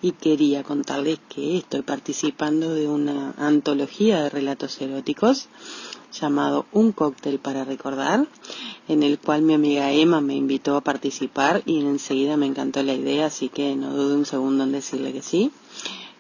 y 0.03 0.13
quería 0.13 0.63
contarles 0.63 1.21
que 1.29 1.59
estoy 1.59 1.83
participando 1.83 2.75
de 2.75 2.89
una 2.89 3.35
antología 3.39 4.23
de 4.23 4.31
relatos 4.31 4.81
eróticos 4.81 5.49
llamado 6.21 6.67
Un 6.73 6.93
cóctel 6.93 7.39
para 7.39 7.65
recordar, 7.65 8.27
en 8.89 9.03
el 9.03 9.19
cual 9.19 9.43
mi 9.43 9.55
amiga 9.55 9.93
Emma 9.93 10.21
me 10.21 10.35
invitó 10.35 10.77
a 10.77 10.81
participar 10.81 11.63
y 11.67 11.81
enseguida 11.81 12.37
me 12.37 12.47
encantó 12.47 12.83
la 12.83 12.95
idea, 12.95 13.27
así 13.27 13.49
que 13.49 13.77
no 13.77 13.95
dude 13.95 14.17
un 14.17 14.27
segundo 14.27 14.65
en 14.65 14.73
decirle 14.73 15.13
que 15.13 15.23
sí. 15.23 15.51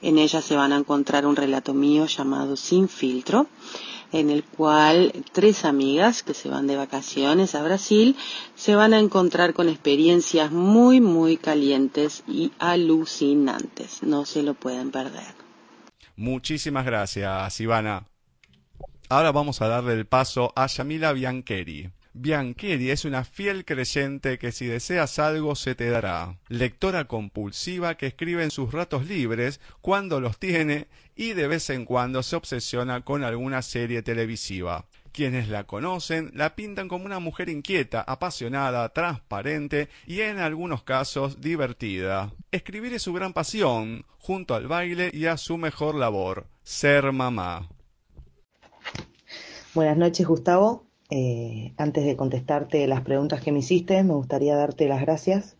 En 0.02 0.18
ella 0.18 0.42
se 0.42 0.56
van 0.56 0.72
a 0.72 0.76
encontrar 0.76 1.26
un 1.26 1.36
relato 1.36 1.74
mío 1.74 2.06
llamado 2.06 2.56
Sin 2.56 2.88
filtro, 2.88 3.46
en 4.12 4.30
el 4.30 4.44
cual 4.44 5.12
tres 5.32 5.64
amigas 5.64 6.22
que 6.22 6.34
se 6.34 6.48
van 6.48 6.66
de 6.66 6.76
vacaciones 6.76 7.54
a 7.54 7.62
Brasil 7.62 8.16
se 8.54 8.76
van 8.76 8.94
a 8.94 8.98
encontrar 8.98 9.52
con 9.52 9.68
experiencias 9.68 10.52
muy, 10.52 11.00
muy 11.00 11.36
calientes 11.36 12.22
y 12.28 12.52
alucinantes. 12.58 14.02
No 14.02 14.24
se 14.24 14.42
lo 14.42 14.54
pueden 14.54 14.90
perder. 14.90 15.34
Muchísimas 16.16 16.86
gracias, 16.86 17.60
Ivana. 17.60 18.06
Ahora 19.08 19.30
vamos 19.30 19.62
a 19.62 19.68
darle 19.68 19.92
el 19.92 20.06
paso 20.06 20.52
a 20.56 20.66
Yamila 20.66 21.12
Biancheri. 21.12 21.90
Biancheri 22.12 22.90
es 22.90 23.04
una 23.04 23.24
fiel 23.24 23.64
creyente 23.64 24.36
que 24.36 24.50
si 24.50 24.66
deseas 24.66 25.20
algo 25.20 25.54
se 25.54 25.76
te 25.76 25.88
dará. 25.90 26.38
Lectora 26.48 27.04
compulsiva 27.04 27.96
que 27.96 28.08
escribe 28.08 28.42
en 28.42 28.50
sus 28.50 28.72
ratos 28.72 29.06
libres 29.06 29.60
cuando 29.80 30.20
los 30.20 30.40
tiene 30.40 30.88
y 31.14 31.34
de 31.34 31.46
vez 31.46 31.70
en 31.70 31.84
cuando 31.84 32.24
se 32.24 32.34
obsesiona 32.34 33.02
con 33.02 33.22
alguna 33.22 33.62
serie 33.62 34.02
televisiva. 34.02 34.86
Quienes 35.12 35.48
la 35.48 35.64
conocen 35.64 36.32
la 36.34 36.56
pintan 36.56 36.88
como 36.88 37.04
una 37.04 37.20
mujer 37.20 37.48
inquieta, 37.48 38.00
apasionada, 38.00 38.88
transparente 38.88 39.88
y 40.04 40.22
en 40.22 40.40
algunos 40.40 40.82
casos 40.82 41.40
divertida. 41.40 42.32
Escribir 42.50 42.92
es 42.94 43.02
su 43.02 43.12
gran 43.12 43.32
pasión, 43.32 44.04
junto 44.18 44.56
al 44.56 44.66
baile 44.66 45.10
y 45.12 45.26
a 45.26 45.36
su 45.36 45.58
mejor 45.58 45.94
labor, 45.94 46.48
ser 46.64 47.12
mamá. 47.12 47.68
Buenas 49.76 49.98
noches, 49.98 50.26
Gustavo. 50.26 50.84
Eh, 51.10 51.74
antes 51.76 52.06
de 52.06 52.16
contestarte 52.16 52.86
las 52.86 53.02
preguntas 53.02 53.42
que 53.42 53.52
me 53.52 53.58
hiciste, 53.58 54.02
me 54.04 54.14
gustaría 54.14 54.56
darte 54.56 54.88
las 54.88 55.02
gracias, 55.02 55.58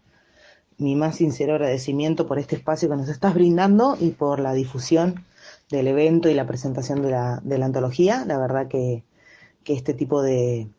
mi 0.79 0.97
más 0.97 1.17
sincero 1.17 1.53
agradecimiento 1.53 2.27
por 2.27 2.39
este 2.39 2.57
espacio 2.57 2.89
que 2.89 2.97
nos 2.97 3.11
estás 3.11 3.35
brindando 3.35 3.95
y 4.01 4.13
por 4.13 4.41
la 4.41 4.55
difusión 4.55 5.27
del 5.69 5.89
evento 5.89 6.31
y 6.31 6.35
la 6.35 6.47
presentación 6.47 7.03
de 7.03 7.11
la, 7.11 7.43
de 7.45 7.59
la 7.59 7.67
antología. 7.67 8.25
La 8.25 8.39
verdad 8.39 8.69
que, 8.69 9.05
que 9.65 9.75
este 9.75 9.93
tipo 9.93 10.23
de, 10.23 10.71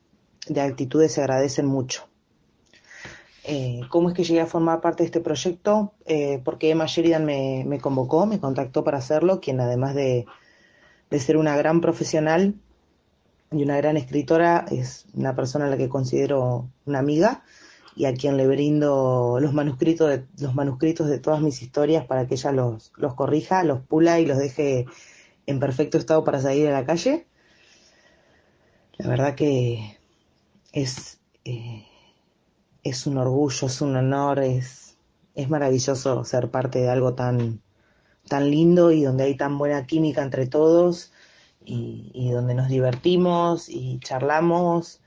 de, 0.47 0.61
actitudes 0.61 1.11
se 1.11 1.21
agradecen 1.21 1.67
mucho. 1.67 2.07
Eh, 3.43 3.81
¿Cómo 3.89 4.09
es 4.09 4.15
que 4.15 4.23
llegué 4.23 4.41
a 4.41 4.47
formar 4.47 4.81
parte 4.81 5.03
de 5.03 5.05
este 5.05 5.21
proyecto? 5.21 5.93
Eh, 6.07 6.41
porque 6.43 6.71
Emma 6.71 6.87
Sheridan 6.87 7.23
me, 7.23 7.77
convocó, 7.83 8.25
me 8.25 8.39
contactó 8.39 8.83
para 8.83 8.97
hacerlo, 8.97 9.41
quien 9.41 9.59
además 9.59 9.93
de, 9.93 10.25
de 11.11 11.19
ser 11.19 11.37
una 11.37 11.55
gran 11.55 11.81
profesional, 11.81 12.55
y 13.51 13.63
una 13.63 13.77
gran 13.77 13.97
escritora, 13.97 14.65
es 14.69 15.05
una 15.13 15.35
persona 15.35 15.65
a 15.65 15.69
la 15.69 15.77
que 15.77 15.89
considero 15.89 16.69
una 16.85 16.99
amiga 16.99 17.43
y 17.95 18.05
a 18.05 18.13
quien 18.13 18.37
le 18.37 18.47
brindo 18.47 19.39
los 19.41 19.53
manuscritos 19.53 20.09
de, 20.09 20.25
los 20.39 20.53
manuscritos 20.53 21.07
de 21.07 21.19
todas 21.19 21.41
mis 21.41 21.61
historias 21.61 22.05
para 22.05 22.27
que 22.27 22.35
ella 22.35 22.51
los, 22.51 22.91
los 22.95 23.15
corrija, 23.15 23.63
los 23.63 23.81
pula 23.81 24.19
y 24.19 24.25
los 24.25 24.37
deje 24.37 24.85
en 25.45 25.59
perfecto 25.59 25.97
estado 25.97 26.23
para 26.23 26.41
salir 26.41 26.67
a 26.67 26.73
la 26.73 26.85
calle. 26.85 27.25
La 28.97 29.07
verdad 29.07 29.35
que 29.35 29.97
es, 30.73 31.19
eh, 31.45 31.85
es 32.83 33.07
un 33.07 33.17
orgullo, 33.17 33.67
es 33.67 33.81
un 33.81 33.95
honor, 33.95 34.39
es, 34.39 34.97
es 35.35 35.49
maravilloso 35.49 36.23
ser 36.25 36.51
parte 36.51 36.79
de 36.79 36.89
algo 36.89 37.13
tan, 37.13 37.61
tan 38.27 38.51
lindo 38.51 38.91
y 38.91 39.03
donde 39.03 39.23
hay 39.23 39.37
tan 39.37 39.57
buena 39.57 39.85
química 39.87 40.21
entre 40.21 40.47
todos 40.47 41.13
y, 41.67 42.31
donde 42.31 42.53
nos 42.53 42.69
divertimos 42.69 43.69
y 43.69 43.99
charlamos 43.99 45.01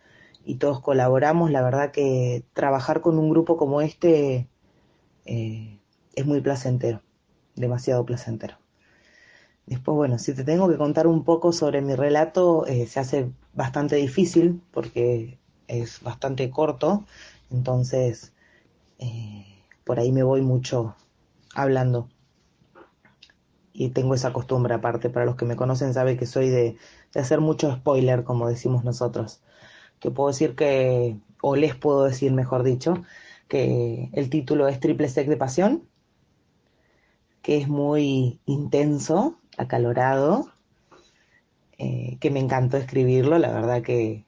y 0.44 0.56
todos 0.56 0.80
colaboramos. 0.80 1.50
La 1.50 1.62
verdad 1.62 1.90
que 1.90 2.44
trabajar 2.52 3.00
con 3.00 3.18
un 3.18 3.30
grupo 3.30 3.56
como 3.56 3.80
este 3.80 4.48
eh, 5.24 5.80
es 6.14 6.26
muy 6.26 6.40
placentero, 6.40 7.02
demasiado 7.56 8.04
placentero. 8.04 8.58
Después, 9.66 9.96
bueno, 9.96 10.18
si 10.18 10.34
te 10.34 10.44
tengo 10.44 10.68
que 10.68 10.76
contar 10.76 11.06
un 11.06 11.24
poco 11.24 11.52
sobre 11.52 11.80
mi 11.80 11.94
relato, 11.94 12.66
eh, 12.66 12.86
se 12.86 13.00
hace 13.00 13.30
bastante 13.54 13.96
difícil 13.96 14.60
porque 14.72 15.38
es 15.68 16.02
bastante 16.02 16.50
corto, 16.50 17.04
entonces 17.50 18.32
eh, 18.98 19.46
por 19.84 20.00
ahí 20.00 20.10
me 20.12 20.24
voy 20.24 20.42
mucho 20.42 20.96
hablando 21.54 22.08
y 23.72 23.90
tengo 23.90 24.14
esa 24.14 24.32
costumbre 24.32 24.74
aparte. 24.74 25.10
Para 25.10 25.26
los 25.26 25.36
que 25.36 25.44
me 25.44 25.56
conocen 25.56 25.94
saben 25.94 26.16
que 26.18 26.26
soy 26.26 26.48
de, 26.50 26.76
hacer 27.14 27.40
mucho 27.40 27.72
spoiler, 27.72 28.24
como 28.24 28.48
decimos 28.48 28.84
nosotros. 28.84 29.42
Que 30.00 30.10
puedo 30.10 30.28
decir 30.28 30.54
que, 30.56 31.18
o 31.42 31.56
les 31.56 31.74
puedo 31.76 32.04
decir, 32.04 32.32
mejor 32.32 32.62
dicho, 32.62 33.02
que 33.48 34.10
el 34.12 34.30
título 34.30 34.68
es 34.68 34.80
Triple 34.80 35.08
Sec 35.08 35.28
de 35.28 35.36
Pasión, 35.36 35.88
que 37.42 37.58
es 37.58 37.68
muy 37.68 38.40
intenso, 38.46 39.38
acalorado, 39.56 40.52
eh, 41.78 42.18
que 42.20 42.30
me 42.30 42.40
encantó 42.40 42.76
escribirlo, 42.76 43.38
la 43.38 43.50
verdad 43.52 43.82
que, 43.82 44.24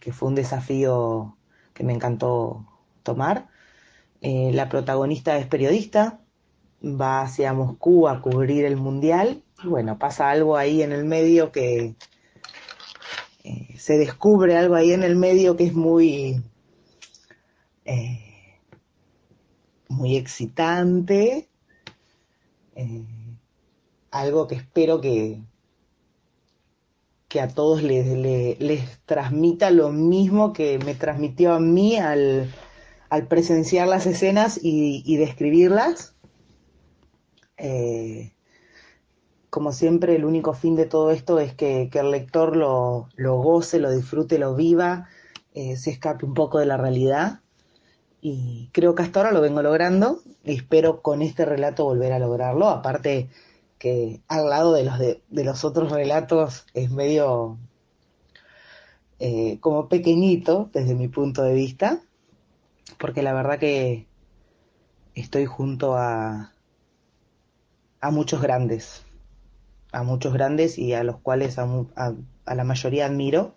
que, 0.00 0.12
fue 0.12 0.28
un 0.28 0.34
desafío 0.34 1.36
que 1.74 1.84
me 1.84 1.92
encantó 1.92 2.66
tomar. 3.02 3.48
Eh, 4.20 4.50
la 4.52 4.68
protagonista 4.68 5.38
es 5.38 5.46
periodista, 5.46 6.20
va 6.82 7.22
hacia 7.22 7.52
Moscú 7.52 8.08
a 8.08 8.20
cubrir 8.22 8.64
el 8.64 8.76
mundial. 8.76 9.42
Y 9.62 9.66
bueno, 9.68 9.98
pasa 9.98 10.30
algo 10.30 10.56
ahí 10.56 10.82
en 10.82 10.92
el 10.92 11.04
medio 11.04 11.52
que 11.52 11.94
eh, 13.44 13.74
se 13.78 13.98
descubre 13.98 14.56
algo 14.56 14.74
ahí 14.74 14.92
en 14.92 15.02
el 15.02 15.16
medio 15.16 15.56
que 15.56 15.64
es 15.64 15.74
muy 15.74 16.42
eh, 17.84 18.28
muy 19.88 20.16
excitante, 20.16 21.48
eh, 22.76 23.06
algo 24.10 24.46
que 24.46 24.56
espero 24.56 25.00
que 25.00 25.40
que 27.28 27.40
a 27.42 27.48
todos 27.48 27.82
les, 27.82 28.06
les, 28.58 29.00
transmita 29.04 29.70
lo 29.70 29.90
mismo 29.90 30.54
que 30.54 30.78
me 30.78 30.94
transmitió 30.94 31.52
a 31.52 31.60
mí 31.60 31.96
al, 31.96 32.50
al 33.10 33.26
presenciar 33.26 33.86
las 33.86 34.06
escenas 34.06 34.58
y, 34.62 35.02
y 35.04 35.16
describirlas 35.18 36.14
eh, 37.58 38.32
como 39.50 39.72
siempre, 39.72 40.14
el 40.14 40.24
único 40.24 40.52
fin 40.52 40.76
de 40.76 40.86
todo 40.86 41.10
esto 41.10 41.38
es 41.40 41.54
que, 41.54 41.90
el 41.92 42.10
lector 42.10 42.56
lo, 42.56 43.08
goce, 43.18 43.80
lo 43.80 43.90
disfrute, 43.90 44.38
lo 44.38 44.54
viva, 44.54 45.08
eh, 45.54 45.76
se 45.76 45.90
escape 45.90 46.24
un 46.26 46.34
poco 46.34 46.58
de 46.58 46.66
la 46.66 46.76
realidad. 46.76 47.40
Y 48.20 48.70
creo 48.72 48.94
que 48.94 49.02
hasta 49.02 49.20
ahora 49.20 49.32
lo 49.32 49.40
vengo 49.40 49.62
logrando. 49.62 50.20
Y 50.44 50.54
espero 50.54 51.02
con 51.02 51.22
este 51.22 51.44
relato 51.44 51.84
volver 51.84 52.12
a 52.12 52.18
lograrlo. 52.18 52.68
Aparte 52.68 53.28
que 53.78 54.20
al 54.28 54.50
lado 54.50 54.74
de 54.74 54.84
los, 54.84 54.98
de, 54.98 55.22
los 55.30 55.64
otros 55.64 55.92
relatos 55.92 56.66
es 56.74 56.90
medio 56.90 57.58
eh, 59.20 59.58
como 59.60 59.88
pequeñito 59.88 60.68
desde 60.72 60.94
mi 60.94 61.08
punto 61.08 61.42
de 61.42 61.54
vista. 61.54 62.02
Porque 62.98 63.22
la 63.22 63.32
verdad 63.32 63.58
que 63.58 64.06
estoy 65.14 65.46
junto 65.46 65.96
a, 65.96 66.52
a 68.00 68.10
muchos 68.10 68.40
grandes, 68.40 69.04
a 69.92 70.02
muchos 70.02 70.32
grandes 70.32 70.78
y 70.78 70.94
a 70.94 71.02
los 71.04 71.18
cuales 71.18 71.58
a, 71.58 71.66
la 72.46 72.64
mayoría 72.64 73.06
admiro. 73.06 73.54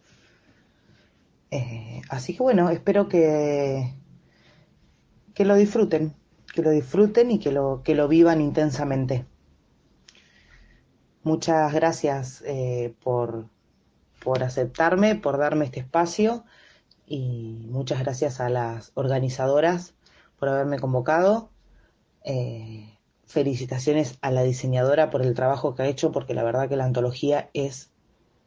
Eh, 1.51 2.01
así 2.09 2.35
que 2.35 2.43
bueno, 2.43 2.69
espero 2.69 3.07
que, 3.07 3.93
que 5.33 5.45
lo 5.45 5.55
disfruten, 5.55 6.13
que 6.53 6.61
lo 6.61 6.71
disfruten 6.71 7.31
y 7.31 7.39
que 7.39 7.51
lo, 7.51 7.81
que 7.83 7.95
lo 7.95 8.07
vivan 8.07 8.41
intensamente. 8.41 9.25
Muchas 11.23 11.71
gracias 11.73 12.43
eh, 12.47 12.95
por, 13.03 13.45
por 14.23 14.43
aceptarme, 14.43 15.15
por 15.15 15.37
darme 15.37 15.65
este 15.65 15.81
espacio 15.81 16.45
y 17.05 17.67
muchas 17.69 17.99
gracias 17.99 18.39
a 18.39 18.49
las 18.49 18.91
organizadoras 18.95 19.93
por 20.39 20.49
haberme 20.49 20.79
convocado. 20.79 21.51
Eh, 22.23 22.97
felicitaciones 23.31 24.17
a 24.21 24.31
la 24.31 24.43
diseñadora 24.43 25.09
por 25.09 25.21
el 25.21 25.33
trabajo 25.33 25.73
que 25.73 25.83
ha 25.83 25.87
hecho, 25.87 26.11
porque 26.11 26.33
la 26.33 26.43
verdad 26.43 26.69
que 26.69 26.75
la 26.75 26.85
antología 26.85 27.49
es 27.53 27.91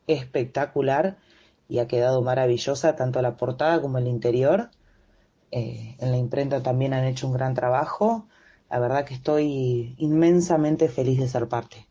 espectacular 0.06 1.18
y 1.68 1.78
ha 1.78 1.86
quedado 1.86 2.22
maravillosa, 2.22 2.94
tanto 2.96 3.22
la 3.22 3.36
portada 3.36 3.80
como 3.80 3.98
el 3.98 4.06
interior. 4.06 4.70
Eh, 5.50 5.96
en 5.98 6.10
la 6.10 6.16
imprenta 6.16 6.62
también 6.62 6.94
han 6.94 7.04
hecho 7.04 7.26
un 7.26 7.32
gran 7.32 7.54
trabajo. 7.54 8.26
La 8.70 8.78
verdad 8.78 9.04
que 9.04 9.14
estoy 9.14 9.94
inmensamente 9.98 10.88
feliz 10.88 11.18
de 11.18 11.28
ser 11.28 11.48
parte. 11.48 11.88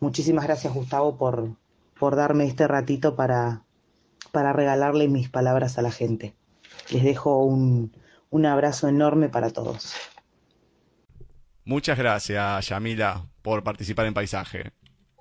Muchísimas 0.00 0.44
gracias 0.44 0.72
Gustavo 0.72 1.16
por, 1.16 1.56
por 1.98 2.16
darme 2.16 2.46
este 2.46 2.66
ratito 2.68 3.16
para, 3.16 3.64
para 4.32 4.52
regalarle 4.52 5.08
mis 5.08 5.28
palabras 5.28 5.78
a 5.78 5.82
la 5.82 5.90
gente. 5.90 6.34
Les 6.90 7.04
dejo 7.04 7.44
un, 7.44 7.92
un 8.30 8.46
abrazo 8.46 8.88
enorme 8.88 9.28
para 9.28 9.50
todos. 9.50 9.94
Muchas 11.66 11.96
gracias, 11.96 12.68
Yamila, 12.68 13.26
por 13.40 13.64
participar 13.64 14.04
en 14.04 14.12
Paisaje. 14.12 14.72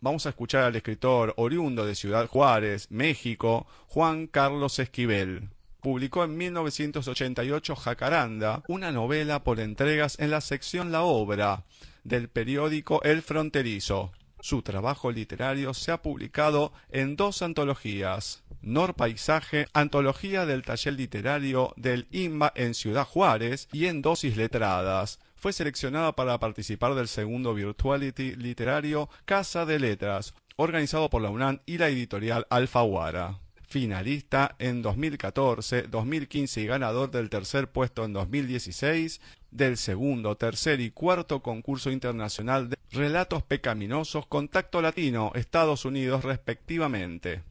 Vamos 0.02 0.26
a 0.26 0.30
escuchar 0.30 0.66
al 0.66 0.76
escritor 0.76 1.34
oriundo 1.38 1.86
de 1.86 1.96
Ciudad 1.96 2.28
Juárez, 2.28 2.92
México, 2.92 3.66
Juan 3.88 4.28
Carlos 4.28 4.78
Esquivel. 4.78 5.52
Publicó 5.80 6.26
en 6.26 6.36
1988 6.36 7.78
Jacaranda, 7.78 8.62
una 8.68 8.92
novela 8.92 9.46
por 9.46 9.62
entregas 9.62 10.20
en 10.20 10.32
la 10.32 10.42
sección 10.42 10.92
La 10.92 11.04
Obra 11.04 11.64
del 12.04 12.28
periódico 12.28 13.02
El 13.04 13.22
Fronterizo. 13.22 14.12
Su 14.42 14.64
trabajo 14.64 15.14
literario 15.14 15.74
se 15.74 15.94
ha 15.94 16.02
publicado 16.02 16.74
en 16.90 17.16
dos 17.16 17.42
antologías, 17.42 18.44
Nor 18.62 18.96
Paisaje, 18.96 19.68
antología 19.72 20.46
del 20.46 20.64
taller 20.64 20.96
literario 20.96 21.74
del 21.78 22.08
IMBA 22.12 22.52
en 22.56 22.74
Ciudad 22.74 23.06
Juárez 23.06 23.70
y 23.72 23.86
en 23.86 24.02
Dosis 24.02 24.36
Letradas. 24.36 25.20
Fue 25.44 25.52
seleccionada 25.52 26.16
para 26.16 26.40
participar 26.40 26.96
del 26.96 27.10
segundo 27.10 27.54
Virtuality 27.54 28.38
literario 28.38 29.10
Casa 29.26 29.66
de 29.66 29.78
Letras, 29.78 30.36
organizado 30.56 31.10
por 31.10 31.22
la 31.22 31.32
UNAM 31.32 31.60
y 31.66 31.80
la 31.80 31.90
editorial 31.90 32.48
Alfaguara 32.50 33.42
finalista 33.68 34.56
en 34.58 34.82
2014, 34.82 35.88
2015 35.92 36.62
y 36.62 36.66
ganador 36.66 37.12
del 37.12 37.30
tercer 37.30 37.70
puesto 37.70 38.06
en 38.06 38.14
2016 38.14 39.20
del 39.52 39.76
segundo, 39.76 40.38
tercer 40.38 40.80
y 40.80 40.92
cuarto 40.92 41.44
concurso 41.44 41.92
internacional 41.92 42.70
de 42.70 42.78
relatos 42.92 43.44
pecaminosos 43.44 44.26
Contacto 44.28 44.82
Latino, 44.82 45.34
Estados 45.36 45.84
Unidos 45.84 46.24
respectivamente. 46.24 47.44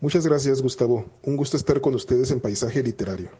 Muchas 0.00 0.24
gracias 0.24 0.62
Gustavo, 0.62 1.06
un 1.24 1.36
gusto 1.36 1.56
estar 1.56 1.80
con 1.80 1.96
ustedes 1.96 2.30
en 2.30 2.38
Paisaje 2.38 2.80
Literario. 2.80 3.30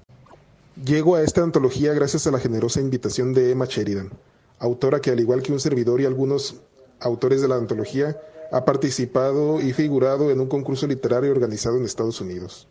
Llego 0.76 1.16
a 1.16 1.22
esta 1.22 1.42
antología 1.42 1.92
gracias 1.92 2.26
a 2.26 2.30
la 2.30 2.38
generosa 2.38 2.80
invitación 2.80 3.34
de 3.34 3.50
Emma 3.50 3.66
Sheridan, 3.66 4.10
autora 4.58 5.00
que 5.00 5.10
al 5.10 5.20
igual 5.20 5.42
que 5.42 5.52
un 5.52 5.60
servidor 5.60 6.00
y 6.00 6.06
algunos 6.06 6.62
autores 6.98 7.42
de 7.42 7.48
la 7.48 7.56
antología, 7.56 8.18
ha 8.50 8.64
participado 8.64 9.60
y 9.60 9.74
figurado 9.74 10.30
en 10.30 10.40
un 10.40 10.48
concurso 10.48 10.86
literario 10.86 11.30
organizado 11.30 11.76
en 11.76 11.84
Estados 11.84 12.22
Unidos. 12.22 12.68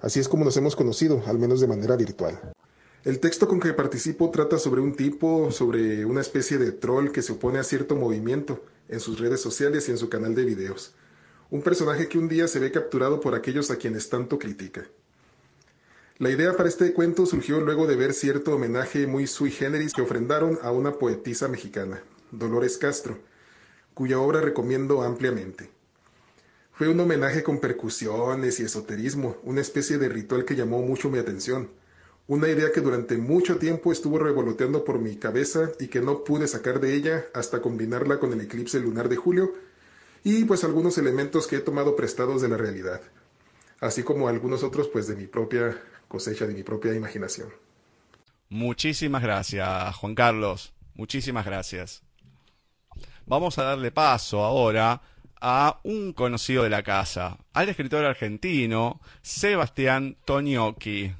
Así 0.00 0.20
es 0.20 0.28
como 0.28 0.46
nos 0.46 0.56
hemos 0.56 0.74
conocido, 0.74 1.22
al 1.26 1.38
menos 1.38 1.60
de 1.60 1.66
manera 1.66 1.96
virtual. 1.96 2.40
El 3.04 3.20
texto 3.20 3.46
con 3.46 3.60
que 3.60 3.74
participo 3.74 4.30
trata 4.30 4.58
sobre 4.58 4.80
un 4.80 4.96
tipo, 4.96 5.50
sobre 5.50 6.06
una 6.06 6.22
especie 6.22 6.56
de 6.56 6.72
troll 6.72 7.10
que 7.10 7.20
se 7.20 7.32
opone 7.32 7.58
a 7.58 7.64
cierto 7.64 7.94
movimiento 7.94 8.64
en 8.88 9.00
sus 9.00 9.20
redes 9.20 9.42
sociales 9.42 9.86
y 9.88 9.90
en 9.90 9.98
su 9.98 10.08
canal 10.08 10.34
de 10.34 10.46
videos. 10.46 10.94
Un 11.50 11.60
personaje 11.60 12.08
que 12.08 12.16
un 12.16 12.26
día 12.26 12.48
se 12.48 12.58
ve 12.58 12.72
capturado 12.72 13.20
por 13.20 13.34
aquellos 13.34 13.70
a 13.70 13.76
quienes 13.76 14.08
tanto 14.08 14.38
critica. 14.38 14.86
La 16.18 16.30
idea 16.30 16.56
para 16.56 16.68
este 16.68 16.92
cuento 16.92 17.26
surgió 17.26 17.60
luego 17.60 17.88
de 17.88 17.96
ver 17.96 18.14
cierto 18.14 18.54
homenaje 18.54 19.08
muy 19.08 19.26
sui 19.26 19.50
generis 19.50 19.92
que 19.92 20.02
ofrendaron 20.02 20.60
a 20.62 20.70
una 20.70 20.92
poetisa 20.92 21.48
mexicana, 21.48 22.04
Dolores 22.30 22.78
Castro, 22.78 23.18
cuya 23.94 24.20
obra 24.20 24.40
recomiendo 24.40 25.02
ampliamente. 25.02 25.70
Fue 26.72 26.86
un 26.86 27.00
homenaje 27.00 27.42
con 27.42 27.58
percusiones 27.58 28.60
y 28.60 28.62
esoterismo, 28.62 29.38
una 29.42 29.60
especie 29.60 29.98
de 29.98 30.08
ritual 30.08 30.44
que 30.44 30.54
llamó 30.54 30.82
mucho 30.82 31.10
mi 31.10 31.18
atención, 31.18 31.70
una 32.28 32.48
idea 32.48 32.70
que 32.70 32.80
durante 32.80 33.16
mucho 33.16 33.58
tiempo 33.58 33.90
estuvo 33.90 34.20
revoloteando 34.20 34.84
por 34.84 35.00
mi 35.00 35.16
cabeza 35.16 35.72
y 35.80 35.88
que 35.88 36.00
no 36.00 36.22
pude 36.22 36.46
sacar 36.46 36.78
de 36.78 36.94
ella 36.94 37.26
hasta 37.34 37.60
combinarla 37.60 38.20
con 38.20 38.32
el 38.32 38.40
eclipse 38.40 38.78
lunar 38.78 39.08
de 39.08 39.16
julio 39.16 39.52
y 40.22 40.44
pues 40.44 40.62
algunos 40.62 40.96
elementos 40.96 41.48
que 41.48 41.56
he 41.56 41.60
tomado 41.60 41.96
prestados 41.96 42.40
de 42.40 42.48
la 42.48 42.56
realidad, 42.56 43.00
así 43.84 44.02
como 44.02 44.28
algunos 44.28 44.62
otros 44.62 44.88
pues 44.88 45.06
de 45.06 45.14
mi 45.14 45.26
propia 45.26 45.78
cosecha, 46.08 46.46
de 46.46 46.54
mi 46.54 46.62
propia 46.62 46.94
imaginación. 46.94 47.50
Muchísimas 48.48 49.22
gracias, 49.22 49.94
Juan 49.96 50.14
Carlos. 50.14 50.72
Muchísimas 50.94 51.44
gracias. 51.44 52.02
Vamos 53.26 53.58
a 53.58 53.64
darle 53.64 53.90
paso 53.90 54.42
ahora 54.42 55.02
a 55.40 55.80
un 55.82 56.12
conocido 56.14 56.62
de 56.62 56.70
la 56.70 56.82
casa, 56.82 57.38
al 57.52 57.68
escritor 57.68 58.04
argentino 58.04 59.00
Sebastián 59.22 60.16
Toniocchi. 60.24 61.12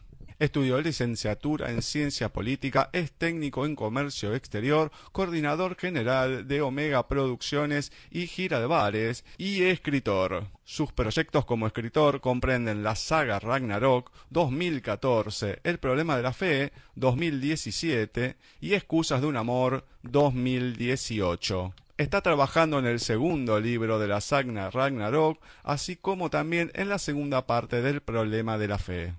Estudió 0.45 0.79
licenciatura 0.83 1.71
en 1.71 1.81
Ciencia 1.81 2.29
Política, 2.29 2.91
es 2.93 3.13
técnico 3.13 3.65
en 3.65 3.75
Comercio 3.75 4.35
Exterior, 4.35 4.93
coordinador 5.11 5.75
general 5.75 6.47
de 6.47 6.61
Omega 6.61 7.09
Producciones 7.09 7.93
y 8.11 8.27
Gira 8.27 8.61
de 8.61 8.67
Bares, 8.67 9.25
y 9.39 9.63
escritor. 9.63 10.49
Sus 10.63 10.93
proyectos 10.93 11.47
como 11.47 11.67
escritor 11.67 12.21
comprenden 12.21 12.83
la 12.83 12.95
saga 12.95 13.39
Ragnarok 13.39 14.13
2014, 14.29 15.61
El 15.65 15.79
problema 15.79 16.15
de 16.19 16.23
la 16.23 16.35
fe 16.35 16.75
2017 16.95 18.37
y 18.61 18.75
Excusas 18.75 19.23
de 19.23 19.29
un 19.29 19.39
amor 19.39 19.87
2018. 20.03 21.73
Está 21.97 22.21
trabajando 22.21 22.79
en 22.79 22.85
el 22.85 23.01
segundo 23.01 23.61
libro 23.61 23.99
de 23.99 24.09
la 24.09 24.21
saga 24.21 24.71
Ragnarok, 24.71 25.41
así 25.63 25.97
como 25.97 26.29
también 26.29 26.71
en 26.75 26.91
la 26.91 26.99
segunda 26.99 27.47
parte 27.47 27.81
del 27.81 28.03
problema 28.03 28.59
de 28.59 28.69
la 28.69 28.77
fe. 28.79 29.15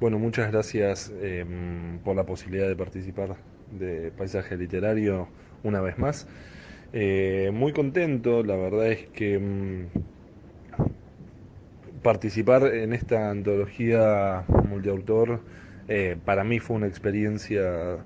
Bueno, 0.00 0.18
muchas 0.18 0.52
gracias 0.52 1.12
em, 1.20 1.98
por 2.04 2.14
la 2.14 2.24
posibilidad 2.24 2.68
de 2.68 2.76
participar 2.76 3.36
de 3.72 4.12
Paisaje 4.12 4.56
Literario 4.56 5.28
una 5.64 5.80
vez 5.80 5.98
más. 5.98 6.28
Eh, 6.92 7.50
muy 7.52 7.72
contento, 7.72 8.42
la 8.44 8.56
verdad 8.56 8.88
es 8.92 9.06
que 9.08 9.34
em, 9.34 9.88
participar 12.02 12.74
en 12.74 12.92
esta 12.92 13.30
antología 13.30 14.44
multiautor 14.68 15.40
eh, 15.88 16.16
para 16.24 16.44
mí 16.44 16.60
fue 16.60 16.76
una 16.76 16.86
experiencia 16.86 17.98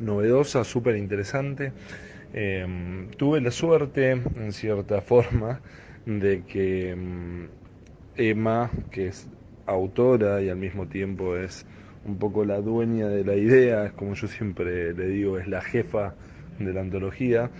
novedosa, 0.00 0.64
súper 0.64 0.96
interesante. 0.96 1.72
Em, 2.32 3.10
tuve 3.16 3.40
la 3.40 3.50
suerte, 3.50 4.12
en 4.12 4.52
cierta 4.52 5.00
forma, 5.00 5.60
de 6.06 6.42
que 6.44 6.90
em, 6.90 7.48
Emma, 8.16 8.70
que 8.90 9.08
es 9.08 9.28
autora 9.70 10.42
y 10.42 10.48
al 10.48 10.56
mismo 10.56 10.86
tiempo 10.86 11.36
es 11.36 11.66
un 12.04 12.18
poco 12.18 12.44
la 12.44 12.60
dueña 12.60 13.08
de 13.08 13.24
la 13.24 13.36
idea, 13.36 13.86
es 13.86 13.92
como 13.92 14.14
yo 14.14 14.28
siempre 14.28 14.92
le 14.94 15.06
digo, 15.08 15.38
es 15.38 15.48
la 15.48 15.60
jefa 15.60 16.14
de 16.58 16.72
la 16.72 16.80
antología. 16.80 17.50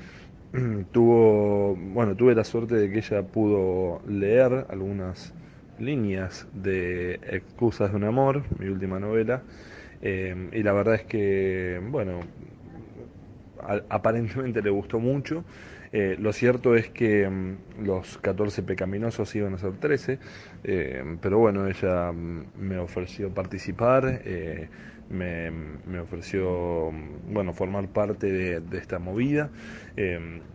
Tuvo, 0.93 1.77
bueno, 1.77 2.17
tuve 2.17 2.35
la 2.35 2.45
suerte 2.45 2.75
de 2.75 2.91
que 2.91 2.99
ella 2.99 3.23
pudo 3.23 4.03
leer 4.07 4.67
algunas 4.69 5.33
líneas 5.79 6.49
de 6.53 7.15
Excusas 7.23 7.91
de 7.91 7.97
un 7.97 8.05
amor, 8.05 8.45
mi 8.59 8.67
última 8.69 8.99
novela, 9.01 9.43
em, 10.03 10.51
y 10.53 10.63
la 10.63 10.73
verdad 10.73 10.97
es 10.97 11.05
que, 11.05 11.81
bueno, 11.91 12.21
aparentemente 13.89 14.63
le 14.63 14.71
gustó 14.71 14.99
mucho. 14.99 15.45
Eh, 15.93 16.17
lo 16.19 16.33
cierto 16.33 16.77
es 16.77 16.89
que 16.89 17.29
mm, 17.29 17.85
los 17.85 18.19
14 18.19 18.63
pecaminosos 18.63 19.35
iban 19.35 19.55
a 19.55 19.59
ser 19.59 19.73
13, 19.73 20.19
eh, 20.63 21.17
pero 21.21 21.39
bueno, 21.39 21.67
ella 21.67 22.13
mm, 22.13 22.45
me 22.57 22.79
ofreció 22.79 23.31
participar, 23.31 24.23
eh, 24.25 24.69
me, 25.09 25.51
me, 25.51 25.99
ofreció 25.99 26.93
mm, 26.93 27.35
bueno 27.35 27.53
formar 27.53 27.89
parte 27.89 28.31
de, 28.31 28.79
esta 28.79 29.01
movida. 29.01 29.51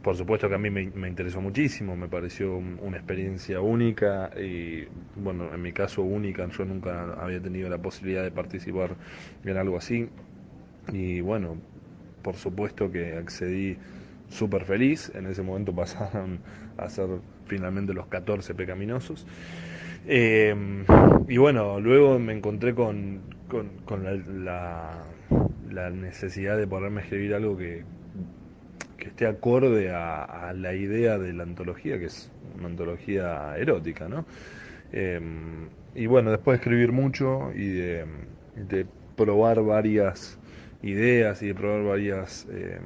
por 0.01 0.15
supuesto 0.15 0.47
que 0.47 0.55
a 0.55 0.57
mí 0.57 0.69
me, 0.69 0.89
me, 0.95 1.09
interesó 1.09 1.41
muchísimo, 1.41 1.97
me 1.97 2.07
pareció 2.07 2.55
una 2.57 2.97
experiencia 2.97 3.59
única 3.59 4.31
y 4.39 4.85
bueno, 5.17 5.53
en 5.53 5.61
mi 5.61 5.73
caso 5.73 6.01
única, 6.03 6.47
yo 6.47 6.65
nunca 6.65 7.13
había 7.21 7.41
tenido 7.41 7.69
la 7.69 7.77
posibilidad 7.77 8.23
de 8.23 8.31
participar 8.31 8.95
en 9.43 9.57
algo 9.57 9.77
así. 9.77 10.09
Y 10.93 11.19
bueno, 11.21 11.57
por 12.25 12.37
supuesto 12.37 12.91
que 12.91 13.17
accedí 13.17 13.77
súper 14.29 14.65
feliz, 14.65 15.11
en 15.13 15.27
ese 15.27 15.43
momento 15.43 15.75
pasaron 15.75 16.39
a 16.77 16.89
ser 16.89 17.07
finalmente 17.45 17.93
los 17.93 18.07
14 18.07 18.55
pecaminosos. 18.55 19.27
Eh, 20.07 20.55
y 21.27 21.37
bueno, 21.37 21.79
luego 21.79 22.17
me 22.17 22.33
encontré 22.33 22.73
con, 22.73 23.21
con, 23.85 24.43
la, 24.43 25.03
la, 25.69 25.89
necesidad 25.91 26.57
de 26.57 26.65
poderme 26.65 27.01
escribir 27.01 27.35
algo 27.35 27.55
que, 27.57 27.83
que 28.97 29.09
esté 29.09 29.27
acorde 29.27 29.91
a, 29.91 30.51
la 30.55 30.73
idea 30.73 31.19
de 31.19 31.31
la 31.31 31.43
antología, 31.43 31.99
que 31.99 32.05
es 32.05 32.31
una 32.57 32.65
antología 32.65 33.55
erótica, 33.55 34.07
¿no? 34.09 34.25
Eh, 34.93 35.21
y 35.93 36.07
bueno, 36.07 36.31
después 36.31 36.57
de 36.57 36.63
escribir 36.63 36.91
mucho 36.91 37.51
y 37.53 37.67
de, 37.67 38.05
de 38.55 38.87
probar 39.15 39.61
varias 39.61 40.39
ideas 40.85 41.41
y 41.41 41.47
de 41.47 41.55
probar 41.55 41.83
varias, 41.83 42.47
eh, 42.51 42.79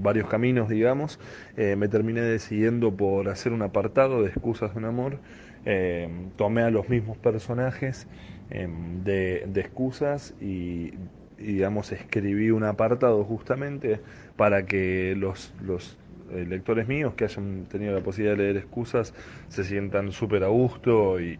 varios 0.00 0.28
caminos, 0.28 0.68
digamos, 0.68 1.18
eh, 1.56 1.76
me 1.76 1.88
terminé 1.88 2.20
decidiendo 2.20 2.94
por 2.94 3.28
hacer 3.28 3.52
un 3.52 3.62
apartado 3.62 4.22
de 4.22 4.28
excusas 4.28 4.72
de 4.72 4.78
un 4.78 4.84
amor. 4.84 5.18
Eh, 5.64 6.08
tomé 6.36 6.62
a 6.62 6.70
los 6.70 6.88
mismos 6.88 7.16
personajes 7.18 8.06
de, 8.48 9.44
de, 9.48 9.60
excusas 9.60 10.34
y, 10.40 10.92
digamos, 11.38 11.90
escribí 11.90 12.52
un 12.52 12.62
apartado 12.62 13.24
justamente 13.24 13.98
para 14.36 14.66
que 14.66 15.14
los, 15.16 15.52
los 15.60 15.98
lectores 16.32 16.88
míos 16.88 17.14
que 17.14 17.24
hayan 17.24 17.66
tenido 17.66 17.94
la 17.94 18.00
posibilidad 18.00 18.36
de 18.36 18.44
leer 18.44 18.56
excusas 18.56 19.14
se 19.48 19.64
sientan 19.64 20.12
súper 20.12 20.44
a 20.44 20.48
gusto 20.48 21.20
y, 21.20 21.36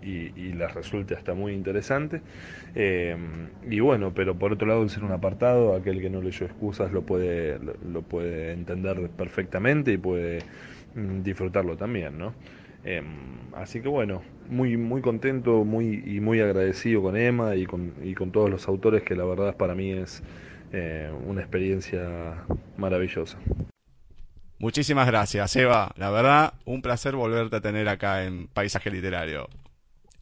les 0.56 0.74
resulte 0.74 1.14
hasta 1.14 1.34
muy 1.34 1.52
interesante. 1.52 2.22
Eh, 2.74 3.16
y 3.68 3.80
bueno, 3.80 4.12
pero 4.14 4.38
por 4.38 4.52
otro 4.52 4.66
lado, 4.66 4.82
el 4.82 4.90
ser 4.90 5.04
un 5.04 5.12
apartado, 5.12 5.74
aquel 5.74 6.00
que 6.00 6.10
no 6.10 6.22
leyó 6.22 6.46
excusas 6.46 6.92
lo 6.92 7.02
puede, 7.02 7.58
lo, 7.58 8.02
puede 8.02 8.52
entender 8.52 9.10
perfectamente 9.10 9.92
y 9.92 9.98
puede 9.98 10.38
mm, 10.94 11.22
disfrutarlo 11.22 11.76
también, 11.76 12.18
¿no? 12.18 12.34
Eh, 12.84 13.02
así 13.54 13.80
que 13.80 13.88
bueno, 13.88 14.22
muy, 14.48 14.76
muy 14.76 15.02
contento 15.02 15.64
muy, 15.64 16.02
y 16.06 16.20
muy 16.20 16.40
agradecido 16.40 17.02
con 17.02 17.16
Emma 17.16 17.56
y 17.56 17.66
y 18.02 18.14
con 18.14 18.30
todos 18.30 18.48
los 18.48 18.68
autores 18.68 19.02
que 19.02 19.16
la 19.16 19.24
verdad 19.24 19.56
para 19.56 19.74
mí 19.74 19.92
es 19.92 20.22
una 21.26 21.40
experiencia 21.40 22.44
maravillosa. 22.76 23.38
Muchísimas 24.58 25.06
gracias, 25.06 25.54
Eva. 25.56 25.92
La 25.96 26.10
verdad, 26.10 26.54
un 26.64 26.80
placer 26.80 27.14
volverte 27.14 27.56
a 27.56 27.60
tener 27.60 27.88
acá 27.88 28.24
en 28.24 28.48
Paisaje 28.48 28.90
Literario. 28.90 29.48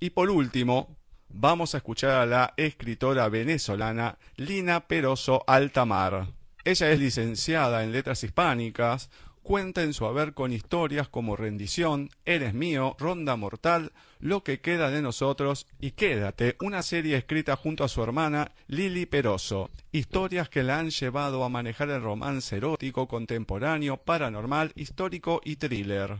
Y 0.00 0.10
por 0.10 0.28
último, 0.28 0.96
vamos 1.28 1.74
a 1.74 1.78
escuchar 1.78 2.10
a 2.10 2.26
la 2.26 2.54
escritora 2.56 3.28
venezolana 3.28 4.18
Lina 4.36 4.88
Peroso 4.88 5.44
Altamar. 5.46 6.26
Ella 6.64 6.90
es 6.90 6.98
licenciada 6.98 7.84
en 7.84 7.92
Letras 7.92 8.24
Hispánicas, 8.24 9.10
cuenta 9.44 9.82
en 9.82 9.92
su 9.92 10.06
haber 10.06 10.32
con 10.34 10.52
historias 10.52 11.08
como 11.08 11.36
Rendición, 11.36 12.10
Eres 12.24 12.54
mío, 12.54 12.96
Ronda 12.98 13.36
Mortal, 13.36 13.92
Lo 14.18 14.42
que 14.42 14.60
queda 14.60 14.90
de 14.90 15.02
nosotros 15.02 15.66
y 15.78 15.92
Quédate, 15.92 16.56
una 16.60 16.82
serie 16.82 17.16
escrita 17.18 17.54
junto 17.54 17.84
a 17.84 17.88
su 17.88 18.02
hermana 18.02 18.50
Lili 18.66 19.04
Peroso. 19.06 19.70
Historias 19.92 20.48
que 20.48 20.62
la 20.62 20.78
han 20.78 20.90
llevado 20.90 21.44
a 21.44 21.50
manejar 21.50 21.90
el 21.90 22.02
romance 22.02 22.56
erótico, 22.56 23.06
contemporáneo, 23.06 23.98
paranormal, 23.98 24.72
histórico 24.74 25.42
y 25.44 25.56
thriller. 25.56 26.16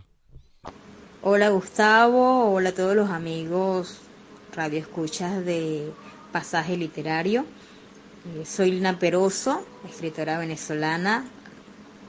Hola 1.22 1.48
Gustavo, 1.48 2.52
hola 2.52 2.68
a 2.68 2.74
todos 2.74 2.94
los 2.94 3.08
amigos 3.08 4.00
radioescuchas 4.54 5.44
de 5.46 5.90
Pasaje 6.30 6.76
Literario. 6.76 7.46
Eh, 8.36 8.44
soy 8.44 8.72
Lina 8.72 8.98
Peroso, 8.98 9.66
escritora 9.88 10.38
venezolana, 10.38 11.24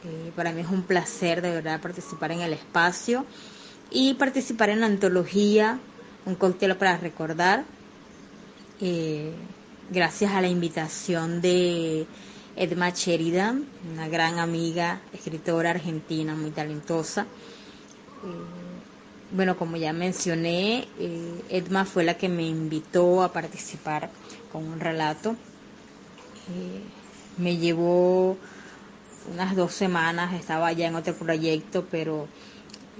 eh, 0.05 0.31
para 0.35 0.51
mí 0.51 0.61
es 0.61 0.67
un 0.69 0.83
placer 0.83 1.41
de 1.41 1.49
verdad 1.49 1.81
participar 1.81 2.31
en 2.31 2.41
el 2.41 2.53
espacio 2.53 3.25
y 3.89 4.13
participar 4.13 4.69
en 4.69 4.81
la 4.81 4.85
antología 4.85 5.79
Un 6.25 6.35
cóctel 6.35 6.75
para 6.75 6.97
recordar. 6.97 7.65
Eh, 8.81 9.31
gracias 9.91 10.31
a 10.33 10.41
la 10.41 10.47
invitación 10.47 11.39
de 11.41 12.07
Edma 12.55 12.89
Sheridan, 12.89 13.65
una 13.93 14.07
gran 14.07 14.39
amiga, 14.39 15.01
escritora 15.13 15.69
argentina 15.71 16.35
muy 16.35 16.49
talentosa. 16.49 17.21
Eh, 17.23 17.25
bueno, 19.31 19.55
como 19.55 19.77
ya 19.77 19.93
mencioné, 19.93 20.87
Edma 21.49 21.85
fue 21.85 22.03
la 22.03 22.15
que 22.15 22.27
me 22.29 22.43
invitó 22.47 23.21
a 23.23 23.31
participar 23.31 24.09
con 24.51 24.63
un 24.65 24.79
relato. 24.79 25.35
me 27.37 27.57
llevó 27.57 28.37
unas 29.31 29.55
dos 29.55 29.73
semanas 29.73 30.33
estaba 30.33 30.71
ya 30.71 30.87
en 30.87 30.95
otro 30.95 31.13
proyecto, 31.15 31.85
pero 31.89 32.27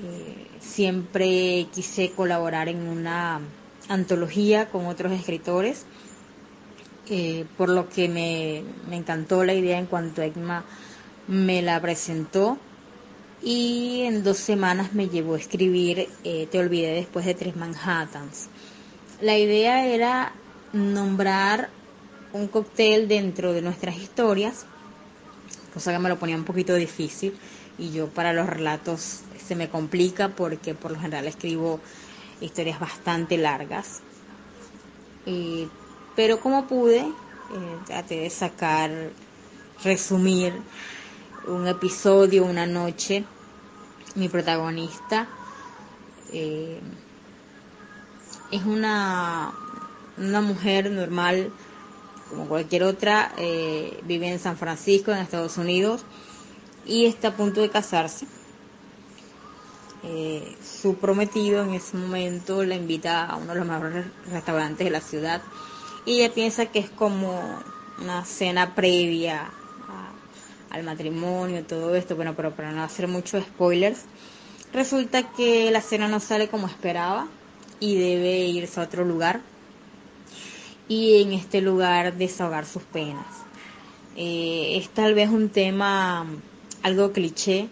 eh, 0.03 0.47
siempre 0.59 1.67
quise 1.73 2.11
colaborar 2.11 2.67
en 2.67 2.87
una 2.87 3.39
antología 3.87 4.69
con 4.69 4.87
otros 4.87 5.13
escritores, 5.13 5.85
eh, 7.09 7.45
por 7.57 7.69
lo 7.69 7.87
que 7.87 8.09
me, 8.09 8.63
encantó 8.95 9.43
la 9.43 9.53
idea 9.53 9.77
en 9.77 9.85
cuanto 9.85 10.21
Egma 10.21 10.65
me 11.27 11.61
la 11.61 11.79
presentó 11.81 12.57
y 13.41 14.01
en 14.03 14.23
dos 14.23 14.37
semanas 14.37 14.93
me 14.93 15.07
llevó 15.07 15.35
a 15.35 15.37
escribir 15.37 16.09
eh, 16.23 16.47
Te 16.51 16.59
olvidé 16.59 16.93
después 16.93 17.25
de 17.25 17.35
tres 17.35 17.55
Manhattans. 17.55 18.49
La 19.21 19.37
idea 19.37 19.85
era 19.87 20.33
nombrar 20.73 21.69
un 22.33 22.47
cóctel 22.47 23.07
dentro 23.07 23.53
de 23.53 23.61
nuestras 23.61 23.97
historias 23.97 24.65
cosa 25.75 25.91
que 25.91 25.99
me 25.99 26.07
lo 26.07 26.17
ponía 26.17 26.37
un 26.37 26.45
poquito 26.45 26.73
difícil 26.73 27.37
y 27.77 27.91
yo 27.91 28.07
para 28.07 28.31
los 28.31 28.47
relatos 28.47 29.19
se 29.45 29.55
me 29.55 29.69
complica 29.69 30.29
porque 30.29 30.73
por 30.73 30.91
lo 30.91 30.99
general 30.99 31.27
escribo 31.27 31.81
historias 32.39 32.79
bastante 32.79 33.37
largas. 33.37 34.01
pero 36.15 36.39
como 36.39 36.65
pude, 36.65 36.99
eh, 37.01 37.77
traté 37.87 38.21
de 38.21 38.29
sacar, 38.29 38.89
resumir 39.83 40.53
un 41.47 41.67
episodio, 41.67 42.45
una 42.45 42.65
noche. 42.65 43.25
Mi 44.15 44.29
protagonista 44.29 45.27
eh, 46.31 46.79
es 48.49 48.63
una, 48.63 49.51
una 50.17 50.39
mujer 50.41 50.89
normal 50.89 51.51
como 52.29 52.47
cualquier 52.47 52.83
otra, 52.83 53.33
eh, 53.37 53.99
vive 54.03 54.29
en 54.29 54.39
San 54.39 54.57
Francisco, 54.57 55.11
en 55.11 55.19
Estados 55.19 55.57
Unidos, 55.57 56.03
y 56.85 57.05
está 57.05 57.29
a 57.29 57.35
punto 57.35 57.61
de 57.61 57.69
casarse. 57.69 58.27
Eh, 60.03 60.55
su 60.63 60.95
prometido 60.95 61.63
en 61.63 61.73
ese 61.73 61.97
momento 61.97 62.63
la 62.63 62.75
invita 62.75 63.25
a 63.25 63.37
uno 63.37 63.53
de 63.53 63.59
los 63.59 63.67
mejores 63.67 64.05
restaurantes 64.29 64.85
de 64.85 64.91
la 64.91 65.01
ciudad 65.01 65.41
y 66.05 66.21
ella 66.21 66.31
piensa 66.31 66.67
que 66.67 66.77
es 66.77 66.91
como 66.91 67.41
una 67.99 68.23
cena 68.23 68.75
previa 68.75 69.49
al 70.69 70.83
matrimonio, 70.83 71.63
todo 71.63 71.95
esto, 71.95 72.15
bueno, 72.15 72.35
pero 72.35 72.53
para 72.53 72.71
no 72.71 72.83
hacer 72.83 73.07
muchos 73.07 73.43
spoilers, 73.45 74.01
resulta 74.73 75.31
que 75.31 75.71
la 75.71 75.81
cena 75.81 76.07
no 76.07 76.19
sale 76.19 76.49
como 76.49 76.67
esperaba 76.67 77.27
y 77.79 77.95
debe 77.95 78.39
irse 78.39 78.79
a 78.79 78.83
otro 78.83 79.05
lugar 79.05 79.39
y 80.87 81.21
en 81.21 81.33
este 81.33 81.61
lugar 81.61 82.17
desahogar 82.17 82.65
sus 82.65 82.83
penas. 82.83 83.25
Eh, 84.15 84.77
es 84.77 84.89
tal 84.89 85.13
vez 85.13 85.29
un 85.29 85.49
tema 85.49 86.25
algo 86.83 87.11
cliché, 87.11 87.67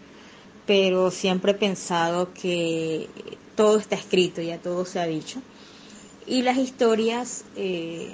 pero 0.65 1.11
siempre 1.11 1.51
he 1.51 1.55
pensado 1.55 2.33
que 2.33 3.07
todo 3.55 3.77
está 3.77 3.95
escrito, 3.95 4.41
ya 4.41 4.57
todo 4.57 4.85
se 4.85 4.99
ha 4.99 5.05
dicho. 5.05 5.41
Y 6.25 6.41
las 6.41 6.57
historias 6.57 7.45
eh, 7.55 8.13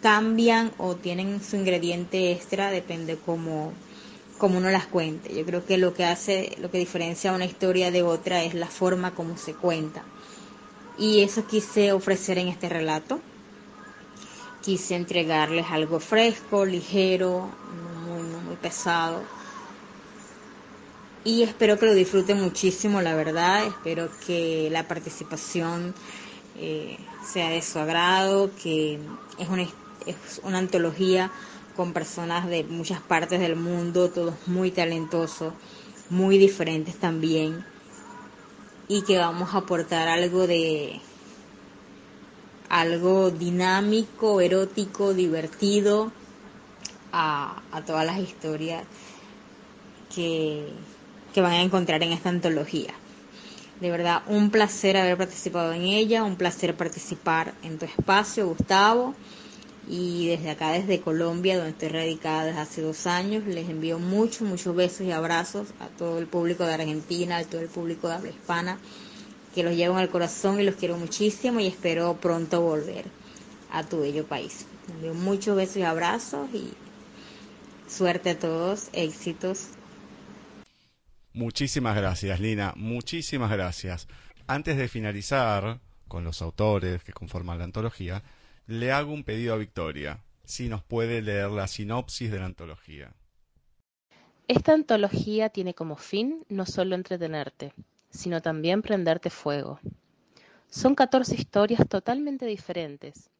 cambian 0.00 0.72
o 0.78 0.96
tienen 0.96 1.42
su 1.42 1.56
ingrediente 1.56 2.32
extra, 2.32 2.70
depende 2.70 3.16
cómo, 3.24 3.72
cómo 4.38 4.58
uno 4.58 4.70
las 4.70 4.86
cuente. 4.86 5.34
Yo 5.34 5.44
creo 5.44 5.64
que 5.64 5.78
lo 5.78 5.94
que 5.94 6.04
hace, 6.04 6.56
lo 6.60 6.70
que 6.70 6.78
diferencia 6.78 7.32
una 7.32 7.44
historia 7.44 7.90
de 7.90 8.02
otra 8.02 8.42
es 8.42 8.54
la 8.54 8.66
forma 8.66 9.14
como 9.14 9.36
se 9.36 9.54
cuenta. 9.54 10.02
Y 10.98 11.20
eso 11.20 11.46
quise 11.46 11.92
ofrecer 11.92 12.38
en 12.38 12.48
este 12.48 12.68
relato 12.68 13.20
quise 14.62 14.94
entregarles 14.94 15.66
algo 15.70 16.00
fresco, 16.00 16.64
ligero, 16.64 17.50
muy, 18.06 18.22
muy, 18.22 18.56
pesado. 18.56 19.22
Y 21.24 21.42
espero 21.42 21.78
que 21.78 21.86
lo 21.86 21.94
disfruten 21.94 22.40
muchísimo, 22.40 23.00
la 23.00 23.14
verdad. 23.14 23.66
Espero 23.66 24.08
que 24.26 24.68
la 24.70 24.88
participación 24.88 25.94
eh, 26.58 26.96
sea 27.24 27.50
de 27.50 27.62
su 27.62 27.78
agrado, 27.78 28.50
que 28.62 28.98
es 29.38 29.48
una, 29.48 29.62
es 29.62 30.40
una 30.42 30.58
antología 30.58 31.30
con 31.76 31.92
personas 31.92 32.48
de 32.48 32.64
muchas 32.64 33.00
partes 33.00 33.40
del 33.40 33.56
mundo, 33.56 34.10
todos 34.10 34.34
muy 34.46 34.70
talentosos, 34.70 35.54
muy 36.10 36.38
diferentes 36.38 36.96
también, 36.96 37.64
y 38.88 39.02
que 39.02 39.18
vamos 39.18 39.54
a 39.54 39.58
aportar 39.58 40.08
algo 40.08 40.46
de, 40.46 41.00
algo 42.72 43.30
dinámico, 43.30 44.40
erótico, 44.40 45.12
divertido 45.12 46.10
a, 47.12 47.60
todas 47.86 48.06
las 48.06 48.18
historias 48.18 48.84
que, 50.14 50.68
que 51.34 51.42
van 51.42 51.52
a 51.52 51.60
encontrar 51.60 52.02
en 52.02 52.12
esta 52.12 52.30
antología. 52.30 52.94
De 53.78 53.90
verdad, 53.90 54.22
un 54.26 54.50
placer 54.50 54.96
haber 54.96 55.18
participado 55.18 55.74
en 55.74 55.82
ella, 55.82 56.24
un 56.24 56.36
placer 56.36 56.74
participar 56.74 57.52
en 57.62 57.78
tu 57.78 57.84
espacio, 57.84 58.48
Gustavo. 58.48 59.14
Y 59.86 60.28
desde 60.28 60.48
acá, 60.48 60.70
desde 60.70 61.00
Colombia, 61.00 61.56
donde 61.56 61.72
estoy 61.72 61.88
radicada 61.88 62.44
desde 62.44 62.60
hace 62.60 62.80
dos 62.80 63.06
años, 63.06 63.44
les 63.44 63.68
envío 63.68 63.98
muchos, 63.98 64.48
muchos 64.48 64.74
besos 64.74 65.02
y 65.02 65.12
abrazos 65.12 65.68
a 65.78 65.88
todo 65.88 66.18
el 66.18 66.26
público 66.26 66.64
de 66.64 66.72
Argentina, 66.72 67.36
a 67.36 67.44
todo 67.44 67.60
el 67.60 67.68
público 67.68 68.08
de 68.08 68.14
habla 68.14 68.30
hispana 68.30 68.78
que 69.54 69.62
los 69.62 69.74
llevo 69.74 69.94
en 69.94 70.00
el 70.00 70.08
corazón 70.08 70.60
y 70.60 70.64
los 70.64 70.76
quiero 70.76 70.96
muchísimo 70.96 71.60
y 71.60 71.66
espero 71.66 72.16
pronto 72.20 72.60
volver 72.60 73.04
a 73.70 73.84
tu 73.84 74.00
bello 74.00 74.26
país. 74.26 74.66
envío 74.88 75.14
muchos 75.14 75.56
besos 75.56 75.76
y 75.76 75.82
abrazos 75.82 76.48
y 76.52 76.72
suerte 77.88 78.30
a 78.30 78.38
todos, 78.38 78.88
éxitos. 78.92 79.68
Muchísimas 81.32 81.96
gracias, 81.96 82.40
Lina, 82.40 82.74
muchísimas 82.76 83.50
gracias. 83.50 84.08
Antes 84.46 84.76
de 84.76 84.88
finalizar 84.88 85.80
con 86.08 86.24
los 86.24 86.42
autores 86.42 87.02
que 87.04 87.12
conforman 87.12 87.58
la 87.58 87.64
antología, 87.64 88.22
le 88.66 88.92
hago 88.92 89.12
un 89.12 89.24
pedido 89.24 89.54
a 89.54 89.58
Victoria, 89.58 90.20
si 90.44 90.68
nos 90.68 90.82
puede 90.82 91.22
leer 91.22 91.50
la 91.50 91.66
sinopsis 91.68 92.30
de 92.30 92.38
la 92.38 92.46
antología. 92.46 93.14
Esta 94.48 94.74
antología 94.74 95.48
tiene 95.48 95.72
como 95.74 95.96
fin 95.96 96.44
no 96.48 96.66
solo 96.66 96.94
entretenerte, 96.94 97.72
sino 98.12 98.40
también 98.42 98.82
prenderte 98.82 99.30
fuego. 99.30 99.80
Son 100.68 100.94
14 100.94 101.34
historias 101.34 101.88
totalmente 101.88 102.46
diferentes, 102.46 103.30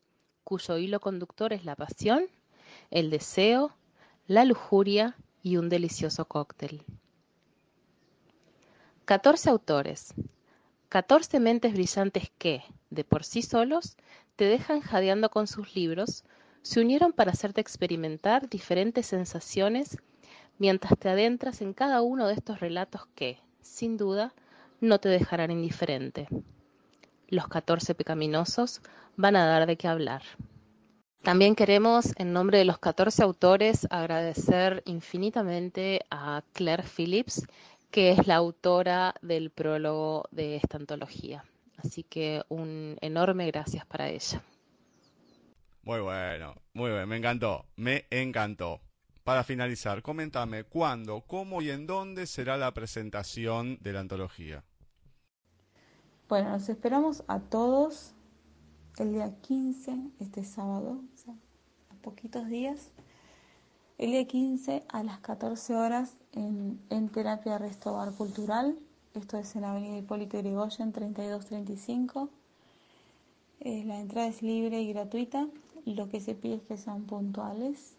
cuyo 0.44 0.78
hilo 0.78 1.00
conductor 1.00 1.52
es 1.52 1.64
la 1.64 1.76
pasión, 1.76 2.26
el 2.90 3.10
deseo, 3.10 3.76
la 4.26 4.44
lujuria 4.44 5.16
y 5.42 5.56
un 5.56 5.68
delicioso 5.68 6.24
cóctel. 6.24 6.82
14 9.04 9.50
autores, 9.50 10.14
14 10.88 11.40
mentes 11.40 11.72
brillantes 11.72 12.30
que, 12.38 12.62
de 12.90 13.04
por 13.04 13.24
sí 13.24 13.42
solos, 13.42 13.96
te 14.36 14.44
dejan 14.44 14.80
jadeando 14.80 15.30
con 15.30 15.46
sus 15.46 15.74
libros, 15.74 16.24
se 16.62 16.80
unieron 16.80 17.12
para 17.12 17.32
hacerte 17.32 17.60
experimentar 17.60 18.48
diferentes 18.48 19.06
sensaciones 19.06 19.98
mientras 20.58 20.98
te 20.98 21.08
adentras 21.08 21.60
en 21.60 21.74
cada 21.74 22.02
uno 22.02 22.28
de 22.28 22.34
estos 22.34 22.60
relatos 22.60 23.06
que, 23.14 23.38
sin 23.60 23.96
duda, 23.96 24.32
no 24.82 24.98
te 24.98 25.08
dejarán 25.08 25.50
indiferente. 25.50 26.26
Los 27.28 27.48
14 27.48 27.94
pecaminosos 27.94 28.82
van 29.16 29.36
a 29.36 29.46
dar 29.46 29.66
de 29.66 29.76
qué 29.76 29.88
hablar. 29.88 30.22
También 31.22 31.54
queremos, 31.54 32.12
en 32.18 32.32
nombre 32.32 32.58
de 32.58 32.64
los 32.64 32.78
14 32.78 33.22
autores, 33.22 33.86
agradecer 33.90 34.82
infinitamente 34.84 36.00
a 36.10 36.42
Claire 36.52 36.82
Phillips, 36.82 37.46
que 37.92 38.10
es 38.10 38.26
la 38.26 38.34
autora 38.34 39.14
del 39.22 39.50
prólogo 39.50 40.24
de 40.32 40.56
esta 40.56 40.78
antología. 40.78 41.44
Así 41.76 42.02
que 42.02 42.42
un 42.48 42.96
enorme 43.00 43.46
gracias 43.46 43.86
para 43.86 44.08
ella. 44.08 44.42
Muy 45.84 46.00
bueno, 46.00 46.56
muy 46.74 46.90
bien, 46.90 47.08
me 47.08 47.16
encantó, 47.18 47.66
me 47.76 48.04
encantó. 48.10 48.80
Para 49.22 49.44
finalizar, 49.44 50.02
coméntame 50.02 50.64
cuándo, 50.64 51.20
cómo 51.20 51.62
y 51.62 51.70
en 51.70 51.86
dónde 51.86 52.26
será 52.26 52.56
la 52.56 52.74
presentación 52.74 53.78
de 53.80 53.92
la 53.92 54.00
antología. 54.00 54.64
Bueno, 56.32 56.48
nos 56.48 56.66
esperamos 56.70 57.24
a 57.26 57.40
todos 57.40 58.14
el 58.96 59.12
día 59.12 59.36
15, 59.42 59.98
este 60.18 60.44
sábado, 60.44 61.02
o 61.14 61.18
sea, 61.18 61.34
a 61.90 61.94
poquitos 61.96 62.48
días. 62.48 62.88
El 63.98 64.12
día 64.12 64.26
15 64.26 64.82
a 64.88 65.02
las 65.02 65.20
14 65.20 65.74
horas 65.74 66.16
en, 66.32 66.80
en 66.88 67.10
Terapia 67.10 67.58
Restobar 67.58 68.14
Cultural. 68.14 68.78
Esto 69.12 69.36
es 69.36 69.54
en 69.56 69.64
Avenida 69.64 69.98
Hipólito 69.98 70.38
Yrigoyen 70.38 70.92
3235. 70.92 72.30
Eh, 73.60 73.84
la 73.84 74.00
entrada 74.00 74.28
es 74.28 74.40
libre 74.40 74.80
y 74.80 74.90
gratuita. 74.90 75.48
Lo 75.84 76.08
que 76.08 76.20
se 76.22 76.34
pide 76.34 76.54
es 76.54 76.62
que 76.62 76.78
sean 76.78 77.04
puntuales. 77.04 77.98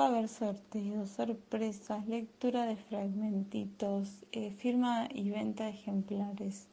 Va 0.00 0.06
a 0.06 0.08
haber 0.08 0.30
sorteos, 0.30 1.10
sorpresas, 1.10 2.08
lectura 2.08 2.64
de 2.64 2.76
fragmentitos, 2.76 4.24
eh, 4.32 4.52
firma 4.52 5.06
y 5.12 5.28
venta 5.28 5.64
de 5.64 5.70
ejemplares. 5.72 6.71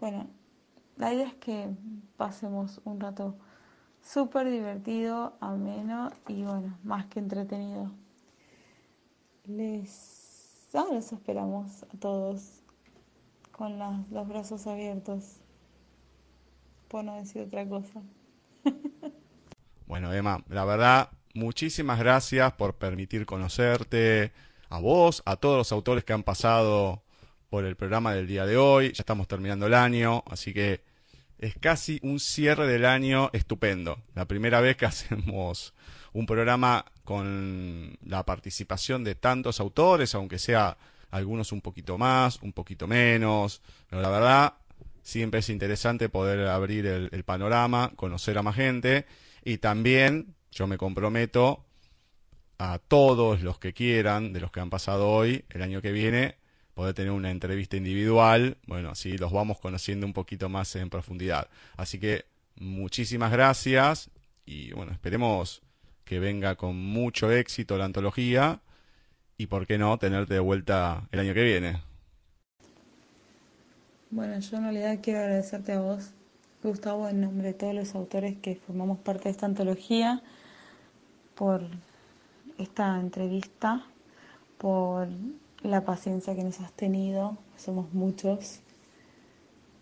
Bueno, 0.00 0.26
la 0.96 1.12
idea 1.12 1.26
es 1.26 1.34
que 1.34 1.70
pasemos 2.16 2.80
un 2.84 3.00
rato 3.00 3.36
súper 4.02 4.50
divertido, 4.50 5.36
ameno 5.40 6.10
y 6.28 6.42
bueno, 6.42 6.78
más 6.84 7.06
que 7.06 7.18
entretenido. 7.18 7.90
Les, 9.44 10.68
ah, 10.74 10.86
los 10.92 11.12
esperamos 11.12 11.84
a 11.84 11.98
todos 11.98 12.62
con 13.52 13.78
los 14.10 14.28
brazos 14.28 14.66
abiertos, 14.66 15.38
por 16.88 17.04
no 17.04 17.14
decir 17.14 17.42
otra 17.42 17.66
cosa. 17.66 18.02
bueno, 19.86 20.12
Emma, 20.12 20.44
la 20.48 20.66
verdad, 20.66 21.10
muchísimas 21.34 21.98
gracias 21.98 22.52
por 22.52 22.74
permitir 22.74 23.24
conocerte, 23.24 24.32
a 24.68 24.78
vos, 24.78 25.22
a 25.24 25.36
todos 25.36 25.56
los 25.56 25.72
autores 25.72 26.04
que 26.04 26.12
han 26.12 26.22
pasado 26.22 27.02
por 27.48 27.64
el 27.64 27.76
programa 27.76 28.14
del 28.14 28.26
día 28.26 28.46
de 28.46 28.56
hoy. 28.56 28.92
Ya 28.92 29.02
estamos 29.02 29.28
terminando 29.28 29.66
el 29.66 29.74
año, 29.74 30.22
así 30.26 30.52
que 30.52 30.80
es 31.38 31.54
casi 31.58 31.98
un 32.02 32.20
cierre 32.20 32.66
del 32.66 32.84
año 32.84 33.30
estupendo. 33.32 33.98
La 34.14 34.26
primera 34.26 34.60
vez 34.60 34.76
que 34.76 34.86
hacemos 34.86 35.74
un 36.12 36.26
programa 36.26 36.84
con 37.04 37.96
la 38.04 38.24
participación 38.24 39.04
de 39.04 39.14
tantos 39.14 39.60
autores, 39.60 40.14
aunque 40.14 40.38
sea 40.38 40.76
algunos 41.10 41.52
un 41.52 41.60
poquito 41.60 41.98
más, 41.98 42.40
un 42.42 42.52
poquito 42.52 42.86
menos. 42.86 43.62
Pero 43.88 44.02
la 44.02 44.10
verdad, 44.10 44.54
siempre 45.02 45.40
es 45.40 45.48
interesante 45.50 46.08
poder 46.08 46.46
abrir 46.48 46.86
el, 46.86 47.24
panorama, 47.24 47.92
conocer 47.96 48.36
a 48.38 48.42
más 48.42 48.56
gente 48.56 49.06
y 49.44 49.58
también 49.58 50.34
yo 50.50 50.66
me 50.66 50.78
comprometo 50.78 51.64
a 52.58 52.78
todos 52.78 53.42
los 53.42 53.58
que 53.58 53.72
quieran, 53.72 54.32
de 54.32 54.40
los 54.40 54.50
que 54.50 54.60
han 54.60 54.70
pasado 54.70 55.08
hoy, 55.08 55.44
el 55.50 55.62
año 55.62 55.82
que 55.82 55.92
viene, 55.92 56.38
poder 56.76 56.92
tener 56.92 57.10
una 57.10 57.30
entrevista 57.30 57.78
individual, 57.78 58.58
bueno, 58.66 58.90
así 58.90 59.16
los 59.16 59.32
vamos 59.32 59.58
conociendo 59.58 60.06
un 60.06 60.12
poquito 60.12 60.50
más 60.50 60.76
en 60.76 60.90
profundidad. 60.90 61.48
Así 61.74 61.98
que 61.98 62.26
muchísimas 62.56 63.32
gracias 63.32 64.10
y 64.44 64.72
bueno, 64.72 64.92
esperemos 64.92 65.62
que 66.04 66.18
venga 66.18 66.54
con 66.56 66.76
mucho 66.76 67.32
éxito 67.32 67.78
la 67.78 67.86
antología 67.86 68.60
y 69.38 69.46
por 69.46 69.66
qué 69.66 69.78
no 69.78 69.98
tenerte 69.98 70.34
de 70.34 70.40
vuelta 70.40 71.08
el 71.12 71.20
año 71.20 71.32
que 71.32 71.44
viene. 71.44 71.80
Bueno, 74.10 74.38
yo 74.38 74.58
en 74.58 74.64
realidad 74.64 74.98
quiero 75.02 75.20
agradecerte 75.20 75.72
a 75.72 75.80
vos, 75.80 76.10
Gustavo, 76.62 77.08
en 77.08 77.22
nombre 77.22 77.48
de 77.48 77.54
todos 77.54 77.74
los 77.74 77.94
autores 77.94 78.36
que 78.36 78.54
formamos 78.54 78.98
parte 78.98 79.24
de 79.24 79.30
esta 79.30 79.46
antología, 79.46 80.22
por 81.34 81.62
esta 82.58 83.00
entrevista, 83.00 83.82
por 84.58 85.08
la 85.66 85.84
paciencia 85.84 86.34
que 86.34 86.44
nos 86.44 86.60
has 86.60 86.72
tenido, 86.72 87.36
somos 87.56 87.92
muchos 87.92 88.60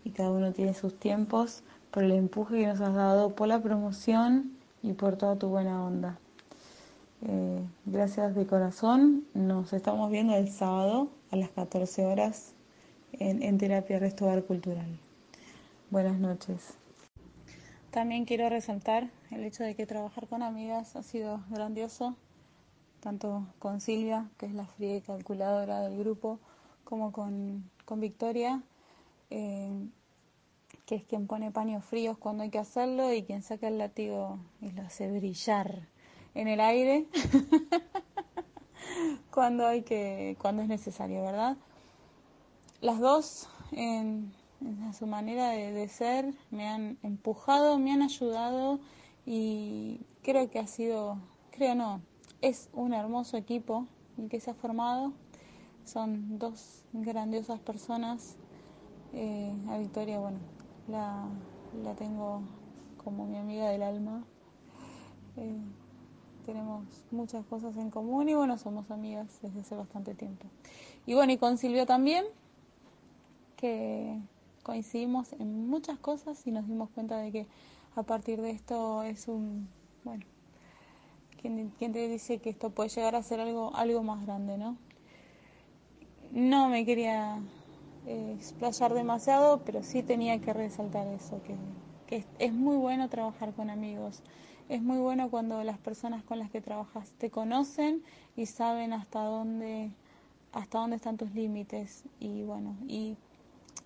y 0.03 0.11
cada 0.11 0.31
uno 0.31 0.51
tiene 0.51 0.73
sus 0.73 0.97
tiempos, 0.97 1.63
por 1.91 2.03
el 2.03 2.11
empuje 2.11 2.59
que 2.59 2.67
nos 2.67 2.81
has 2.81 2.93
dado, 2.93 3.35
por 3.35 3.47
la 3.47 3.61
promoción 3.61 4.51
y 4.83 4.93
por 4.93 5.17
toda 5.17 5.35
tu 5.37 5.47
buena 5.47 5.83
onda. 5.83 6.19
Eh, 7.27 7.61
gracias 7.85 8.35
de 8.35 8.45
corazón, 8.45 9.25
nos 9.33 9.73
estamos 9.73 10.11
viendo 10.11 10.35
el 10.35 10.49
sábado 10.49 11.09
a 11.31 11.37
las 11.37 11.49
14 11.49 12.05
horas 12.05 12.53
en, 13.13 13.41
en 13.41 13.57
Terapia 13.57 13.97
Restobar 13.97 14.43
Cultural. 14.43 14.87
Buenas 15.89 16.19
noches. 16.19 16.73
También 17.91 18.25
quiero 18.25 18.49
resaltar 18.49 19.09
el 19.31 19.43
hecho 19.43 19.63
de 19.63 19.75
que 19.75 19.85
trabajar 19.85 20.27
con 20.27 20.43
amigas 20.43 20.95
ha 20.95 21.03
sido 21.03 21.39
grandioso 21.49 22.15
tanto 23.05 23.45
con 23.59 23.81
Silvia, 23.81 24.31
que 24.39 24.47
es 24.47 24.53
la 24.55 24.65
fría 24.65 24.97
y 24.97 25.01
calculadora 25.01 25.81
del 25.81 25.95
grupo, 25.99 26.39
como 26.83 27.11
con, 27.11 27.69
con 27.85 27.99
Victoria, 27.99 28.63
eh, 29.29 29.71
que 30.87 30.95
es 30.95 31.03
quien 31.03 31.27
pone 31.27 31.51
paños 31.51 31.85
fríos 31.85 32.17
cuando 32.17 32.41
hay 32.41 32.49
que 32.49 32.57
hacerlo 32.57 33.13
y 33.13 33.21
quien 33.21 33.43
saca 33.43 33.67
el 33.67 33.77
látigo 33.77 34.39
y 34.59 34.71
lo 34.71 34.81
hace 34.81 35.11
brillar 35.11 35.87
en 36.33 36.47
el 36.47 36.59
aire 36.59 37.05
cuando 39.29 39.67
hay 39.67 39.83
que 39.83 40.35
cuando 40.41 40.63
es 40.63 40.67
necesario, 40.67 41.21
¿verdad? 41.21 41.57
Las 42.81 42.99
dos 42.99 43.47
en, 43.71 44.33
en 44.61 44.93
su 44.95 45.05
manera 45.05 45.49
de, 45.49 45.73
de 45.73 45.87
ser 45.89 46.33
me 46.49 46.67
han 46.67 46.97
empujado, 47.03 47.77
me 47.77 47.91
han 47.91 48.01
ayudado 48.01 48.79
y 49.27 50.01
creo 50.23 50.49
que 50.49 50.57
ha 50.57 50.65
sido, 50.65 51.19
creo 51.51 51.75
no, 51.75 52.01
es 52.45 52.69
un 52.73 52.93
hermoso 52.93 53.37
equipo 53.37 53.87
el 54.19 54.29
que 54.29 54.39
se 54.39 54.51
ha 54.51 54.53
formado. 54.53 55.13
Son 55.83 56.37
dos 56.37 56.83
grandiosas 56.93 57.59
personas. 57.59 58.37
Eh, 59.13 59.51
a 59.67 59.79
Victoria, 59.79 60.19
bueno, 60.19 60.37
la, 60.87 61.25
la, 61.83 61.95
tengo 61.95 62.41
como 63.03 63.25
mi 63.25 63.37
amiga 63.37 63.69
del 63.69 63.81
alma. 63.81 64.23
Eh, 65.37 65.57
tenemos 66.45 66.83
muchas 67.09 67.43
cosas 67.47 67.77
en 67.77 67.89
común 67.89 68.29
y 68.29 68.35
bueno, 68.35 68.59
somos 68.59 68.91
amigas 68.91 69.39
desde 69.41 69.61
hace 69.61 69.75
bastante 69.75 70.13
tiempo. 70.13 70.45
Y 71.07 71.15
bueno, 71.15 71.33
y 71.33 71.37
con 71.37 71.57
Silvia 71.57 71.87
también, 71.87 72.25
que 73.55 74.19
coincidimos 74.61 75.33
en 75.33 75.67
muchas 75.67 75.97
cosas 75.97 76.45
y 76.45 76.51
nos 76.51 76.67
dimos 76.67 76.91
cuenta 76.91 77.17
de 77.17 77.31
que 77.31 77.47
a 77.95 78.03
partir 78.03 78.39
de 78.41 78.51
esto 78.51 79.01
es 79.01 79.27
un, 79.27 79.67
bueno, 80.03 80.25
¿Quién, 81.77 81.93
te 81.93 82.07
dice 82.07 82.39
que 82.39 82.49
esto 82.49 82.71
puede 82.71 82.89
llegar 82.89 83.15
a 83.15 83.21
ser 83.21 83.39
algo, 83.39 83.75
algo 83.75 84.01
más 84.01 84.25
grande, 84.25 84.57
no? 84.57 84.77
No 86.31 86.69
me 86.69 86.85
quería 86.85 87.39
eh, 88.07 88.33
explayar 88.35 88.95
demasiado, 88.95 89.63
pero 89.63 89.83
sí 89.83 90.01
tenía 90.01 90.41
que 90.41 90.53
resaltar 90.53 91.05
eso, 91.07 91.43
que, 91.43 91.55
que 92.07 92.25
es 92.39 92.51
muy 92.51 92.77
bueno 92.77 93.09
trabajar 93.09 93.53
con 93.53 93.69
amigos. 93.69 94.23
Es 94.69 94.81
muy 94.81 94.97
bueno 94.97 95.29
cuando 95.29 95.63
las 95.63 95.77
personas 95.77 96.23
con 96.23 96.39
las 96.39 96.49
que 96.49 96.61
trabajas 96.61 97.11
te 97.19 97.29
conocen 97.29 98.01
y 98.35 98.47
saben 98.47 98.91
hasta 98.91 99.23
dónde, 99.23 99.91
hasta 100.51 100.79
dónde 100.79 100.95
están 100.95 101.15
tus 101.15 101.31
límites. 101.35 102.05
Y 102.19 102.41
bueno, 102.41 102.75
y 102.87 103.17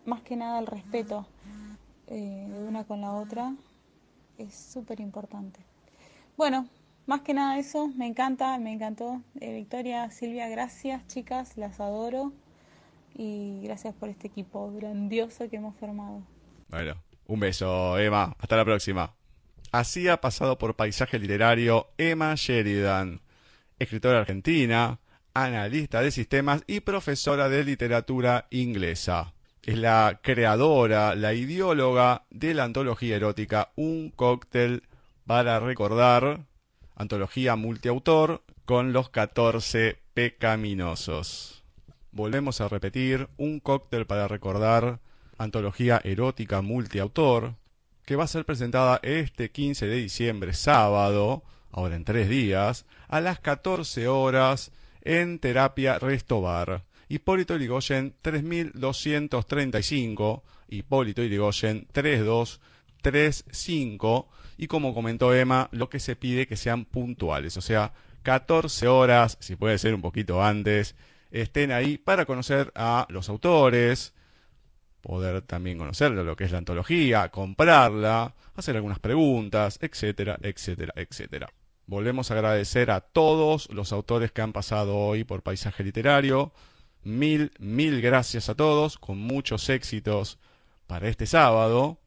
más 0.05 0.21
que 0.21 0.37
nada 0.37 0.59
el 0.59 0.67
respeto 0.67 1.25
eh, 2.07 2.47
de 2.49 2.63
una 2.63 2.85
con 2.85 3.01
la 3.01 3.11
otra 3.11 3.53
es 4.37 4.55
súper 4.55 5.01
importante. 5.01 5.59
Bueno, 6.37 6.69
más 7.09 7.21
que 7.21 7.33
nada 7.33 7.57
eso, 7.57 7.87
me 7.87 8.05
encanta, 8.05 8.59
me 8.59 8.71
encantó. 8.71 9.23
Eh, 9.41 9.55
Victoria, 9.55 10.11
Silvia, 10.11 10.47
gracias 10.47 11.07
chicas, 11.07 11.57
las 11.57 11.79
adoro 11.79 12.31
y 13.15 13.61
gracias 13.63 13.95
por 13.95 14.09
este 14.09 14.27
equipo 14.27 14.71
grandioso 14.71 15.49
que 15.49 15.55
hemos 15.55 15.75
formado. 15.75 16.21
Bueno, 16.69 16.93
un 17.25 17.39
beso, 17.39 17.97
Emma. 17.97 18.35
Hasta 18.37 18.57
la 18.57 18.63
próxima. 18.63 19.15
Así 19.71 20.07
ha 20.07 20.21
pasado 20.21 20.59
por 20.59 20.75
paisaje 20.75 21.17
literario 21.17 21.87
Emma 21.97 22.35
Sheridan, 22.35 23.21
escritora 23.79 24.19
argentina, 24.19 24.99
analista 25.33 26.01
de 26.01 26.11
sistemas 26.11 26.63
y 26.67 26.81
profesora 26.81 27.49
de 27.49 27.63
literatura 27.63 28.45
inglesa. 28.51 29.33
Es 29.63 29.79
la 29.79 30.19
creadora, 30.21 31.15
la 31.15 31.33
ideóloga 31.33 32.25
de 32.29 32.53
la 32.53 32.65
antología 32.65 33.15
erótica 33.15 33.71
Un 33.75 34.11
cóctel 34.11 34.83
para 35.25 35.59
recordar, 35.59 36.45
antología 36.99 37.55
multiautor 37.55 38.43
con 38.65 38.93
los 38.93 39.09
14 39.09 39.97
pecaminosos. 40.13 41.63
Volvemos 42.11 42.61
a 42.61 42.67
repetir 42.67 43.29
un 43.37 43.61
cóctel 43.61 44.05
para 44.05 44.27
recordar 44.27 44.99
antología 45.37 46.01
erótica 46.03 46.61
multiautor 46.61 47.55
que 48.05 48.17
va 48.17 48.25
a 48.25 48.27
ser 48.27 48.45
presentada 48.45 48.99
este 49.01 49.49
15 49.49 49.87
de 49.87 49.95
diciembre, 49.95 50.53
sábado, 50.53 51.43
ahora 51.71 51.95
en 51.95 52.03
tres 52.03 52.27
días, 52.27 52.85
a 53.07 53.21
las 53.21 53.39
14 53.39 54.09
horas 54.09 54.73
en 55.01 55.39
Terapia 55.39 55.99
Restobar. 55.99 56.83
Hipólito 57.07 57.55
Yrigoyen 57.55 58.13
3235, 58.21 60.43
Hipólito 60.67 61.23
Yrigoyen 61.23 61.87
3235 61.93 64.27
y 64.61 64.67
como 64.67 64.93
comentó 64.93 65.33
Emma, 65.33 65.69
lo 65.71 65.89
que 65.89 66.01
se 66.01 66.17
pide 66.17 66.45
que 66.45 66.57
sean 66.57 66.83
puntuales, 66.83 67.55
o 67.55 67.61
sea, 67.61 67.93
14 68.23 68.89
horas, 68.89 69.37
si 69.39 69.55
puede 69.55 69.77
ser 69.77 69.95
un 69.95 70.01
poquito 70.01 70.43
antes, 70.43 70.97
estén 71.31 71.71
ahí 71.71 71.97
para 71.97 72.25
conocer 72.25 72.69
a 72.75 73.07
los 73.07 73.29
autores, 73.29 74.13
poder 74.99 75.43
también 75.43 75.77
conocer 75.77 76.11
lo 76.11 76.35
que 76.35 76.43
es 76.43 76.51
la 76.51 76.57
antología, 76.57 77.29
comprarla, 77.29 78.35
hacer 78.53 78.75
algunas 78.75 78.99
preguntas, 78.99 79.79
etcétera, 79.81 80.37
etcétera, 80.41 80.91
etcétera. 80.97 81.47
Volvemos 81.85 82.29
a 82.29 82.33
agradecer 82.33 82.91
a 82.91 82.99
todos 82.99 83.69
los 83.71 83.93
autores 83.93 84.33
que 84.33 84.41
han 84.41 84.51
pasado 84.51 84.97
hoy 84.97 85.23
por 85.23 85.41
Paisaje 85.41 85.85
Literario. 85.85 86.51
Mil, 87.03 87.53
mil 87.59 88.01
gracias 88.01 88.49
a 88.49 88.55
todos, 88.55 88.97
con 88.97 89.19
muchos 89.19 89.69
éxitos 89.69 90.37
para 90.85 91.07
este 91.07 91.27
sábado. 91.27 91.97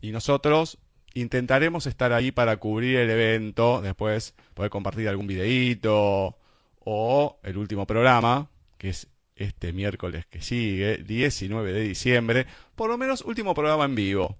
Y 0.00 0.10
nosotros 0.10 0.78
intentaremos 1.16 1.86
estar 1.86 2.12
ahí 2.12 2.30
para 2.30 2.58
cubrir 2.58 2.98
el 2.98 3.08
evento, 3.08 3.80
después 3.80 4.34
poder 4.52 4.70
compartir 4.70 5.08
algún 5.08 5.26
videíto 5.26 6.36
o 6.84 7.40
el 7.42 7.56
último 7.56 7.86
programa, 7.86 8.50
que 8.76 8.90
es 8.90 9.08
este 9.34 9.72
miércoles 9.72 10.26
que 10.26 10.42
sigue, 10.42 10.98
19 10.98 11.72
de 11.72 11.80
diciembre, 11.80 12.46
por 12.74 12.90
lo 12.90 12.98
menos 12.98 13.22
último 13.22 13.54
programa 13.54 13.86
en 13.86 13.94
vivo. 13.94 14.36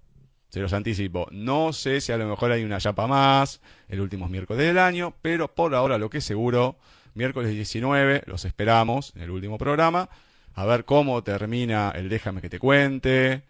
Se 0.51 0.61
los 0.61 0.75
anticipo. 0.75 1.29
No 1.33 1.73
sé 1.73 2.03
si 2.03 2.13
a 2.13 2.19
lo 2.19 2.29
mejor 2.29 2.53
hay 2.53 2.63
una 2.63 2.79
chapa 2.79 3.07
más, 3.07 3.63
el 3.89 4.01
último 4.01 4.29
miércoles 4.29 4.67
del 4.67 4.79
año, 4.79 5.15
pero 5.23 5.55
por 5.55 5.75
ahora 5.75 5.97
lo 5.97 6.11
que 6.11 6.19
es 6.19 6.25
seguro, 6.25 6.77
miércoles 7.15 7.53
19, 7.53 8.25
los 8.27 8.45
esperamos 8.45 9.15
en 9.17 9.23
el 9.23 9.31
último 9.31 9.57
programa, 9.57 10.11
a 10.53 10.67
ver 10.67 10.85
cómo 10.85 11.23
termina 11.25 11.91
el 11.95 12.11
Déjame 12.11 12.43
que 12.43 12.51
te 12.51 12.59
cuente, 12.59 13.45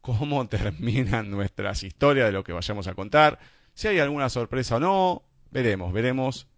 cómo 0.00 0.46
terminan 0.48 1.30
nuestras 1.30 1.82
historias 1.82 2.26
de 2.26 2.32
lo 2.32 2.44
que 2.44 2.52
vayamos 2.52 2.86
a 2.86 2.94
contar, 2.94 3.38
si 3.74 3.88
hay 3.88 3.98
alguna 3.98 4.28
sorpresa 4.28 4.76
o 4.76 4.80
no, 4.80 5.22
veremos, 5.50 5.92
veremos 5.92 6.48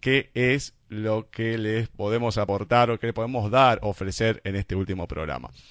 qué 0.00 0.30
es 0.34 0.74
lo 0.88 1.30
que 1.30 1.58
les 1.58 1.88
podemos 1.88 2.38
aportar 2.38 2.90
o 2.90 2.98
qué 2.98 3.08
le 3.08 3.12
podemos 3.12 3.50
dar, 3.50 3.78
ofrecer 3.82 4.40
en 4.44 4.56
este 4.56 4.74
último 4.74 5.06
programa. 5.06 5.50